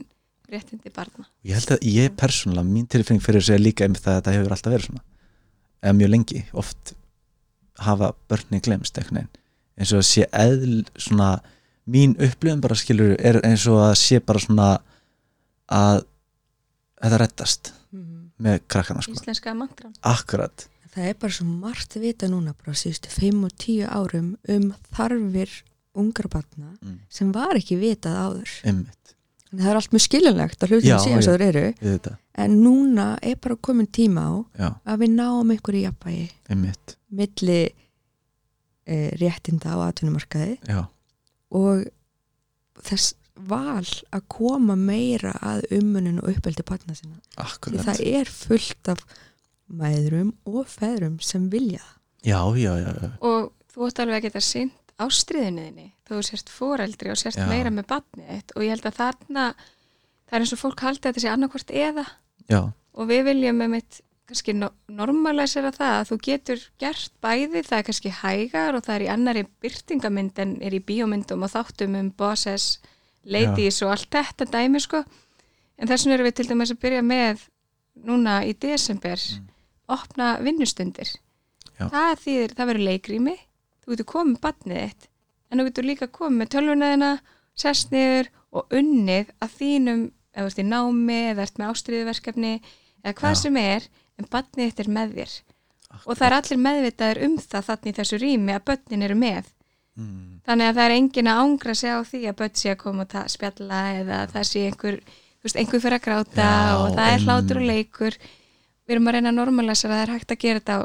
[0.51, 1.25] réttindi barna.
[1.45, 4.35] Ég held að ég persónulega, mín tilfinning fyrir þessu er líka einmitt það að þetta
[4.37, 5.03] hefur alltaf verið svona.
[5.85, 6.95] Eða mjög lengi, oft
[7.85, 9.29] hafa börni glemst veginn.
[9.75, 11.31] Eins og að sé eðl svona
[11.91, 14.69] mín upplifun bara skilur er eins og að sé bara svona
[15.71, 16.05] að
[17.01, 17.73] þetta reddast
[18.45, 19.93] með krakkana sko, íslenska mantran.
[20.05, 24.29] Akkurat Það er bara svo margt að vita núna bara síðustu 5 og 10 árum
[24.53, 25.55] um þarfir
[25.95, 28.53] ungra batna mm, sem var ekki vitað áður.
[28.67, 29.15] einmitt,
[29.51, 32.13] En það er allt mjög skiljanlegt að hlutum Já, síðan svo þeir eru.
[32.43, 37.59] En núna er bara komin tíma á já, að við náum einhverju jafnvægi einmitt, milli
[38.87, 40.81] e, réttinda á atvinnumarkaði já,
[41.55, 41.85] og
[42.83, 47.19] þess val að koma meira að ummunin og uppeldi batna sinna.
[47.35, 47.87] Því akkurat.
[47.87, 49.03] það er fullt af
[49.67, 51.83] mæðrum og feðrum sem vilja
[52.25, 57.11] já, já, já, já, og þú ætti alveg að geta sint ástriðinniðinni þú sérst foreldri
[57.11, 57.47] og sérst Já.
[57.49, 58.55] meira með barnið þitt.
[58.55, 61.73] Og ég held að þarna það er eins og fólk haldi að þetta sé annarkvort
[61.73, 62.05] eða.
[62.49, 62.61] Já,
[62.95, 67.77] og við viljum með mitt kannski no normalisera það að þú getur gert bæði, það
[67.77, 71.97] er kannski hægar og það er í annari byrtingamynd en er í bíómyndum og þáttum
[71.99, 72.79] um bosses,
[73.21, 75.03] ladies og allt þetta dæmi sko.
[75.77, 77.43] En þess vegna erum við til dæmis að byrja með
[78.05, 79.21] núna í desember
[79.91, 81.11] opna vinnustundir.
[81.75, 81.89] Já.
[81.91, 83.35] það þýðir, það verður leikrými.
[83.83, 85.09] Þú getur komið barnið þitt
[85.51, 87.09] en þú getur líka komið með tölvunaðina
[87.55, 90.05] sest niður og unnið að þínum,
[90.35, 93.41] eða þú ert í námi eða ert með ástriðuverkefni eða hvað Já.
[93.41, 95.35] sem er, en barnið þitt er með þér.
[96.03, 99.51] Og það er allir meðvitaður um það þannig þessu rými að börnin eru með.
[99.95, 102.81] Mm, þannig að það er engin að ángra sig á því að börn sé að
[102.81, 104.97] koma og spjalla eða það sé einhver,
[105.45, 108.17] veist, einhver fyrir að gráta Já, og það er hlátur og leikur
[108.85, 110.79] við erum að reyna að normalæsa það er hægt að gera þetta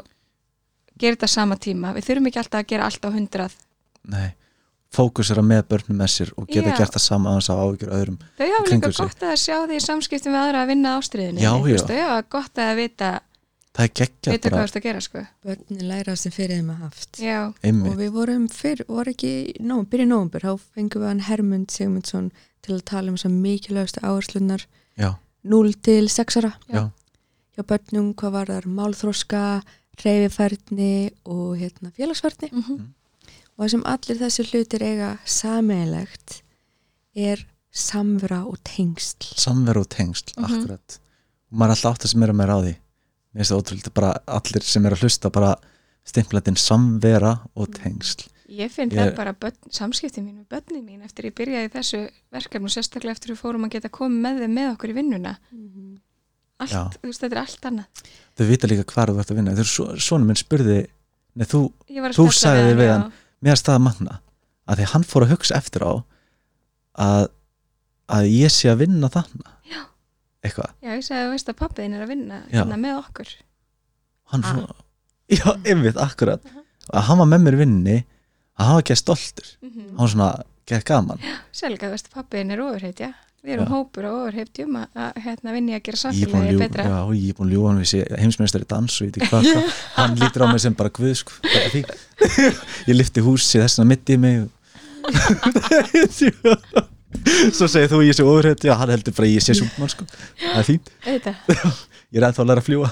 [1.01, 1.95] gera þetta sama tíma.
[1.95, 3.57] Við þurfum ekki alltaf að gera allt á hundrað.
[4.11, 4.29] Nei
[4.91, 6.77] fókusera með börnum með sér og geta Já.
[6.81, 9.83] gert það sama aðeins á áhyggjur öðrum þau hafa líka gott að sjá því í
[9.85, 11.75] samskiptum við aðra að vinna ástriðinu Já, Þú já.
[11.77, 13.11] veist, þau hafa gott að vita
[13.71, 15.23] það er geggjað vita hvað þú ert að gera sko.
[15.47, 17.19] Börnin læra sem fyrir þeim að haft.
[17.23, 19.31] Já, og við vorum fyrr, var ekki
[19.63, 22.31] nó, byrja í nóvambur, þá fengum við hann Hermund Sigmundsson
[22.65, 24.65] til að tala um þessar mikilvægastu áherslunar
[24.99, 25.13] já,
[25.47, 26.51] 0 til 6 ára.
[26.67, 26.83] Já,
[27.55, 29.43] hjá börnum, hvað var þar málþróska,
[30.03, 32.81] reyfifærni og hérna, félagsfærni mm
[33.59, 36.37] og það sem allir þessi hlutir eiga sameiginlegt
[37.19, 39.27] er samvera og tengsl.
[39.37, 40.45] Samveru og tengsl Mhm.
[40.47, 40.97] akkurat,
[41.51, 42.73] og maður er alltaf átt að sem er að meira á því.
[43.35, 45.55] Mér finnst það ótrúlega bara allir sem er að hlusta bara
[46.05, 48.27] stimplætin samvera og tengsl.
[48.49, 52.09] Ég finn Ég- það bara börn, samskipti mín með börnin mín eftir ég byrjaði þessu
[52.33, 55.37] verkefni og sérstaklega eftir við fórum að geta komið með þeim með okkur í vinnuna.
[55.51, 56.10] Allt, Já.
[56.69, 58.03] Þú veist, þetta er allt annað.
[58.37, 59.65] Þau vita líka hvað þú ert að vinna.
[59.65, 60.77] Svona minn spurði
[61.35, 62.93] nei, þú, að Þú spjalla sagðir við já.
[62.97, 63.11] hann.
[63.41, 64.19] mér er staða magna
[64.67, 65.91] að því hann fór að hugsa eftir á
[67.01, 67.27] að,
[68.11, 69.81] að ég sé að vinna þannig Já.
[70.45, 72.59] eitthvað, Já, ég sagði að veist að pappiðin er að vinna Já.
[72.61, 73.31] hérna með okkur.
[74.31, 74.53] Hann Ah.
[74.53, 74.75] fór
[75.39, 76.41] já, einmitt, akkurat.
[76.91, 77.97] Að hann var með mér vinni
[78.59, 79.47] að hann var ekki stoltur.
[79.63, 80.29] Mm hann var svona,
[80.67, 81.19] gett gaman.
[81.55, 83.71] Selga, þú veist að pappiðin er ofurheitja Við erum Já.
[83.73, 86.83] hópur og ofurheitjum að, að hérna vinni að gera er samfélagi betra.
[86.85, 89.17] já, ég er búin að ljúga hann við sé heimsmeistar í dans og ég veit
[89.17, 91.31] ekki hvað, hann lítur á mig sem bara guð sko,
[92.91, 94.45] ég lifti húsi þess að mitti mig.
[97.57, 100.05] Svo segir þú ég sé ofurheit já, hann heldur bara ég sé súpmann sko.
[100.37, 100.93] Það er fínt,
[102.13, 102.89] ég er ennþá að læra að fljúa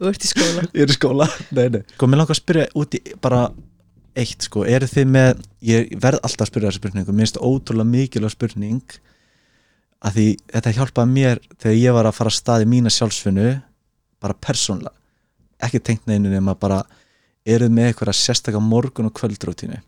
[0.00, 0.64] Þú ert í skóla.
[0.72, 1.82] Ég er í skóla, nei, nei.
[1.92, 3.44] Sko, mér langar að spyrja út í bara
[4.18, 7.92] eitt sko, eru þið með ég verð alltaf að spyrja þessu spurningu, mér finnst ótrúlega
[7.92, 8.98] mikilvæg spurning
[9.98, 13.48] að því þetta hjálpaði mér þegar ég var að fara að staði mína sjálfsfinnu
[14.22, 14.94] bara persónlega
[15.66, 16.82] ekki tengt neinu nema bara
[17.48, 19.80] eruð með eitthvað sérstakka morgun og kvöldrótínu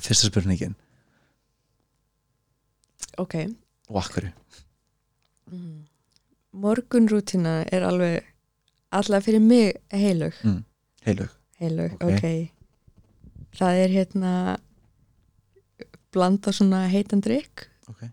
[0.00, 0.76] fyrsta spurningin.
[3.18, 3.34] Ok,
[3.90, 4.30] og akkurju
[6.50, 8.26] morgunrútina er alveg
[8.94, 10.62] allavega fyrir mig heilug mm.
[11.06, 12.12] heilug, heilug, Ok.
[12.14, 12.59] ok
[13.56, 14.32] það er hérna
[16.14, 18.08] blanda svona heitan drikk ok.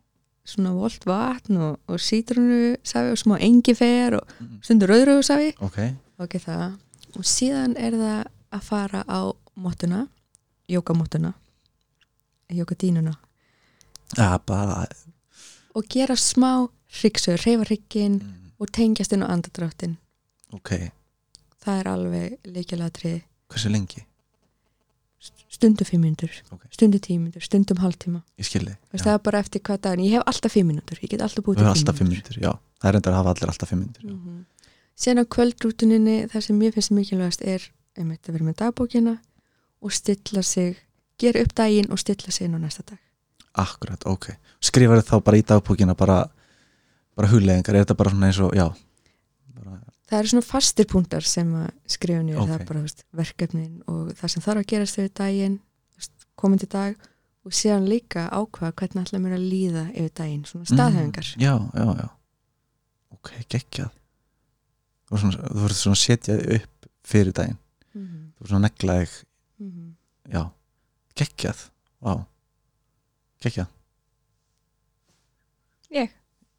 [0.47, 4.35] svona volt vatn og, og sítrunu safi og smá engifer og
[4.65, 5.79] stundur rauðröðu safi ok,
[6.23, 6.77] ok það.
[7.17, 8.23] Og síðan er það
[8.53, 9.19] að fara á
[9.57, 10.05] móttuna
[10.69, 11.33] jókamóttuna
[12.53, 13.15] jókadínuna
[14.17, 14.85] ja, bara
[15.75, 18.35] og gera smá hryggsögur, reyfa hrygginn mm.
[18.59, 19.97] og tengjast inn á andadráttin
[20.55, 20.91] ok,
[21.63, 23.19] það er alveg líkilatrið
[23.51, 24.06] hversu lengi
[25.57, 26.67] stundu fimm mínútur, Ok.
[26.71, 28.45] stundu tíu mínútur stundu hálftíma, ég
[29.01, 31.57] það er bara eftir hvað daginn ég hef alltaf fimm mínútur, ég get alltaf búið
[31.57, 32.11] til fimm
[32.41, 32.53] já.
[32.77, 34.43] Það er reyndar að hafa allir alltaf fimm myndir mm -hmm.
[35.01, 37.61] síðan á kvöldrútuninni það sem mér finnst mikilvægast er
[37.97, 39.17] einmitt að vera með dagbókina
[39.81, 40.77] og stilla sig
[41.19, 42.99] gera upp daginn og stilla sig inn á næsta dag.
[43.53, 46.29] Akkurat, ok, skrifar þá bara í dagbókina bara,
[47.15, 48.73] bara hugleðingar er þetta bara svona eins og, já
[50.07, 52.47] það eru svona fastir punktar sem að skrifa niður, Ok.
[52.47, 55.59] það er bara veist, verkefnin og það sem þarf að gerast yfir daginn
[56.37, 56.95] komandi dag
[57.47, 61.29] og síðan líka ákvaða hvernig ætla mér að líða yfir daginn, svona staðhæfingar.
[61.35, 62.09] Mm, já, já, já.
[63.15, 63.93] Ok, geggjað.
[65.07, 67.57] Þú svona- þú verður svona að setja þig upp fyrir daginn,
[67.93, 68.25] mm -hmm.
[68.35, 69.23] þú verður svona að negla þig.
[69.59, 69.89] Mm -hmm.
[70.33, 70.43] já,
[71.15, 71.69] geggjað.
[72.01, 72.25] Vá,
[73.41, 73.67] geggjað.
[75.89, 76.09] Ég?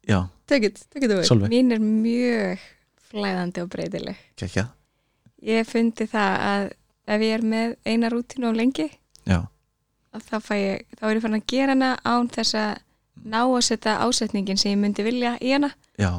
[0.07, 1.23] já, take it, take it away.
[1.23, 2.59] Solveig, mín er mjög
[3.11, 4.19] flæðandi og breytileg.
[4.39, 4.67] Geggjað
[5.49, 6.65] Ég fundi það að
[7.09, 8.89] ef ég er með eina rútínu á lengi
[9.23, 9.39] já,
[10.19, 12.81] þá, ég, þá er ég fann að gera hana án þess að
[13.23, 15.71] ná að setja ásetningin sem ég myndi vilja í hana.
[15.99, 16.11] Já,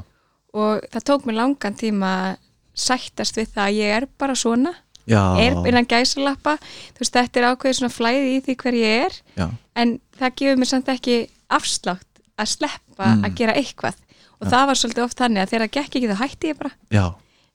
[0.57, 2.39] og það tók mér langan tíma að
[2.81, 4.73] sættast við það að ég er bara svona.
[5.11, 5.21] Já.
[5.43, 6.57] Er innan gæsalappa.
[6.95, 9.17] Þú veist þetta er ákveðið svona flæði í því hver ég er.
[9.37, 9.47] Já,
[9.81, 11.17] en það gefur mér samt ekki
[11.51, 13.25] afslátt að sleppa Mm.
[13.25, 13.97] að gera eitthvað
[14.41, 14.51] og Já.
[14.55, 16.73] það var svolítið oft þannig að þegar það gekk ekki þá hætti ég bara.
[16.91, 17.05] Já,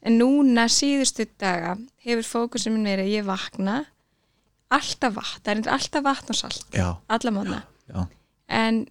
[0.05, 1.75] en núna síðustu daga
[2.05, 3.77] hefur fókusum minn verið að ég vakna
[4.75, 7.61] alltaf vatn, það er alltaf vatn og salt alla mánu
[8.45, 8.83] en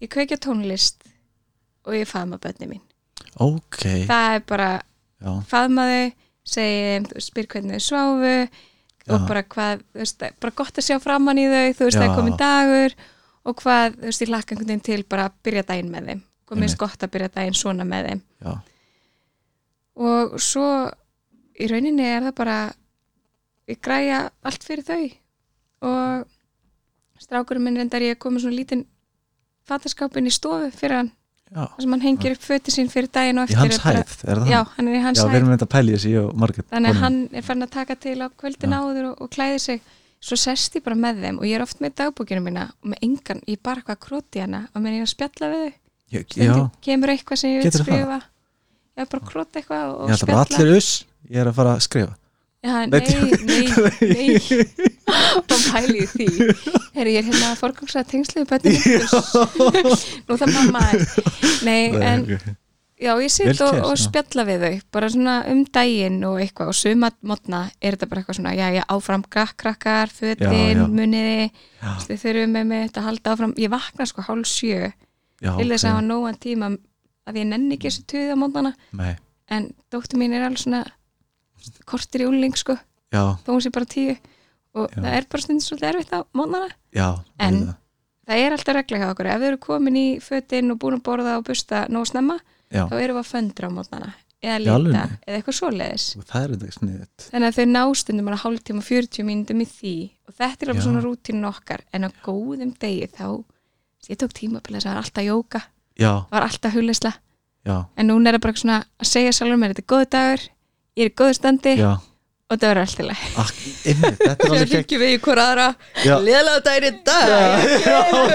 [0.00, 1.04] ég kveikja tónlist
[1.88, 2.82] og ég faðma bönni mín.
[3.40, 4.70] Ok, það er bara
[5.20, 6.10] já, faðmaði
[6.50, 8.34] segi spyr hvernig þau sváfu
[9.10, 12.04] og bara hvað, þú veist, bara gott að sjá framann í þau, þú veist, það
[12.04, 12.10] Já.
[12.10, 12.96] er komin dagur
[13.48, 16.22] og hvað, þú veist, ég hlakka einhvern veginn til bara að byrja daginn með þeim
[16.50, 18.22] og mér finnst gott að byrja daginn svona með þeim.
[18.44, 18.52] Já,
[20.00, 20.66] og svo
[21.60, 22.58] í rauninni er það bara
[23.70, 25.04] ég græja allt fyrir þau.
[25.90, 26.26] Og
[27.20, 28.84] strákurinn minn reyndar ég komið svona lítinn
[29.68, 31.12] fataskápin í stofu fyrir hann.
[31.50, 34.02] Þar sem hann hengir upp föti sín fyrir daginn og í eftir hans er bara-
[34.04, 34.50] hæð, er það?
[34.50, 34.88] Já, hann?
[34.88, 35.64] er í hans já, við hæð.
[36.70, 39.80] þannig að hann er farin að taka til á kvöldin áður og, og klæði sig.
[40.20, 42.98] Svo sest ég bara með þeim og ég er oft með dagbókinu mína og með
[43.02, 45.79] engan, ég er bara eitthvað að króti hana og ég er að spjalla við þau
[46.10, 48.00] stundum kemur eitthvað sem ég vil Geturðu það?
[48.00, 48.20] skrifa.
[49.00, 50.90] Eða bara króta eitthvað og, Ég að bara allir uss
[51.30, 52.16] Ég er að fara að skrifa.
[52.60, 53.00] Já, Nei,
[53.48, 54.48] nei, nei,
[55.40, 56.26] og pæli því.
[56.92, 58.42] Heri, ég er hérna að forgangsa tengslu
[60.28, 61.04] nú það mamma er
[61.64, 62.26] nei, en
[63.00, 66.74] já, ég Vel sit og, og spjalla við þau bara svona um daginn og eitthvað.
[66.74, 70.34] Og suma mótna er þetta bara eitthvað svona já, já, áfram gakkrakkar, Já, já.
[70.44, 71.48] fötin, muniði
[71.80, 73.56] þau þurfum með mig að halda áfram.
[73.56, 74.90] Ég vakna sko hálf sjö
[75.40, 76.70] já, til þess að hafa nógan tíma
[77.30, 78.72] að ég nenni ekki þessu tuði á mótnana.
[78.96, 79.16] Nei,
[79.50, 80.84] en dóttur mín er alveg svona
[81.88, 82.76] kortir í úling sko.
[83.12, 84.16] Já, þó hún sé bara tíu.
[84.78, 85.00] Og Já.
[85.02, 86.68] það er bara stundin svolítið erfitt á mótnana.
[86.94, 87.08] Já
[87.38, 87.76] En- auðvitað.
[88.30, 89.26] það er alltaf regla hjá okkur.
[89.26, 92.38] Ef þau eru komin í fötin og búin að borða og busta nóg snemma,
[92.70, 94.14] Já, þá erum við að föndra á mótnana.
[94.40, 95.18] Eða alvörunni?
[95.26, 96.04] eða eitthvað svoleiðis.
[96.24, 96.44] Það
[97.28, 100.10] þannig að þau ná stundum bara hálftíma og 40 mínútum í því.
[100.28, 101.80] Og þetta er alveg svona rútínu okkar.
[101.92, 103.44] En á góðum degi þá
[104.08, 105.60] ég tók tímabilið það var alltaf jóka
[106.00, 107.12] Já, það var alltaf hugleisla
[107.68, 110.46] já, en núna er það bara svona að segja sjálfur mér þetta er góð dagur,
[110.96, 111.74] ég er í góðu standi.
[111.80, 111.90] Já.
[112.50, 113.20] Og það verður alltaf leið
[113.84, 115.66] Þetta er alveg ringjum við í hver aðra.
[116.02, 116.14] Já.
[116.18, 117.28] Leðlega daginn í dag.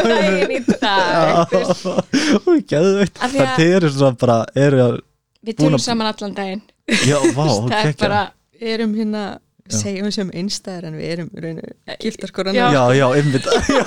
[0.06, 1.50] Daginn í dag.
[1.52, 2.46] Þú veist.
[2.48, 3.20] Új, geðveikt.
[3.20, 6.62] Af því að- Þetta eru svona bara við tölum saman allan daginn.
[7.04, 7.44] Já, vá,
[7.74, 8.22] það er bara
[8.56, 9.26] Við erum hérna.
[9.74, 11.64] Segjum við sem einstæðar en við erum raunu
[12.04, 12.66] giftar skor Já.
[12.76, 13.48] Já, já, einmitt.
[13.76, 13.86] Já,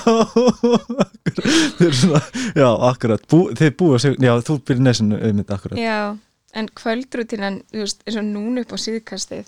[1.39, 2.21] Þeir eru svona,
[2.57, 3.27] já, akkurat.
[3.31, 5.79] Bú, Þið búið sig, já, þú byrjir nesinu einmitt, akkurat.
[5.79, 5.99] Já,
[6.59, 9.47] en kvöldrútinan, þú veist, eins og núna upp á síðkastið,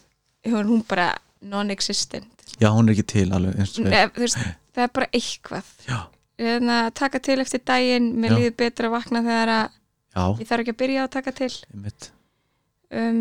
[0.52, 1.08] hún, hún bara
[1.42, 2.46] non-existent.
[2.60, 4.40] Já, hún er ekki til alveg eins og Ef, þú veist,
[4.76, 5.74] það er bara eitthvað.
[5.88, 6.00] Já,
[6.40, 9.66] Þannig að taka til eftir daginn, mér líður betra að vakna þegar að
[10.14, 11.50] já, ég þarf ekki að byrja að taka til.
[11.74, 12.06] einmitt.
[12.90, 13.18] Um,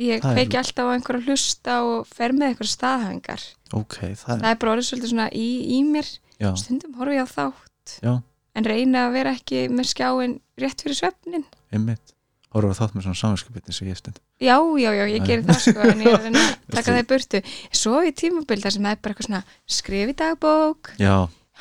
[0.00, 3.42] ég Það er- kveiki alltaf á einhverja hlusta og fer með einhverja staðhæfingar.
[3.76, 6.08] Ok, það er, Það er bara orðið svolítið svona í, í mér.
[6.40, 8.14] já, Stundum horfi ég á þátt, já,
[8.56, 11.44] en reyna að vera ekki með skjáin rétt fyrir svefnin.
[11.72, 12.16] einmitt
[12.50, 15.60] Hóruðu þátt með svona saminskupið eins og ég stund Já, já, já, ég gerir það
[15.62, 17.40] sko en ég er að að taka það í burtu
[17.70, 20.90] Svo í tímabil þar sem það er bara eitthvað svona skrif í dagbók,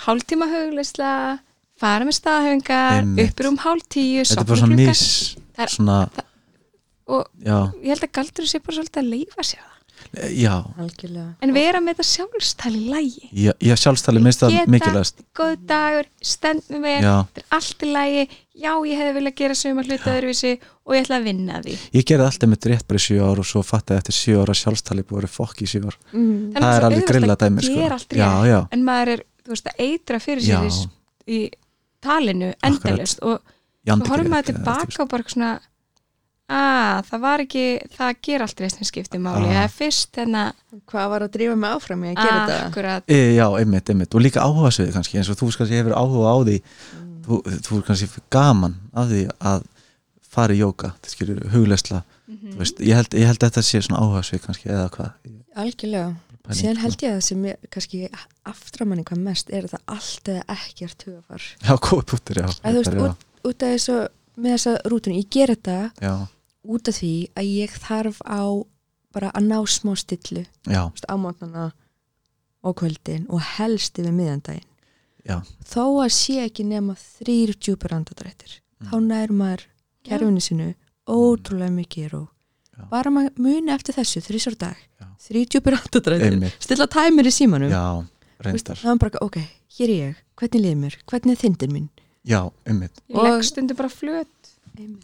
[0.07, 1.11] hálftíma hugleysla
[1.79, 3.29] fara með staðhefingar, Einmitt.
[3.35, 5.05] uppur um hálf tíu þetta er bara svona sofna mis
[5.59, 6.23] Það
[7.09, 9.75] og já, ég held að galdur sé bara svolítið að leifa sér það.
[10.31, 10.53] Já.
[10.79, 11.25] Algjörlega.
[11.43, 15.19] En vera með þetta sjálfstæli lægi Já, já sjálfstæli minnst það mikilvægast.
[15.35, 17.03] góð dagur, stend með mér.
[17.03, 18.23] Já, þetta er allt í lægi,
[18.63, 20.53] já ég hefði viljað gera suma hluti öðruvísi
[20.87, 21.75] og ég ætla að vinna að því.
[21.99, 24.55] Ég gerði alltaf mitt rétt bara í sjö ár og svo fattaði eftir sjö ára
[24.61, 25.99] sjálfstæli búið að vera fokk í sjö ár.
[26.15, 26.39] Mm.
[26.55, 27.75] Það er alveg grilla dæmi sko.
[27.83, 28.49] gera allt Já, rétt.
[28.53, 30.87] já, en maður er, þú veist, að eitra fyrir já, sér
[31.27, 31.39] í, í
[32.07, 33.41] talinu endalust og
[33.83, 35.51] ég andi svo horfum ekki maður rétt, tilbaka og bara svona
[36.49, 37.63] að það var ekki
[37.97, 39.45] það ger allt reistin skipti máli.
[39.47, 39.53] Ah.
[39.53, 40.53] það er fyrst þennan
[40.89, 42.59] Hvað var að drífa mig áfram í að gera þetta?
[42.69, 43.03] akkurat.
[43.09, 46.31] E, já, einmitt, einmitt, og líka áhuga sviði kannski eins og þú kannski hefur áhuga
[46.33, 46.57] á því.
[47.29, 49.21] Þú, þú er kannski gaman af því
[49.51, 49.67] að
[50.29, 52.51] fara í jóka þetta skilur hugleysla Mhm.
[52.53, 55.13] þú veist, ég, held, ég held að þetta sé svona áhuga svið kannski eða hvað?
[55.57, 56.15] Algjörlega.
[56.49, 56.81] Síðan sko.
[56.81, 58.09] held ég að það sem ég, kannski
[58.45, 62.79] aftramanni hvað mest er það allt eða ekkert hugafar já, góð puttur, já, að þú
[62.79, 63.97] veist, já, út, út af þessu
[64.39, 66.13] með þessa rútinu, ég ger þetta já,
[66.65, 68.41] út af því að ég þarf á
[69.13, 71.67] bara að ná smá stillu já, þú veist, á mótnana
[72.63, 74.67] og kvöldin og helst yfir miðandaginn
[75.25, 78.87] já, þó að sé ekki nema þrýr djúpur andadrættir Mm.
[78.87, 79.63] þá nær maður
[80.07, 80.67] kerfinu sinu
[81.09, 82.27] ótrúlega mikið og
[82.71, 82.83] Já.
[82.87, 84.77] bara maður muni eftir þessu þrísar dag,
[85.19, 87.67] þrýr djúpur andadrættir stilla tæmir í símanum.
[87.67, 88.07] Já,
[88.39, 89.35] er maður bara, ok,
[89.75, 90.15] hér er ég.
[90.39, 91.89] Hvernig liður mér, hvernig er þindir mín?
[92.23, 94.38] Ég legg stundum bara flöt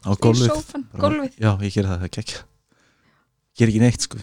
[0.06, 0.50] á gólfið.
[0.52, 1.34] sófan, gólfið.
[1.42, 2.44] Já, ég ger það, það er gekkja
[3.56, 4.18] ger ekki neitt, sko.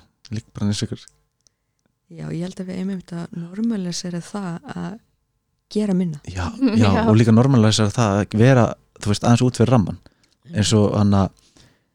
[2.13, 4.97] Já, ég held að við einmitt að normalisera það að
[5.73, 6.19] gera minna.
[6.29, 6.45] Já,
[6.83, 7.05] já, Já.
[7.09, 8.67] og líka normalæsar það að vera,
[9.01, 9.99] þú veist, aðeins út fyrir ramman
[10.53, 11.31] eins og hann að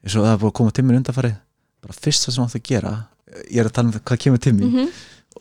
[0.03, 1.35] eins og það er búið að koma tíminn undanfarið.
[1.85, 2.93] Bara fyrsta sem átt að gera
[3.51, 4.91] ég er að tala um hvað kemur tíminn Mhm.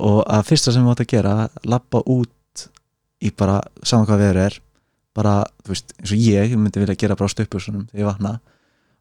[0.04, 1.34] og að fyrsta sem átt að gera
[1.64, 2.66] lappa út
[3.24, 4.58] í bara saman hvað veður er
[5.16, 8.34] bara, þú veist, eins og ég myndi vilja gera bara á stöpusunum þegar ég vakna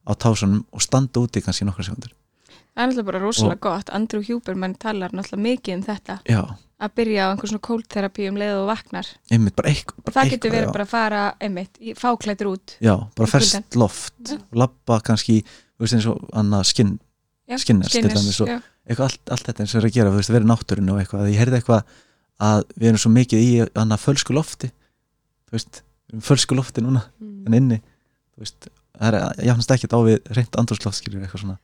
[0.06, 2.14] á tásunum og standa úti kannski í nokkra sekundur
[2.76, 3.90] það er náttúrulega bara rosalega gott.
[3.96, 6.18] Andrew Huberman talar náttúrulega mikið um þetta.
[6.28, 6.42] Já,
[6.84, 9.12] að byrja á einhver svona kóldterapi um leið og vaknar.
[9.32, 10.74] Einmitt bara eitthvað og það getur verið já.
[10.76, 13.68] bara að fara einmitt, fáklæddur út já, bara kuldann.
[13.80, 14.36] loft Já.
[14.42, 16.94] og lappa kannski, þú veist eins og annað skinn,
[17.46, 18.50] Skinners, og-
[18.90, 21.32] eitthvað allt, allt þetta eins og er að gera, þú veist, verið náttúrinu og eitthvað,
[21.32, 21.84] ég heyrði eitthvað
[22.44, 24.72] að við erum svo mikið í annað fölsku lofti
[25.48, 27.38] þú veist, við erum fölsku lofti núna mm.
[27.48, 27.80] en inni,
[28.36, 31.57] þú veist það er jafnast ekkert á við reynd andrúsloft skilur eitthvað svona,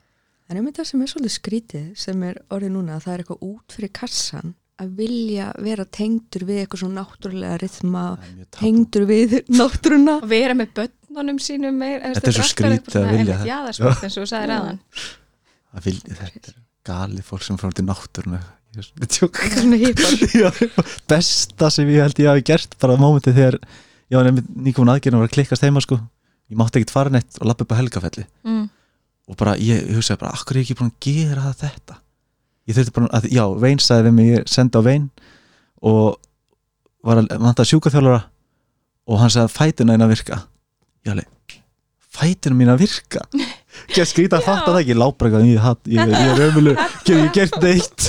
[0.48, 3.78] en einmitt það sem er svolítið skrítið sem er orðið núna, það er eitthvað út
[3.78, 9.34] fyrir kassan að vilja vera tengdur við eitthvað svona náttúrulega rithma það er tengdur við
[9.52, 10.16] náttúruna.
[10.24, 13.50] Og vera með börnunum sínum meir, Þetta er svo skrítið að vilja það.
[13.52, 14.80] Jáðarsport eins og þú sagðir aðan
[15.72, 16.58] það vilja þetta er
[16.88, 18.42] galið fólk sem fór til náttúruna.
[18.72, 20.30] Er að.
[20.42, 20.48] Já,
[21.10, 23.58] besta sem ég held ég hafi gert bara á mómenti þegar
[24.12, 25.96] ég var nefnir nýkomin aðgerðin og var að klikkast heima sko.
[26.52, 28.64] Ég mátti ekkert fara neitt og lappa upp á helgafelli mm.
[29.32, 31.96] og bara ég hugsaði bara, akkur er ég ekki búin að gera þetta?
[32.68, 35.08] Ég þurfti bara, að, já, Vein sagði við mig, ég sendi á Vein
[35.80, 36.18] og
[37.02, 38.20] var að vanta sjúkaþjálfara
[39.08, 40.42] og hann sagði að fætuna eina virka.
[41.06, 41.56] Ég alveg,
[42.12, 43.24] fætuna mín að virka
[43.92, 46.50] Gert skrýta að fatta það ekki, lábra ég, hat- ég, ég er
[47.06, 48.00] get ég gert neitt.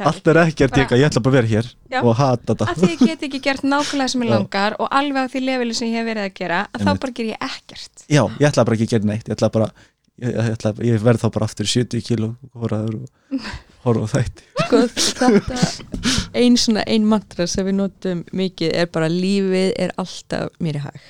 [0.10, 2.00] Allt er ekkert, ég, ég ætla bara að vera hér Já.
[2.02, 2.64] og hata þetta.
[2.72, 4.34] Að því ég get ekki gert nákvæmlega sem ég Já.
[4.36, 7.14] langar og alveg á því leveli sem ég hef verið að gera að þá bara
[7.20, 7.94] ger ég ekkert.
[8.08, 9.68] Já, ég ætla bara ekki að gera neitt Ég, ætla bara,
[10.20, 13.04] ég, ég, ætla, ég verð þá bara aftur í 70 kíló horfaður og
[13.86, 14.42] horfa þætti.
[14.60, 15.54] Sko þetta
[16.40, 20.82] ein svona ein mantra sem við notum mikið er bara lífið er alltaf mér í
[20.84, 21.00] hag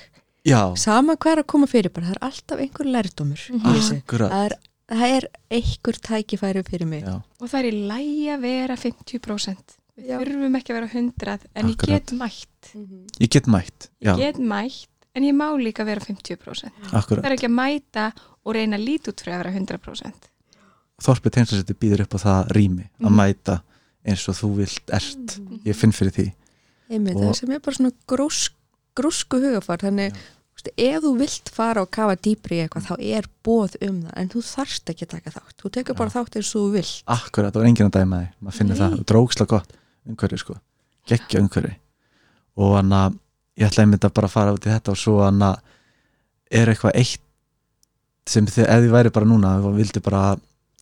[0.47, 3.97] Já, sama hvað er að koma fyrir bara það er alltaf einhver lærdómur í þessu.
[4.01, 4.31] akkurat.
[4.31, 4.55] Það er,
[4.91, 5.27] það er
[5.57, 7.03] einhver tækifæri fyrir mig.
[7.05, 10.17] Já, og það er í lægi að vera 50% við Já.
[10.17, 11.93] þurfum ekki að vera 100 en ég Akkurat.
[11.93, 12.71] get mætt.
[13.21, 17.25] Ég get mætt Já, ég get mætt en ég má líka vera 50% það akkurat.
[17.25, 18.05] Er ekki að mæta
[18.45, 20.29] og reyna að líta út fyrir að vera 100%
[21.01, 23.15] Þorpið tegnsasetti býður upp á það rými að Mhm.
[23.17, 23.61] mæta
[24.05, 25.39] eins og þú vilt ert.
[25.65, 26.33] Ég finn fyrir því.
[26.89, 28.51] Einmitt, Og- það sem er bara svona grúsk,
[29.01, 30.17] grúsku hugafar þannig,
[30.55, 34.17] veist, ef þú vilt fara og kafa dýpri í eitthvað, þá er bóð um það
[34.21, 35.55] en þú þarft ekki að taka þátt.
[35.61, 36.97] Þú tekur bara þátt eins og þú vilt.
[37.17, 38.35] Akkurat, það var enginn að dæma þig.
[38.39, 38.83] Maður finnir Nei.
[38.83, 39.75] það, dróksla gott
[40.09, 40.57] umhverfi sko,
[41.09, 41.73] geggja umhverfi.
[42.61, 43.17] Og hann að
[43.59, 45.59] ég ætla einmitt að bara fara út í þetta og svo hann að
[46.51, 47.27] er eitthvað eitt
[48.29, 50.23] sem þið, ef þið væri bara núna vildi bara,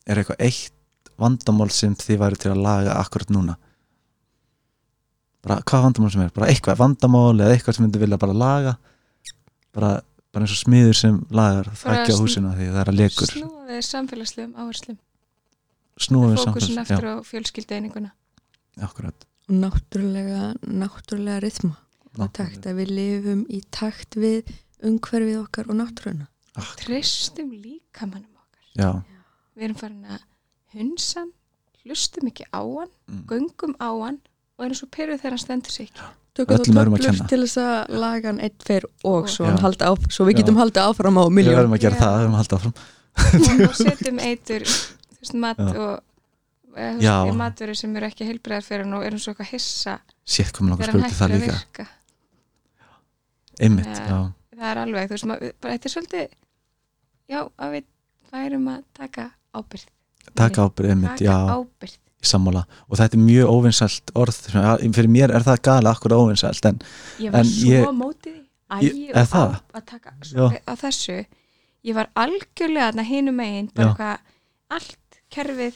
[0.06, 3.56] er eitthvað eitt vandamál sem þið væri til að laga akkurat núna
[5.42, 8.76] bara hvað vandamál sem er, bara eitthvað vandamál eða eitthvað sem þið vilja bara laga.
[9.72, 9.90] Bara,
[10.32, 13.30] bara eins og smiður sem lagar þækja sn- húsinu því það er að lekur.
[13.34, 14.98] snúa við samfélagslegum áherslum.
[16.00, 18.10] Fókusin samfélags aftur á fjölskyldu eininguna
[18.76, 19.26] já, akkurat.
[19.50, 21.76] Og náttúrulega, náttúrulega rithma.
[22.32, 24.48] Takt að við lifum í takt við
[24.86, 26.26] umhverfið okkar og náttúruna.
[26.56, 26.80] Akkurat.
[26.82, 28.64] tristum líkamannum okkar.
[28.74, 28.90] Já,
[29.56, 30.24] við erum farin að
[30.74, 31.32] hunsa hann,
[31.84, 33.24] hlustum ekki á hann Mm.
[33.26, 34.18] göngum á hann
[34.60, 36.08] og erum svo pyrruð þegar hann stendur sig ekki.
[36.36, 39.50] Tökum að töflur til þess að laga hann einn, tveir og svo, Já.
[39.50, 42.02] hann halda á, svo við getum haldið áfram á við miljón verðum að gera Já.
[42.04, 42.74] það, við verðum að halda áfram.
[43.66, 45.70] Og setjum eitur þú veist, mat Já.
[45.74, 49.96] og eða, þú matvöru sem eru ekki heilbriðar fyrir hann og erum svo eitthvað hissa.
[50.22, 51.88] Sétt þegar hann spurði það líka
[53.60, 54.04] einmitt, Já.
[54.08, 54.18] já,
[54.56, 56.28] það er alveg, þú veist, maður, bara, þetta er svolítið
[57.30, 57.88] já, að við
[58.30, 59.26] værum að taka
[59.56, 59.86] ábyrð
[60.38, 62.64] taka ábyrð einmitt, taka já, ábyrð í sammála.
[62.88, 64.38] Og þetta er mjög óvinsælt orð.
[64.94, 66.80] Fyrir mér er það gali akkur óvinsælt en
[67.18, 68.46] ég var En svo ég- mótið því.
[68.80, 69.54] Ég- Æ, er og það?
[69.54, 70.10] á, að taka
[70.68, 71.26] á þessu.
[71.84, 74.18] Ég var algjörlega þarna hinum megin bara eitthvað
[74.70, 75.74] allt kerfið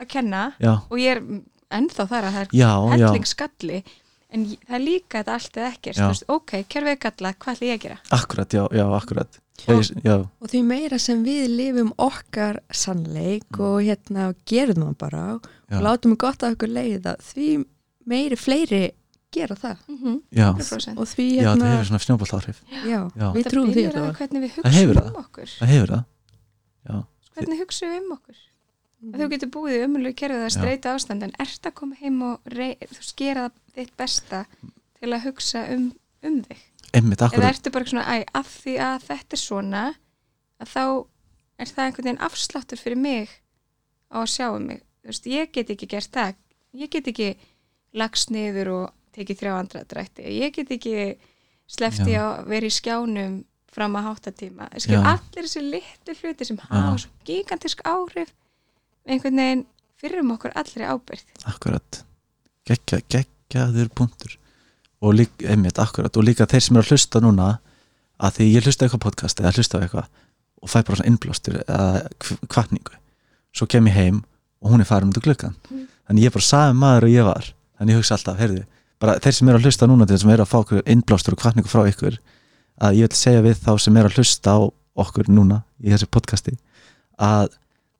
[0.00, 0.52] að kenna.
[0.60, 1.22] Já, og ég er
[1.70, 3.82] ennþá þar að það er hellingsgalli
[4.32, 6.02] en það er líka þetta allt eða ekkert Já.
[6.02, 7.98] þú veist, ok, kerfið er galla, hvað ætla ég að gera?
[8.18, 9.38] Akkurat, já, já, akkurat.
[9.60, 14.94] Já, ég- já, og því meira sem við lifum okkar sannleik og hérna gerum það
[14.98, 15.76] bara og Mm.
[15.76, 17.64] já, látum gott af okkur leiða því
[18.06, 18.90] meiri fleiri
[19.30, 19.76] gera það.
[20.32, 23.32] Já, 100% og því já, það hérna hefur svona snjóbolt áhrif já, Já.
[23.34, 25.06] við það trúum því að hvernig við Það hefur það.
[25.10, 25.48] um okkur.
[25.60, 26.04] Það hefur það,
[27.36, 28.36] hvernig hugsaum við um okkur
[29.00, 32.20] að þú getur búið í umulegu kerfið að streyta ástand en ert að koma heim
[32.26, 33.46] og rey, þú skera
[33.76, 34.44] þitt besta
[35.00, 35.86] til að hugsa um,
[36.26, 36.66] um þig?
[36.90, 39.82] Einmitt, eða ertu bara svona, æ, af því að þetta er svona
[40.60, 40.84] að þá
[41.60, 43.34] er það einhvern veginn afsláttur fyrir mig
[44.10, 44.82] á að sjá um mig.
[45.06, 46.34] Veist, ég get ekki gert það.
[46.76, 47.30] Ég get ekki
[47.96, 48.86] lagst niður og
[49.16, 50.26] tekið þrjá andra drætti.
[50.40, 50.96] Ég get ekki
[51.70, 52.24] slefti Já.
[52.26, 53.38] að vera í skjánum
[53.70, 54.10] fram að
[54.90, 54.98] Já.
[54.98, 58.32] allir þessi litlu hluti sem hafa svo gigantisk áhrif
[59.08, 59.64] einhvern veginn
[60.00, 62.02] fyrir um okkur allri ábyrð akkurat.
[62.66, 64.36] Geggja, geggjaður punktur.
[65.00, 66.16] Og líka, einmitt, akkurat.
[66.16, 67.46] Og líka þeir sem eru að hlusta núna
[68.20, 70.08] að því ég hlusta eitthvað podcast eða hlusta eitthvað
[70.60, 72.98] og fæ bara svona innblástur eða kv- kvartningu
[73.56, 74.18] svo kem ég heim
[74.60, 75.86] og hún er farin út úr gluggan Mm.
[76.06, 77.46] þannig ég er bara sami maður og ég var.
[77.80, 78.64] Þannig ég hugsa alltaf, heyrðu,
[79.00, 81.68] bara þeir sem eru að hlusta núna þeir sem eru að fá innblástur og kvartningu
[81.72, 82.18] frá ykkur
[82.80, 84.58] að ég vil segja við þá sem eru að hlusta á
[85.00, 86.58] okkur núna í þessu podcasti
[87.18, 87.48] að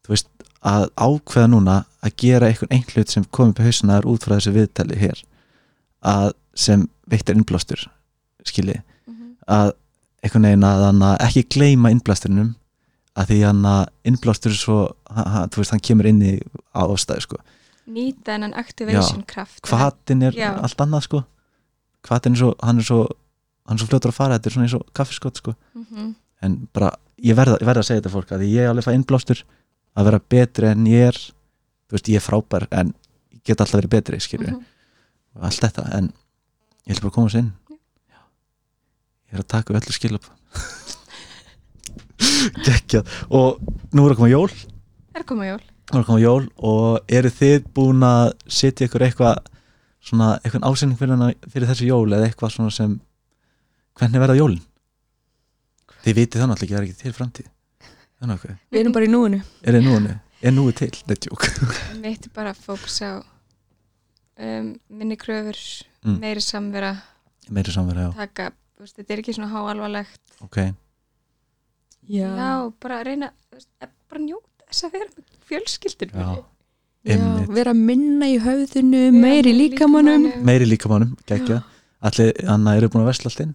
[0.04, 0.28] þú veist,
[0.60, 4.52] að ákveða núna að gera einhvern einn hlut sem komið í hausuna út frá þessu
[4.56, 5.22] viðtali hér
[6.04, 7.86] að sem veittir innblástur
[8.46, 8.80] skilji,
[9.48, 9.72] að
[10.24, 12.54] einhvern veginn að hann að ekki gleyma innblásturinum
[13.18, 14.78] að því hann að innblástur er svo,
[15.10, 16.34] ha, ha, þú veist, hann kemur inn í
[16.76, 17.40] ástæðu sko,
[17.90, 20.52] nýta hennan activation kraft hvatin er Já.
[20.60, 21.22] allt annað sko.
[22.06, 23.00] Hvatin er svo, hann er svo
[23.68, 25.54] hann er svo fljótur að fara þetta er svona eins og kaffiskott sko.
[25.74, 26.14] Mhm.
[26.42, 29.42] en bara, ég verða, ég verða að segja þetta fólk að ég alveg fæ innblástur
[29.96, 32.92] að vera betri en ég er þú veist, ég er frábær en
[33.34, 34.64] ég get alltaf verið betri, skilju Mhm.
[35.36, 36.12] og allt þetta, en
[36.86, 37.52] ég ætla bara að koma sér inn.
[38.10, 38.20] Já.
[39.30, 40.24] ég er að taka öllu skilab
[42.66, 43.06] geggjað.
[43.30, 43.60] Og
[43.94, 44.50] nú er að koma jól.
[45.16, 45.60] Er koma jól.
[45.90, 49.40] Nú er að koma jól og eru þið búin að setja ykkur eitthvað
[50.00, 52.98] svona, eitthvað ásending fyrir, fyrir þessu jól eða eitthvað svona sem
[53.98, 54.62] hvernig verða jólin?
[56.04, 57.48] Þið vitið þannig ekki, það er ekki til framtíð
[58.20, 59.40] þannig okkur, Við erum bara í núinu.
[59.64, 60.16] Er þið núinu.
[60.40, 61.46] Er núið til, þetta er tjók
[62.00, 63.16] Mitt er bara að fókusa á
[64.40, 65.58] um, minni kröfur
[66.00, 66.14] Mm.
[66.22, 66.94] meiri samvera.
[67.52, 68.44] Meiri samverða, já, taka,
[68.80, 70.20] veist, þetta er ekki svona háalvarlegt.
[70.46, 70.56] Ok.
[72.08, 77.18] Já, bara reyna þú veist, að bara njóta þess að vera með fjölskyldur já, Já,
[77.18, 77.52] einmitt.
[77.58, 81.60] vera minna í höfðinu, meiri líkamannum meiri líkamannum, geggja.
[82.00, 83.52] Allir, Anna, eru búin að vesla allt inn?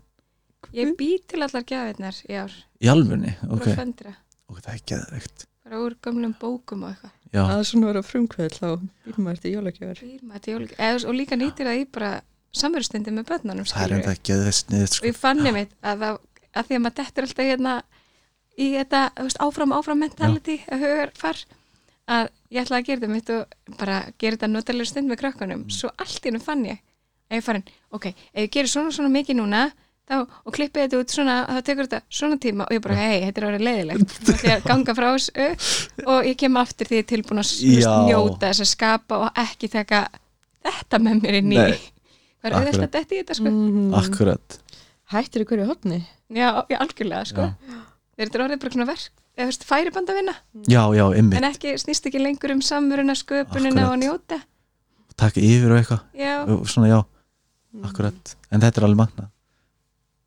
[0.75, 2.53] Ég bý til allar gjafirnar í ár.
[2.77, 3.75] Í alvunni, ok, okay.
[3.79, 4.13] föndra,
[4.51, 5.45] ok, það er geðveikt.
[5.65, 7.11] Bara úr gömlum bókum og eitthvað.
[7.35, 8.67] Já, að svona vera frumkvöld þá
[9.05, 12.11] býr maður til jólagjafar Býr maður til jól- eða, og líka nýtir það í bara
[12.55, 15.07] samverustundi með börnunum það er enda geðveikt sniðið og sko.
[15.09, 16.19] ég fann einmitt að, það,
[16.55, 17.73] að því að maður dettur alltaf hérna
[18.55, 21.41] í þetta veist, áfram áfram mentality að hugar far
[22.15, 25.65] að ég ætla að gera þetta mitt og bara gera þetta notalega stund með krökkunum.
[25.73, 26.79] Svo allt í hennu fann ég
[27.25, 29.65] að ég farin, ok, ef ég gerir svona svona mikið núna
[30.05, 33.23] þá, og klippi þetta út svona þá tekur þetta svona tíma og ég bara, hei,
[33.25, 36.89] þetta er orðið leiðilegt þá ætla ég að ganga frá þessu og ég kem aftur
[36.89, 37.51] því ég er tilbúin að
[38.09, 40.03] njóta þess að skapa og ekki taka
[40.65, 41.57] þetta með mér inn í.
[42.45, 42.93] Hvað er Akkurat.
[42.93, 43.51] þetta í þetta sko?
[43.51, 43.93] Mm.
[43.97, 44.59] akkurat,
[45.13, 45.99] Hættir í hverju hotni
[46.33, 47.45] Já, já, algjörlega, sko.
[47.53, 47.81] Já.
[48.17, 50.33] Þeir eru orðið bara svona verk, eða þú veist, færiband að vinna,
[50.65, 51.37] já, já, einmitt.
[51.37, 54.39] En ekki, snýst ekki lengur um samveruna, sköpunina og njóta.
[55.15, 56.01] taka yfir og eitthvað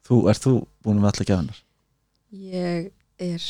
[0.09, 0.55] Þetta er þú, ert þú
[0.85, 1.59] búin með alla gefinar
[2.33, 3.49] Ég er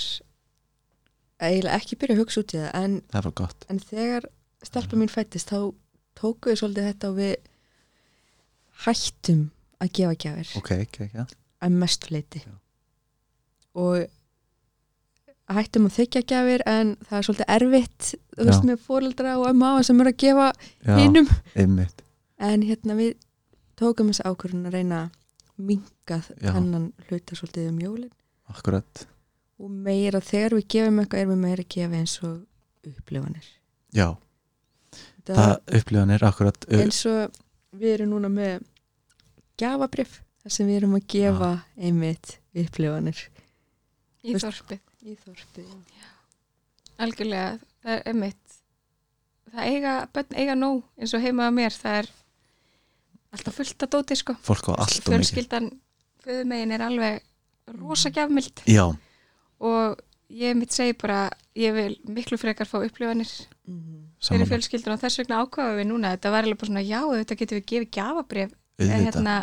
[1.39, 4.29] eiginlega ekki byrja að hugsa út í það en, það er en þegar
[4.67, 5.59] stelpa mín fættist þá
[6.19, 7.35] tóku við svolítið þetta og við
[8.85, 9.43] hættum
[9.79, 10.53] að gefa gjafir.
[10.59, 12.55] Ok, ok, ok, að mestu leiti Já.
[13.79, 14.09] og
[15.55, 19.87] hættum að þykja gjafir en það er svolítið erfitt þú veist með fóreldra og afa
[19.87, 20.49] sem eru að gefa
[20.99, 21.31] hinnum
[22.49, 23.15] en hérna við
[23.79, 25.18] tókum þessi ákvörðun að reyna að
[25.59, 26.53] minga Já.
[26.55, 28.13] þennan hluta svolítið um jólin.
[28.49, 29.05] Akkurat,
[29.59, 33.51] og meira þegar við gefum eitthvað erum við meira að gefa eins og upplifanir.
[33.97, 34.09] Já,
[35.27, 37.41] það, það upplifanir akkurat, eins og
[37.79, 38.63] við erum núna með
[39.61, 43.25] gjafabrif þar sem við erum að gefa einmitt upplifanir.
[44.25, 45.75] Í þorpið, í þorpið
[47.03, 48.57] algjörlega, það er emitt.
[49.49, 52.11] Það eiga, börn eiga nóg eins og heima að mér, það er
[53.35, 54.37] alltaf fullt að dóti, sko.
[54.45, 55.15] fólk á allt og mikið.
[55.15, 55.71] Fjölskyldan,
[56.25, 57.25] föðumegin er alveg
[57.79, 58.85] rosa gjafmild já,
[59.59, 59.99] og
[60.29, 61.27] ég mitt segi bara,
[61.57, 63.29] ég vil miklu frekar fá upplifanir
[63.69, 63.83] mm.
[64.21, 67.01] fyrir saman fjölskyldun og þess vegna ákvaðum við núna þetta var alveg bara svona, já,
[67.15, 69.37] þetta getum við gefið gjafabrif auðvitað, hérna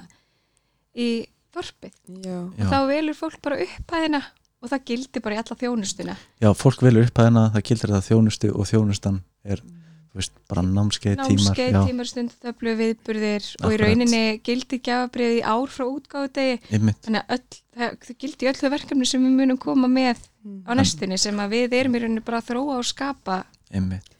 [0.95, 1.09] í
[1.55, 1.95] þorpið.
[2.23, 4.21] Já, já, þá velur fólk bara upphæðina
[4.63, 6.17] og það gildi bara í alla þjónustuna.
[6.41, 9.84] Já, fólk velur upp að hérna það gildir það þjónustu og þjónustan er, þú
[10.15, 13.81] veist, bara námskeið, tímar námskeið, já, tímar stundutöflu, viðburðir og í Akkurat.
[13.83, 18.59] rauninni gildi gjafabrif í ár frá útgáðudegi einmitt, þannig að öll, það, gildi í öll
[18.61, 20.21] þau verkefni sem við munum koma með
[20.65, 23.41] á næstunni sem að við erum í rauninni bara að þróa og skapa.
[23.73, 24.15] Einmitt.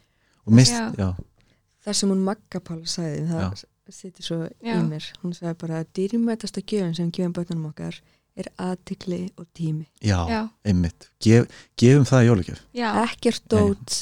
[0.46, 0.92] Og mist, Já.
[1.00, 1.08] já,
[1.86, 3.64] það sem hún Magga Pála sagði það
[3.94, 4.76] sittir svo Já.
[4.76, 5.08] í mér.
[5.22, 8.00] Hún sagði bara að dýrmætasta gjöfum sem gefum bönnum okkar
[8.36, 9.86] er aðtikli og tími.
[10.04, 11.08] Já, já, einmitt.
[11.24, 11.46] Gef,
[11.80, 12.64] gefum það í jólugjöf
[13.06, 14.00] ekkert dót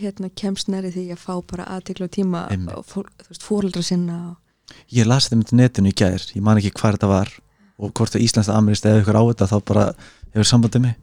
[0.00, 2.74] hérna kemst næri því að fá bara aðtikli og tíma Einmitt.
[2.76, 6.44] og fól, þú veist, fóreldra sinna og, ég las þetta með netinu í gær, ég
[6.44, 7.32] man ekki hvað þetta var
[7.78, 9.86] og hvort það íslenskt amirist eða ykkur á þetta þá bara
[10.34, 11.00] hefur sambandið mig.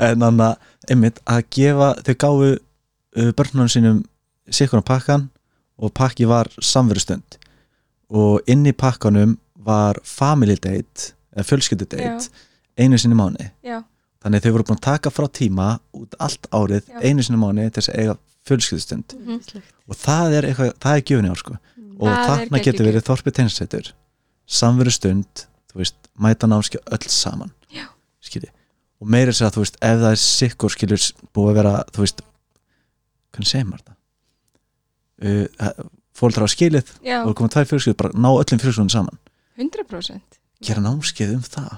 [0.00, 3.98] En þannig að einmitt að gefa, þau gáfu uh, börnunum sínum
[4.48, 5.26] sikkurna pakkan
[5.80, 7.36] og pakki var samverustund.
[8.12, 12.30] Og inn í pakkanum var family date eða fjölskyldu date
[12.80, 13.80] einu sinni í mánu já,
[14.20, 17.00] þannig þau voru búin að taka frá tíma út allt árið Já.
[17.02, 18.16] einu sinni mánu til þess að eiga
[18.48, 19.14] fjölskyldustund.
[19.20, 19.62] Mhm.
[19.90, 21.58] og það er eitthvað, það er gjöfni ár sko.
[22.00, 23.92] Og Það er þarna getur verið þorpið teinsættur
[24.48, 25.44] samveru stund,
[26.18, 27.52] mæta námski öll saman.
[29.00, 32.02] Og meira sér að þú veist ef það er sikkur skilur búið að vera þú
[32.04, 32.18] veist,
[33.32, 33.96] hvernig segir maður það?
[35.20, 35.86] Uh,
[36.16, 39.20] fólk á skilið já, og koma tvær fjölskyld, bara ná öllum fjölskyldunum saman.
[39.56, 41.72] 100% gera námskeið um það,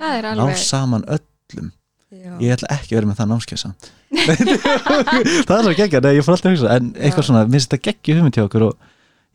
[0.00, 1.70] það er ná saman öllum
[2.14, 3.90] já, ég ætla ekki að vera með það námskeið samt.
[5.48, 7.28] Það er svo geggja, nei ég fór alltaf að hugsa en eitthvað Já.
[7.28, 8.88] svona, minnst þetta geggju hugmynd hjá okkur og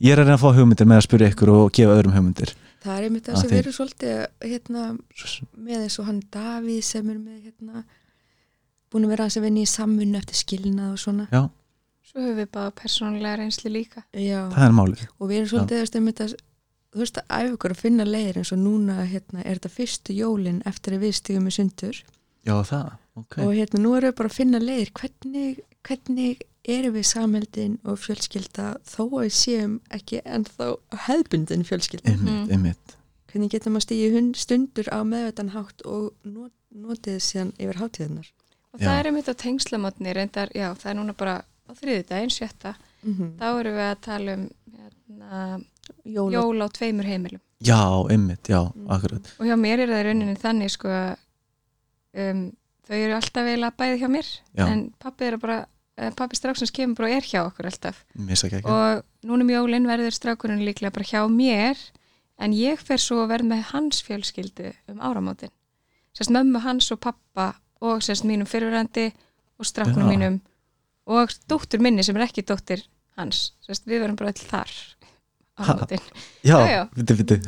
[0.05, 2.53] ég er að reyna að fá hugmyndir með að spyrja ykkur og gefa öðrum hugmyndir.
[2.79, 4.83] Það er einmitt það Að sem erum svolítið hérna,
[5.59, 7.83] með eins og hann Davíð sem er með hérna,
[8.89, 11.25] búin að vera hans að vinna í samvinnu eftir skilnað og svona.
[11.33, 11.41] Já,
[12.09, 14.01] Svo höfum við bara persónulega reynslu líka.
[14.17, 14.47] Já.
[14.49, 15.01] það er málið.
[15.19, 16.37] Og við erum svolítið þú veist, einmitt að
[17.29, 21.03] æfa ykkur að finna leiðir eins og núna hérna, er þetta fyrstu jólin eftir að
[21.05, 21.99] við stigum í sundur
[22.49, 26.93] já, það, ok og hérna nú erum við bara að finna leiðir hvernig, hvernig erum
[26.97, 30.67] við samheldin og fjölskylda þó að við séum ekki ennþá
[31.07, 32.95] hefbundin fjölskylda einmitt, einmitt
[33.31, 38.29] hvernig getum að stíði hund stundur á meðvetan hátt og not, notið síðan yfir hátíðunar
[38.69, 38.85] Og Já.
[38.85, 42.75] það er einmitt á tengslamotni, reyndar, já, það er núna bara á þriðudaginn, sjötta.
[43.01, 43.29] mm -hmm.
[43.39, 44.43] Þá erum við að tala um
[44.77, 45.63] hérna,
[46.05, 47.41] Jól, á tveimur heimilum.
[47.65, 47.81] já,
[48.11, 48.85] einmitt, já, Mm.
[48.89, 51.17] akkurat Og hjá mér er það í rauninni þannig, sko, að,
[52.17, 52.45] um,
[52.89, 54.65] þau eru alltaf eiginlega bæði hjá mér, Já.
[54.65, 55.59] en pappi er bara,
[55.97, 58.03] eh, pappi stráksins kemur bara og er hjá okkur alltaf.
[58.73, 61.77] Og núna um jólinn verður strákurinn líklega bara hjá mér,
[62.39, 65.53] en ég fer svo að verða með hans fjölskyldu um áramótin.
[66.15, 69.11] Sérst mömmu hans og pappa og sérst mínum fyrirverandi
[69.59, 70.13] og strákunum Já.
[70.15, 70.39] mínum
[71.09, 72.85] og dóttur minni sem er ekki dóttir
[73.17, 73.53] hans.
[73.65, 74.71] Sérst við verðum bara öll þar.
[76.43, 77.39] Já, viti, viti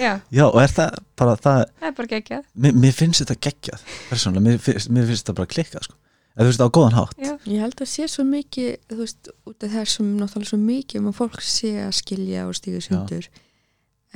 [0.00, 2.44] Já, já, og er það bara það það er bara geggjað.
[2.64, 5.96] mér, mér finnst þetta geggjað persónulega, mér, finnst- mér finnst þetta bara klikkað sko.
[6.32, 7.16] eða þú veist, á góðan hátt.
[7.20, 7.32] Já.
[7.52, 11.10] ég held að sé svo mikið þú veist, út af þessum náttúrulega svo mikið um
[11.12, 13.28] að fólk sé að skilja og stígu sundur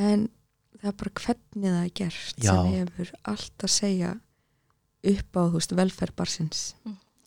[0.01, 0.29] en
[0.81, 2.53] það er bara hvernig það er gert Já.
[2.53, 4.15] sem hefur allt að segja
[5.07, 6.63] upp á þú veist, velferð barsins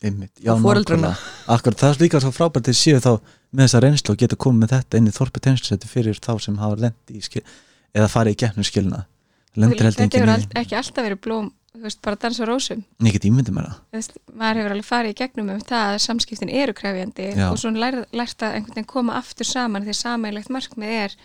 [0.04, 1.12] einmitt, já, nákvæmlega.
[1.46, 3.12] akkurat, það er líka svo frábært til séu þá
[3.52, 6.58] með þessa reynslu og geta komið með þetta inn í þorpi tengslusetti fyrir þá sem
[6.62, 7.42] hafa lendi í skil
[7.94, 9.06] eða farið í gegnum skilna
[9.50, 12.84] Þetta hefur all, ekki alltaf verið blóm, þú veist, bara dansa rósum.
[13.90, 17.48] veist, maður hefur alveg farið í gegnum um það að samskiptin eru krefjandi Já.
[17.50, 21.16] og svo lært, lært að einhvern veginn koma aftur saman því sammeilegt markmið er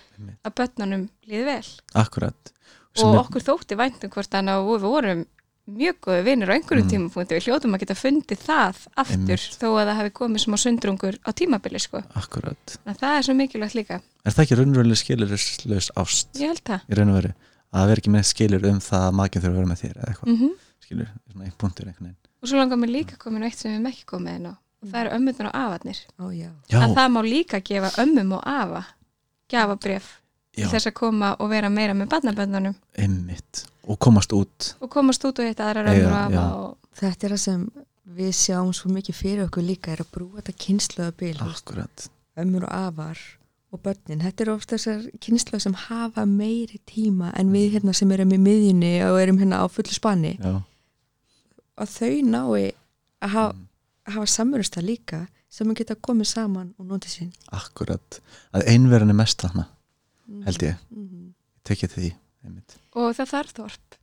[0.41, 2.51] að börnunum líði vel akkurat
[2.95, 5.25] Sem og okkur þótti væntum hvort hann og við vorum
[5.65, 6.91] mjög góði vinnir á einhverjum Mm.
[6.93, 9.57] tímapunkti við hljótum að geta fundið það aftur Einmitt.
[9.57, 12.03] þó að það hefði komið smá sundrungur á tímabili sko.
[12.15, 14.01] akkurat, en það er svo mikilvægt líka.
[14.25, 16.27] Er það ekki raunveruleg skilurlaus ást?
[16.37, 16.81] Ég held það.
[16.89, 17.33] Í raun og veru.
[17.73, 20.09] Að vera ekki með skilur um það að makinn þurfa að vera með þér eða
[20.13, 20.53] eitthvað, mm
[20.85, 22.21] skilur, svona einn punktur einhvern veginn.
[22.43, 24.53] Og svo langar mér líka komin á eitt sem við hefum ekki komið inn á
[24.53, 25.99] og það eru ömmunar og afarnir.
[26.21, 26.49] Ó, já.
[26.69, 28.83] já, að það má líka gefa ömmum og afa
[29.49, 30.21] gjafabref
[30.55, 34.73] já, til þess að koma og vera meira með barnaböndunum einmitt og komast út.
[34.81, 36.45] Og komast út og hitta aðrar Eiga, ömmur og afa já.
[36.55, 37.65] og þetta er það sem
[38.15, 42.07] við sjáum svo mikið fyrir okkur líka er að brúa þetta kynsluðabil akkurat,
[42.37, 43.19] ömmur og afar
[43.73, 48.11] og börnin, þetta er ofta þessar kynslu sem hafa meiri tíma en við hérna sem
[48.15, 50.37] erum í miðjunni og erum hérna á fullu spanni.
[50.39, 50.61] Já,
[51.77, 52.71] og þau nái
[53.21, 53.67] að hafa, Mm.
[54.13, 57.31] hafa samverðust líka sem að geta komið saman og notið sín.
[57.51, 58.19] Akkurat.
[58.53, 59.67] Að einverðin er mest þarna,
[60.45, 60.77] held ég.
[60.91, 61.33] Mm
[61.65, 62.09] tekið því,
[62.47, 62.77] einmitt.
[62.95, 63.99] Og það þarf þorp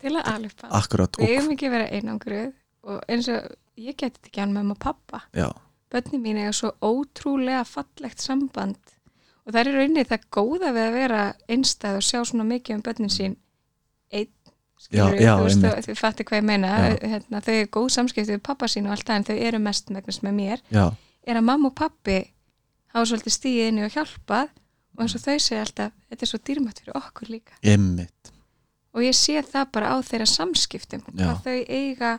[0.00, 2.50] til að alveg akkurat, við eigum ekki vera einangruð
[2.86, 3.46] og eins og
[3.80, 5.48] ég geti þetta ekki hann með og pappa já,
[5.92, 8.96] bönni mín eiga svo ótrúlega fallegt samband
[9.46, 11.22] og það er í rauninni það góða við að vera
[11.54, 13.36] einstæð og sjá svona mikið um bönnin sín.
[14.10, 14.32] Einn
[14.82, 16.72] skilur já, þú veist, þú, fattir hvað ég meina.
[16.98, 19.92] Hérna, þau eru góð samskipti við pappa sín og allt það en þau eru mest
[19.94, 20.64] megnast með mér.
[20.74, 20.86] Já,
[21.26, 22.18] er að mamma og pappi
[22.94, 24.50] hafa svolítið stíðið inn í og hjálpað
[24.96, 27.56] og eins og þau segja alltaf, þetta er svo dýrmætt fyrir okkur líka.
[27.62, 28.32] Einmitt.
[28.96, 31.26] Og ég sé það bara á þeirra samskiptum Já.
[31.28, 32.12] að þau eiga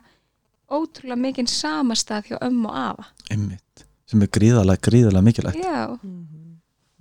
[0.70, 3.08] ótrúlega mikinn samastað hjá ömmu og afa.
[3.34, 5.64] Einmitt, sem er gríðalega, gríðalega mikilvægt.
[5.64, 5.98] Já,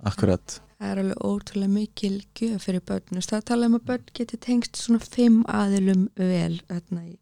[0.07, 3.05] akkurat, það er alveg ótrúlega mikil gjöf fyrir börn.
[3.11, 7.15] Þú veist, það tala um að börn geti tengst svona fimm aðilum vel þarna í,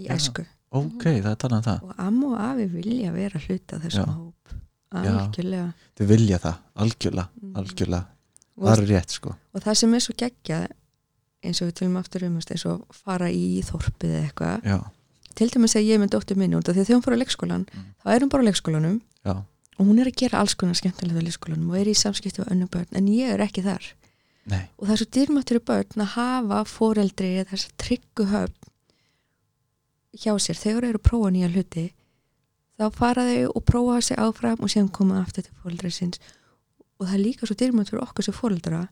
[0.00, 0.14] í Já.
[0.16, 0.46] æsku.
[0.76, 1.82] Ok, það er talað um það.
[1.86, 4.16] Og amma og afi vilja vera hluta þessum Já.
[4.16, 4.56] hóp.
[4.92, 5.72] Algjörlega.
[5.98, 7.54] Þau vilja það, algjörlega, Mhm.
[7.56, 8.06] algjörlega
[8.56, 9.34] og, það er rétt, sko.
[9.54, 10.66] og það sem er svo geggjað
[11.44, 14.90] eins og við tölum aftur um eins og fara í þorpið eða eitthvað.
[15.36, 17.22] Til dæmis að ég með dóttur minni út af því að þegar hún fór á
[17.22, 17.84] leikskólan Mm.
[18.02, 19.36] þá er hún bara á leikskólanum já,
[19.78, 22.48] og hún er að gera alls konar skemmtilega á leikskólanum og er í samskipti á
[22.50, 23.82] önnu börn en ég er ekki þar.
[24.46, 28.24] Nei, og það er svo dýrmættur í börn að hafa foreldri eða þess að tryggu
[28.30, 28.54] höfn
[30.16, 31.92] hjá sér þegar eru að prófa nýja hluti
[32.76, 36.20] þá fara þau og prófa sig áfram og síðan koma aftur til foreldri sinns
[36.96, 38.82] og það er líka svo dýrmætt fyrir okkur sem foreldra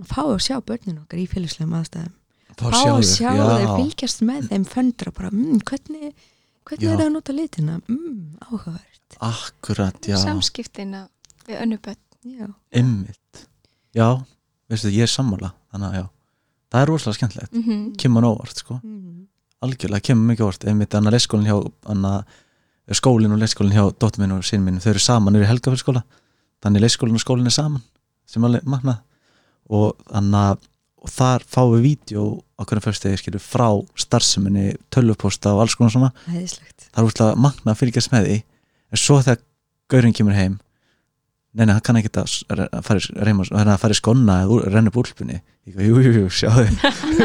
[0.00, 2.14] að fá að sjá börnin okkar í félagslegum aðstæðum.
[2.54, 6.14] Fá að sjá þau, fylgjast með þeim föndra bara, mm, hvernig
[6.64, 6.92] hvernig Já.
[6.92, 7.80] er það að nota litina?
[7.88, 9.18] Mm, áhugavert.
[9.22, 11.06] Akkurat, já, samskiptina
[11.46, 12.00] við önnu bönn
[13.94, 14.08] já,
[14.70, 15.52] veistu, ég er sammála.
[15.72, 16.04] Þannig að já,
[16.72, 17.52] það er rosalega skemmtilegt.
[17.52, 17.96] Mm -hmm.
[18.00, 18.80] kemur nóvart, sko.
[18.82, 19.26] Mm,
[19.60, 22.24] algjörlega, kemur mikið orð einmitt annar leikskólinn hjá anna,
[22.92, 26.02] skólinn og leikskólinn hjá dóttur minn og sín minn þau eru saman yfir helgafélskóla
[26.64, 27.84] þannig leikskólinn og skólinn er saman
[28.28, 29.00] sem alveg magnað.
[29.72, 30.56] Og, anna,
[31.00, 32.24] og þar fáum við vídeo
[32.60, 33.68] á hvernig fyrst þegar skilur frá
[34.00, 36.10] starfseminni, tölvuposta og alls konar svona.
[36.28, 38.38] Hæðislegt það er úrslega magna að fylgjast með því.
[38.92, 39.40] En svo þegar
[39.92, 40.58] gaurinn kemur heim
[41.54, 45.40] neina, hann kann ekki að fara í- skonna eða renna upp úlpunni.
[45.74, 46.66] Go, jú, jú, sjáðu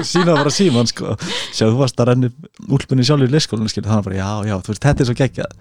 [0.06, 1.16] sína bara síman, sko.
[1.52, 4.56] Sjáðu, þú varst að renna upp úlpunni sjálfur í leyskólinu skilur, þannig bara, já, já,
[4.64, 5.58] þú veist, þetta er svo geggjað.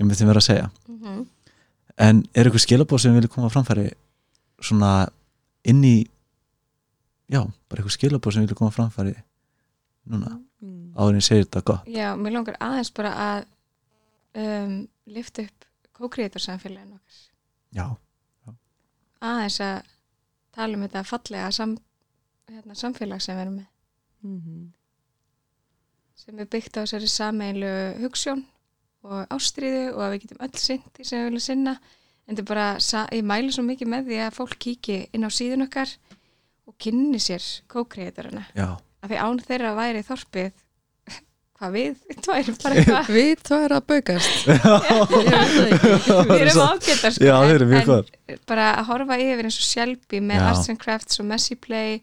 [0.00, 0.68] Ég myndi vera að segja.
[0.88, 1.22] Mhm.
[2.02, 3.90] en er eitthvað skilabóð sem við viljum koma framfæri
[4.64, 4.92] svona
[5.68, 5.96] inn í
[7.30, 9.12] já, bara eitthvað skilabóð sem við viljum koma framfæri
[10.08, 10.94] núna, mm.
[10.96, 11.90] áður en ég segir þetta gott.
[11.92, 13.44] Já, mér langar aðeins bara að
[14.42, 14.74] um,
[15.06, 15.68] lifta upp
[15.98, 17.21] co-creator samfélaginu okkar
[17.72, 17.86] já,
[19.22, 19.90] aðeins að
[20.52, 21.74] tala um þetta fallega sam,
[22.50, 23.68] hérna, samfélag sem við erum með.
[24.22, 24.72] Mhm.
[26.22, 28.44] sem er byggt á þessari sameilu hugssjón
[29.02, 31.72] og ástriðu og að við getum öll sinn því sem við viljum sinna.
[32.28, 32.66] En þetta er bara,
[33.10, 35.90] ég mæli svo mikið með því að fólk kíki inn á síðun okkar
[36.70, 38.68] og kynni sér co-creatorina já,
[39.02, 40.61] af því án þeirra væri þorpið
[41.62, 41.92] hvað við,
[42.26, 43.10] tværum bara eitthvað.
[43.14, 44.46] Við er að baukast.
[45.22, 48.10] Við erum ágættar sko, Já, þeir eru mjög en góðar.
[48.50, 50.46] bara að horfa yfir eins og Shelby með Já.
[50.50, 52.00] Arts and Crafts og Messy Play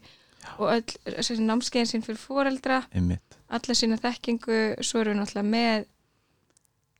[0.56, 2.80] og öll námskeiðin sín fyrir foreldra.
[2.96, 3.38] Einmitt.
[3.50, 5.86] Alla sína þekkingu svo erum við náttúrulega með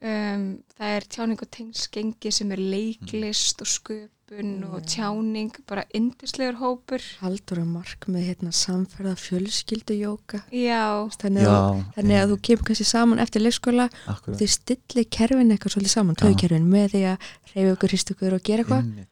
[0.03, 0.47] um,
[0.79, 7.03] það er tjáning og tengsgengi sem er leiklist og sköpun og tjáning bara yndislegur hópur.
[7.21, 10.43] Haldur að mark með hérna, samferða fjölskyldu jóka.
[10.55, 14.53] Já, þannig, já, að- þannig að þú kemur kannski saman eftir leikskóla og akkurat, þið
[14.55, 18.63] stilli kerfin eitthvað svolítið saman, töðkerfin með því að reyfa ykkur, hristu ykkur og gera
[18.65, 19.07] eitthvað.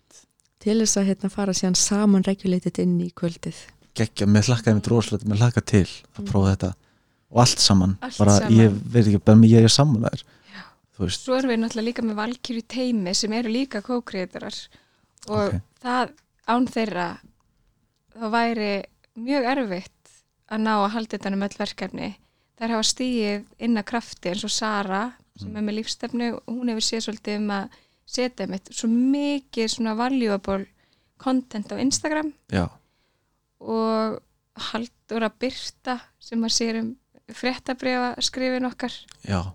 [0.59, 3.55] Til þess að hérna, fara síðan saman regulated inn í kvöldið.
[3.99, 6.71] Geggja, mér hlakkaði mitt rosalega mér hlakka til að prófa þetta.
[7.31, 8.57] Og allt saman, Allt bara saman.
[8.59, 10.25] ég veit ekki bara ég er þú veist,
[11.07, 14.57] svo erum við náttúrulega líka með Valkyrie teimi sem eru líka co-creatorar.
[15.29, 15.61] Og Ok.
[15.83, 16.13] það
[16.49, 17.09] án þeirra
[18.17, 18.71] þá væri
[19.19, 19.93] mjög erfitt
[20.51, 22.09] að ná að halda þetta um öll verkefni.
[22.59, 25.03] Þær hafa stíið inn að krafti eins og Sara
[25.39, 27.77] sem er með lífstefnu og hún hefur séð svolítið um að
[28.09, 30.67] setja mitt svo mikið svona valuable
[31.19, 32.33] content á Instagram.
[32.51, 32.67] Já,
[33.61, 34.19] og
[34.73, 36.89] haldur að byrta sem að sér um
[37.29, 38.95] fréttabrifa skrifin okkar.
[39.29, 39.53] Já,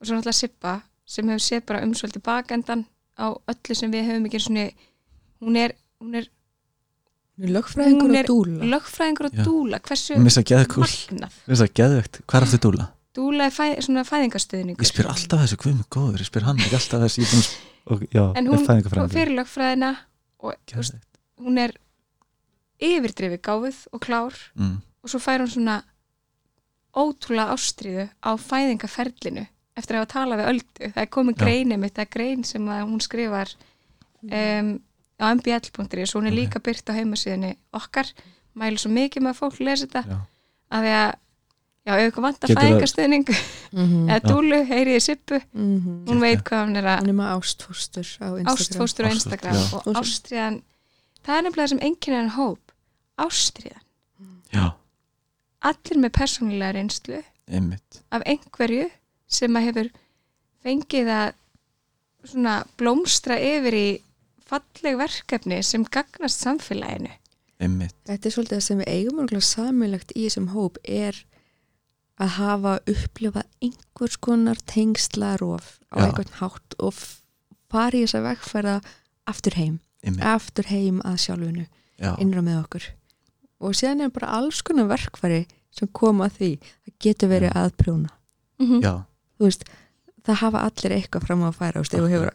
[0.00, 2.86] og svo náttúrulega Sippa sem hefur séð bara um svolítið bakendan
[3.20, 4.66] á öllu sem við hefum ekki svona
[5.44, 6.30] hún er, hún er
[7.38, 9.44] lögfræðingur Hún og er dúla lögfræðingur og Já.
[9.44, 10.24] dúla hversu magnað.
[10.24, 10.30] Mér
[11.50, 12.90] finnst það geðvegt, hvað er aftur dúla?
[13.14, 14.82] dúla er fæ, svona fæðingastuðningur.
[14.82, 17.32] Ég spyr alltaf þessu, hvað er góður, ég spyr hann ekki alltaf þessu, ég er
[17.34, 17.50] búin að,
[17.84, 19.90] og, já, en hún fyrir lögfræðina
[20.42, 20.96] og þú veist,
[21.44, 21.76] hún er
[22.82, 25.76] yfirdrifi gáfuð og klár mm, og svo fær hún svona
[26.94, 29.46] ótrúlega ástriðu á fæðingaferlinu
[29.76, 30.92] eftir að hafa talað við öldu.
[30.94, 31.44] Það er komin Já.
[31.44, 33.50] grein mitt, það er grein sem að hún skrifar
[34.22, 34.70] um,
[35.20, 38.06] á mbl.is og hún er líka byrt á heimasíðinni okkar.
[38.54, 40.20] Mælu svo mikið með að fólk lesi þetta.
[40.74, 41.12] Að því að
[41.84, 43.26] já, ef ykkur vantar Getur það- fæðingastuðning
[43.74, 44.08] Mhm.
[44.08, 44.28] eða Já.
[44.30, 46.04] dúlu, heyriði sippu Mhm.
[46.06, 48.54] hún veit hvað hún er að Hún er með ástfóstur á Instagram.
[48.54, 49.54] Ástfóstur á Instagram.
[49.54, 49.74] já.
[49.74, 50.62] og ástriðan
[51.24, 52.72] það er nefnilega sem enginn er hóp.
[53.18, 53.82] Ástriðan,
[54.52, 54.74] já,
[55.62, 58.00] allir með persónulega reynslu einmitt.
[58.12, 58.90] af einhverju
[59.34, 59.90] sem að hefur
[60.64, 61.34] fengið að
[62.24, 63.86] svona blómstra yfir í
[64.48, 67.12] falleg verkefni sem gagnast samfélaginu.
[67.62, 71.20] Einmitt, Þetta er svolítið það sem við eigum örgulega samilagt í þessum hóp er
[72.22, 76.04] að hafa upplifað einhvers konar tengslarof á Já.
[76.08, 77.20] einhvern hátt og f-
[77.70, 78.74] fara í þess að vegferða
[79.30, 81.64] aftur heim, einmitt, aftur heim að sjálfunu,
[81.98, 82.86] já, innra með okkur.
[83.64, 85.40] Og síðan er bara alls konar verkfæri
[85.74, 86.50] sem koma að því,
[86.84, 88.12] það getur verið að prjóna,
[88.62, 88.94] mm já,
[89.44, 89.66] þú veist
[90.24, 92.32] það hafa allir eitthvað fram á að færa, þú veist, ef þú hefur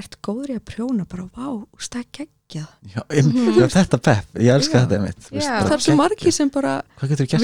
[0.00, 1.46] ert góður í að prjóna, bara vá,
[1.76, 2.68] veist, það geggjað.
[2.90, 3.56] Já, einmitt.
[3.60, 4.82] Já, þetta pepp, ég elska Já.
[4.84, 5.24] þetta einmitt.
[5.30, 5.54] Veist, Já.
[5.54, 6.74] bara það er svo margir sem bara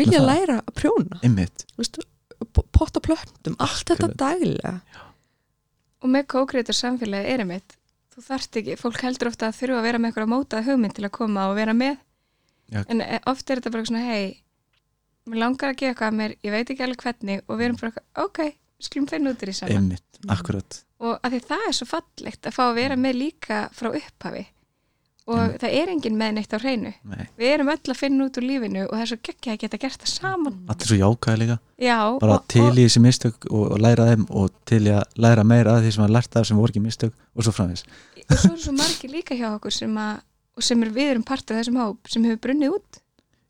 [0.01, 1.21] vilja læra að prjóna.
[1.27, 1.99] Einmitt, veist,
[2.75, 4.77] potta plöndum, allt þetta daglega.
[6.05, 7.77] Og með co-creator samfélagi er einmitt
[8.17, 11.05] þú þarft ekki, fólk heldur ofta að þurfa að vera með eitthvað mótað hugmynd til
[11.05, 11.99] að koma og vera með.
[12.67, 12.81] Já.
[12.91, 14.41] en eh, oft er þetta bara svona hei,
[15.31, 17.77] mér langar að gefa eitthvað að mér ég veit ekki alveg hvernig og við erum
[17.79, 18.41] bara ok,
[18.83, 19.79] skulum finna út í saman.
[19.79, 20.83] Einmitt, akkurat.
[21.05, 24.45] Og að því það er svo fallegt að fá að vera með líka frá upphafi.
[25.27, 25.63] Og Einmitt.
[25.65, 26.93] það er engin með neitt á hreinu.
[27.11, 29.63] Nei, við erum öll að finna út úr lífinu og það er svo geggja að
[29.65, 30.61] geta gert það saman.
[30.71, 31.57] Allir svo jákaði líka.
[31.83, 35.19] Já, bara og, til í þessi mistök og, og læra þeim og til í að
[35.27, 37.83] læra meira af því sem að lært af sem voru ekki mistök og svo framvis
[38.27, 40.23] og svo eru svo margir líka hjá okkur sem að
[40.57, 43.01] og sem er við erum partur af þessum hóp sem hefur brunnið út.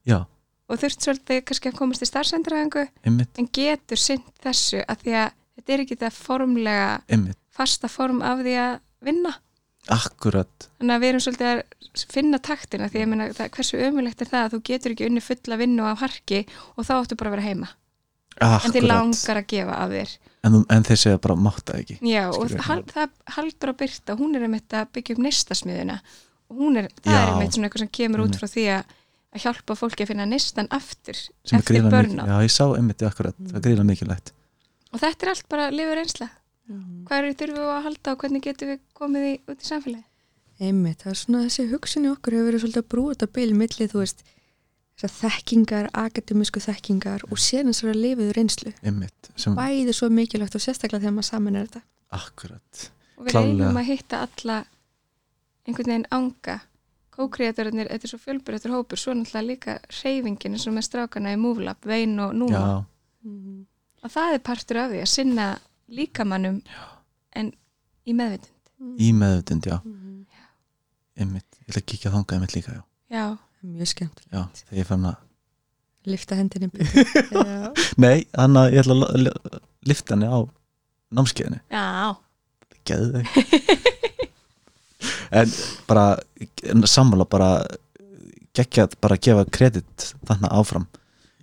[0.07, 0.19] Já,
[0.67, 5.35] og þurft svolítið kannski að komast í starfsendræðingu en getur sint þessu að því að
[5.57, 7.39] þetta er ekki það formlega einmitt.
[7.55, 9.33] fasta form af því að vinna.
[9.95, 10.69] Akkurat.
[10.81, 14.23] Þannig að við erum svolítið að finna taktina því að ég meina það, hversu ömulegt
[14.23, 16.41] er það að þú getur ekki unni fulla vinnu af harki
[16.75, 17.69] og þá áttu bara að vera heima.
[18.37, 20.11] En þið akkurat, langar að gefa af þér.
[20.47, 21.97] En, en þeir segja bara mátt það ekki.
[22.05, 25.97] Já, og Skilur, hal, það haldur að byrta, hún er einmitt að byggja upp neistasmiðuna
[26.51, 27.21] og hún er, það Já.
[27.23, 28.93] er einmitt svona eitthvað sem kemur út frá því að,
[29.37, 33.37] að hjálpa fólki að finna neistan aftur sem eftir börna já ég sá einmitt akkurat,
[33.39, 34.33] það er gríðlega mikilvægt.
[34.93, 36.29] Og þetta er allt bara lifur einsla
[37.07, 40.07] hvað eru þurfum við að halda og hvernig getum við komið í út í samfélagi
[40.67, 43.87] Einmitt, það er svona þessi hugsunni okkur hefur verið svolítið að brúa þetta bil milli,
[43.93, 44.23] þú veist,
[44.97, 48.73] þessar þekkingar, akademísku þekkingar og síðan þessar lifiðu reynslu.
[48.81, 51.83] einmitt, sem, Bæði svo mikilvægt og sérstaklega þegar maður saman er þetta.
[52.17, 52.87] akkurat
[53.19, 54.57] og við reynum að hitta alla
[55.67, 56.57] einhvern veginn anga
[57.17, 59.01] kókriðatorðinir, þetta er svo fjölbreyttur hópur.
[59.01, 62.75] Svo náttúrulega líka reyfingin eins og með strákana í MoveLab, Vein og Núma já,
[64.07, 65.47] og það er partur af því að sinna
[65.97, 66.61] líkamannum
[67.37, 67.53] en
[68.07, 68.53] í meðvitund.
[69.03, 69.79] Í meðutund, já.
[71.17, 72.83] Einmitt, ég ætla að kíkja þangað einmitt líka, já,
[73.17, 73.25] já,
[73.67, 74.21] Mjög skemmt.
[74.31, 75.23] já þegar ég fann að
[76.07, 76.69] Lifta hendinni.
[78.05, 79.25] Nei, þannig að ég ætla að
[79.91, 80.39] lifta henni á
[81.19, 81.59] námskeiðinu.
[81.67, 82.15] Já,
[82.87, 83.25] Geðu
[85.31, 85.53] En
[85.89, 86.07] bara
[86.87, 87.51] sammála bara
[88.57, 90.87] geggjað bara að gefa kredit þannig áfram.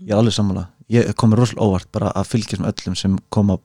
[0.02, 0.68] Ég er alveg sammála.
[0.92, 3.58] Ég komið rosalega óvart bara að fylgjast með öllum sem koma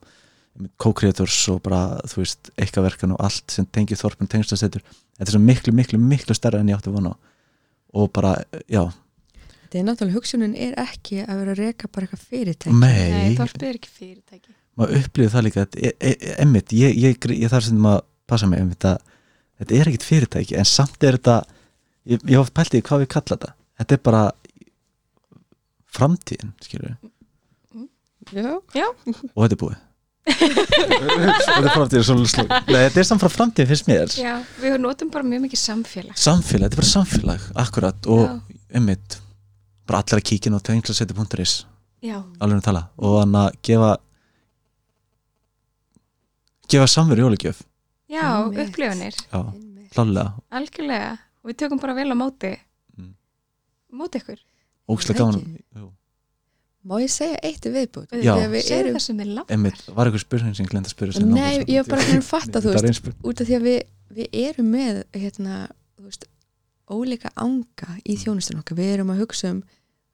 [0.83, 5.43] co-creators og bara, þú veist, eitthvaverkan og allt sem tengið þorpun tengstasettur Þetta er svo
[5.43, 7.13] miklu, miklu, miklu stærra en ég átti að vona
[7.99, 8.35] og bara,
[8.71, 8.83] já,
[9.69, 12.73] Þetta er náttúrulega, hugsunin er ekki að vera að reka bara eitthvað fyrirtæki.
[12.73, 14.55] nei, mei þorpið er ekki fyrirtæki.
[14.79, 15.65] Maður upplýði það líka.
[15.77, 18.97] Er- e- e- emmitt, ég, ég, ég, ég þarf sem að passa mig emmitt að
[19.59, 21.37] þetta er ekkit fyrirtæki en samt er þetta
[22.09, 23.53] ég, ég hef oft pælt í hvað við kalla þetta.
[23.79, 24.23] Þetta er bara
[25.99, 26.97] framtíðin skilur
[28.35, 28.87] Já.
[28.89, 29.77] og þetta er búið.
[30.29, 34.11] Þetta er framtíðin svona Nei, þetta er samt frá framtíðin fyrst mér.
[34.13, 36.19] Já, við notum bara mjög mikið samfélag.
[36.21, 38.09] Samfélag, þetta er bara samfélag, akkurat.
[38.13, 38.59] Og Já.
[38.77, 39.17] emmitt,
[39.89, 41.55] bara allir að kíkja á tenglasetti.is
[42.05, 42.83] já, alveg að tala.
[43.01, 43.95] Og hann að gefa
[46.69, 47.65] gefa samveru jólugjöf
[48.09, 49.41] já, upplifunir já,
[49.95, 51.13] klálega algjörlega,
[51.43, 52.55] og við tökum bara vel á móti
[52.99, 53.15] Mm.
[53.93, 54.41] móti ykkur
[54.89, 55.87] ógæslega Það gaman Jú.
[56.89, 58.13] Má ég segja eitt viðbútt?
[58.23, 58.33] Já.
[58.49, 61.17] Við segðu erum, það sem er langt Einmitt, var eitthvað spurning sem glemt að spyrja
[61.19, 63.09] sem Nei, ég var bara að fatta, þú veist.
[63.29, 63.79] út af því að við,
[64.19, 65.57] við erum með hérna,
[66.01, 66.25] veist,
[66.89, 68.79] ólíka anga í þjónustun okkar.
[68.79, 69.59] Við erum að hugsa um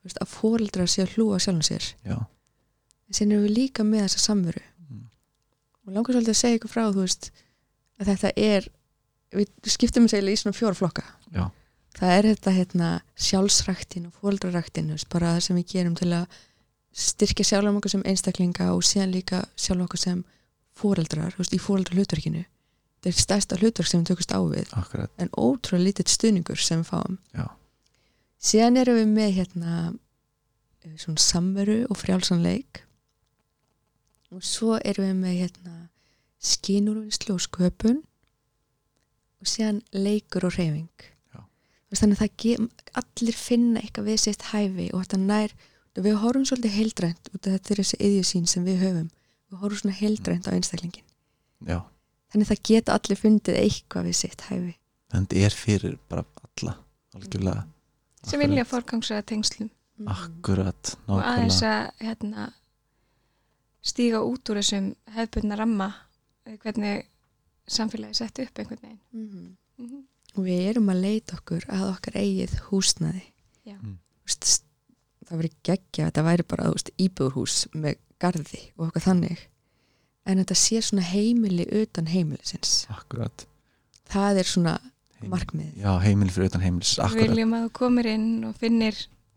[0.03, 1.93] veist, að fóreldrar sé að hlúa sjálfum sér.
[2.03, 2.17] Já,
[3.05, 4.61] En síðan erum við líka með þessa samveru.
[4.89, 5.01] Mm.
[5.85, 7.29] Og langar svolítið að segja ykkur frá, þú veist,
[8.01, 8.67] að þetta er,
[9.35, 11.05] við skiptum þessi í svona fjóra flokka.
[11.35, 11.45] Já.
[11.95, 16.39] Það er þetta hérna sjálfsræktin og veist, bara það sem við gerum til að
[16.95, 20.23] styrkja sjálfum okkur sem einstaklinga og síðan líka sjálfum okkur sem
[20.75, 22.43] fóreldrar, í fóreldra hlutverkinu.
[23.05, 26.81] Þetta er stærsta hlutverk sem við tökust á við akkurat en ótrúlega lítill stuðningur sem
[26.81, 27.19] við fáum.
[27.35, 27.47] Já.
[28.41, 29.75] Síðan erum við með hérna
[31.01, 32.81] svona samveru og frjálsanleik
[34.33, 35.74] og svo erum við með hérna
[36.41, 38.01] skínurvinnslu og sköpun
[39.41, 40.89] og síðan leikur og reyfing.
[41.33, 41.41] Já.
[41.95, 42.69] Þannig að það ge-
[43.01, 45.53] allir finna eitthvað við sitt hæfi og þetta nær,
[45.95, 49.09] við horfum svolítið heildrænt út af þetta er þessi yðjusín sem við höfum.
[49.51, 51.03] Við horfum svona heildrænt á einstaklingin.
[51.67, 51.81] Já,
[52.33, 54.73] Þannig að það geta allir fundið eitthvað við sitt hæfi.
[55.13, 56.73] en þetta er fyrir bara alla
[57.15, 57.63] algjörlega
[58.25, 59.69] sem vilja forgangsraða tengslum
[60.07, 62.47] Akkurat, og aðeins nákvæmlega að hérna,
[63.85, 65.87] stíga út úr þessum hefðbundna ramma
[66.45, 67.05] hvernig
[67.67, 69.57] samfélagi sett upp einhvern veginn Mhm.
[69.77, 70.03] Mhm.
[70.37, 73.23] og við erum að leita okkur að okkar eigið húsnaði
[73.65, 73.75] Já.
[73.81, 73.97] Mm.
[74.25, 74.63] Þú veist,
[75.25, 79.39] það verið geggja þetta væri bara þú veist, íbúðurhús með garði og okkar þannig
[80.25, 83.45] en þetta sé svona heimili utan heimilisins Akkurat
[84.09, 84.75] það er svona
[85.21, 88.55] Heimili- markmiðið Já, heimili fyrir utan heimilis Við Akkurat, viljum að þú komir inn og
[88.61, 88.95] finnir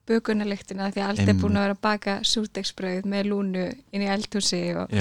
[0.09, 1.43] bökunarlyktina því að allt er Einmitt.
[1.44, 4.94] búin að vera að baka súrdegsbrauð með lúnu inn í eldhúsi og,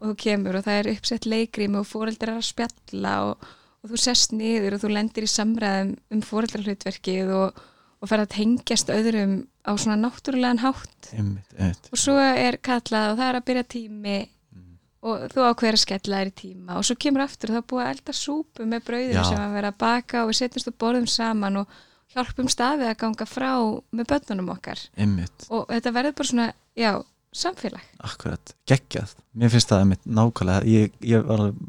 [0.00, 3.46] og þú kemur og það er uppsett leikrými og fóreldrar að spjalla og,
[3.82, 7.62] og þú sest niður og þú lendir í samræðum um fóreldrarhlutverkið og,
[8.02, 13.18] og fer að tengjast öðrum á svona náttúrulegan hátt einmitt og svo er kallað og
[13.20, 14.20] það er að byrja tími
[14.52, 14.74] Mm.
[15.08, 17.68] og þú ákveður að skella þér í tíma og svo kemur aftur og það er
[17.72, 19.22] búið að elda súpu með brauðinu Já.
[19.30, 21.78] sem að vera að baka og við setjumst og borðum saman og
[22.14, 23.50] hjálpum staðið að ganga frá
[23.92, 24.78] með börnunum okkar.
[24.96, 26.92] Einmitt, og þetta verður bara svona, já,
[27.32, 27.84] samfélag.
[28.04, 29.14] Akkurat, geggjað.
[29.34, 31.60] Mér finnst það nákvæmlega Ég, ég var alveg,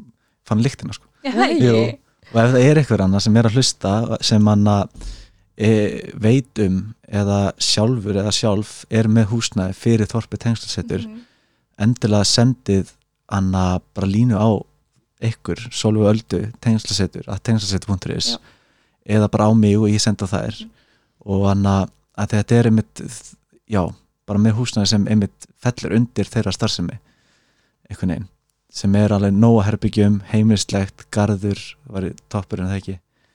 [0.44, 1.06] fann lyktina sko.
[1.24, 1.74] Jú.
[2.34, 3.90] og ef það er eitthvað annað sem er að hlusta
[4.24, 4.88] sem hann að
[5.56, 5.70] e,
[6.20, 11.20] veit um eða sjálfur eða sjálf er með húsnæði fyrir þorpi tengslasettur Mhm.
[11.78, 12.90] endilega sendið
[13.30, 14.50] hann að bara línu á
[15.24, 18.38] ykkur, Solveig Öldu tengslasetur, að tengslasetur.is Já.
[19.04, 20.64] Eða bara á mig og ég senda þær.
[21.24, 21.90] Og hann að
[22.36, 23.02] þetta er einmitt,
[23.70, 23.82] já,
[24.28, 27.00] bara með húsnæði sem einmitt fellur undir þeirra starfsemi
[27.90, 28.30] einhvern veginn
[28.74, 32.94] sem er alveg nóga herbyggjum, heimilislegt, garður var í toppurinn það ekki.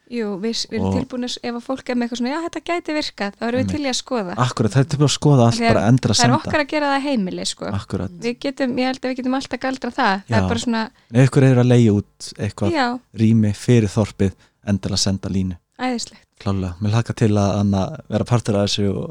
[0.10, 2.94] Jú, við, við erum tilbúinir ef að fólk er með eitthvað svona, já þetta gæti
[2.96, 4.36] virkað þá erum við til í að skoða.
[4.42, 6.40] Akkurat, það er til að skoða allt að bara endur að það er senda.
[6.40, 7.70] okkar að gera það heimili sko.
[7.78, 10.26] Akkurat, við getum, ég held að við getum alltaf galdra það.
[10.32, 10.82] Það Já.
[11.14, 12.88] er ykkur er að leiða út eitthvað já,
[13.22, 15.58] rými fyrir þorpið endur að senda línu.
[15.80, 16.26] Æðislegt.
[16.40, 17.82] Klálega, mér hlaka til að Anna,
[18.12, 19.10] vera partur af þessu og,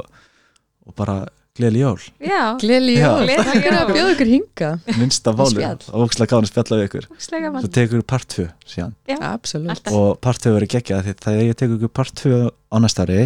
[0.89, 1.17] og bara
[1.59, 3.09] gleðli jól, já, Gleli Já.
[3.09, 4.69] jól, takk fyrir að bjóða ykkur hinga
[5.01, 7.05] minnsta válu og ókslega gáðan að spjalla við ykkur.
[7.19, 8.93] Svo tekur part 2 síðan.
[9.19, 9.73] Absolutt.
[9.75, 13.01] alltaf, og part 2 verið geggjað því þegar ég tekur ykkur part 2 á næsta
[13.09, 13.23] ári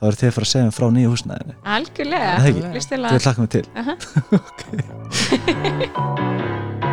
[0.00, 1.54] þá eru þið að fara að segja mér frá nýju húsnæðinu.
[1.78, 2.30] Algjörlega.
[2.34, 2.62] Það ekki?
[2.74, 3.66] Líst til þið hlaka mig til.
[3.80, 3.92] Aha.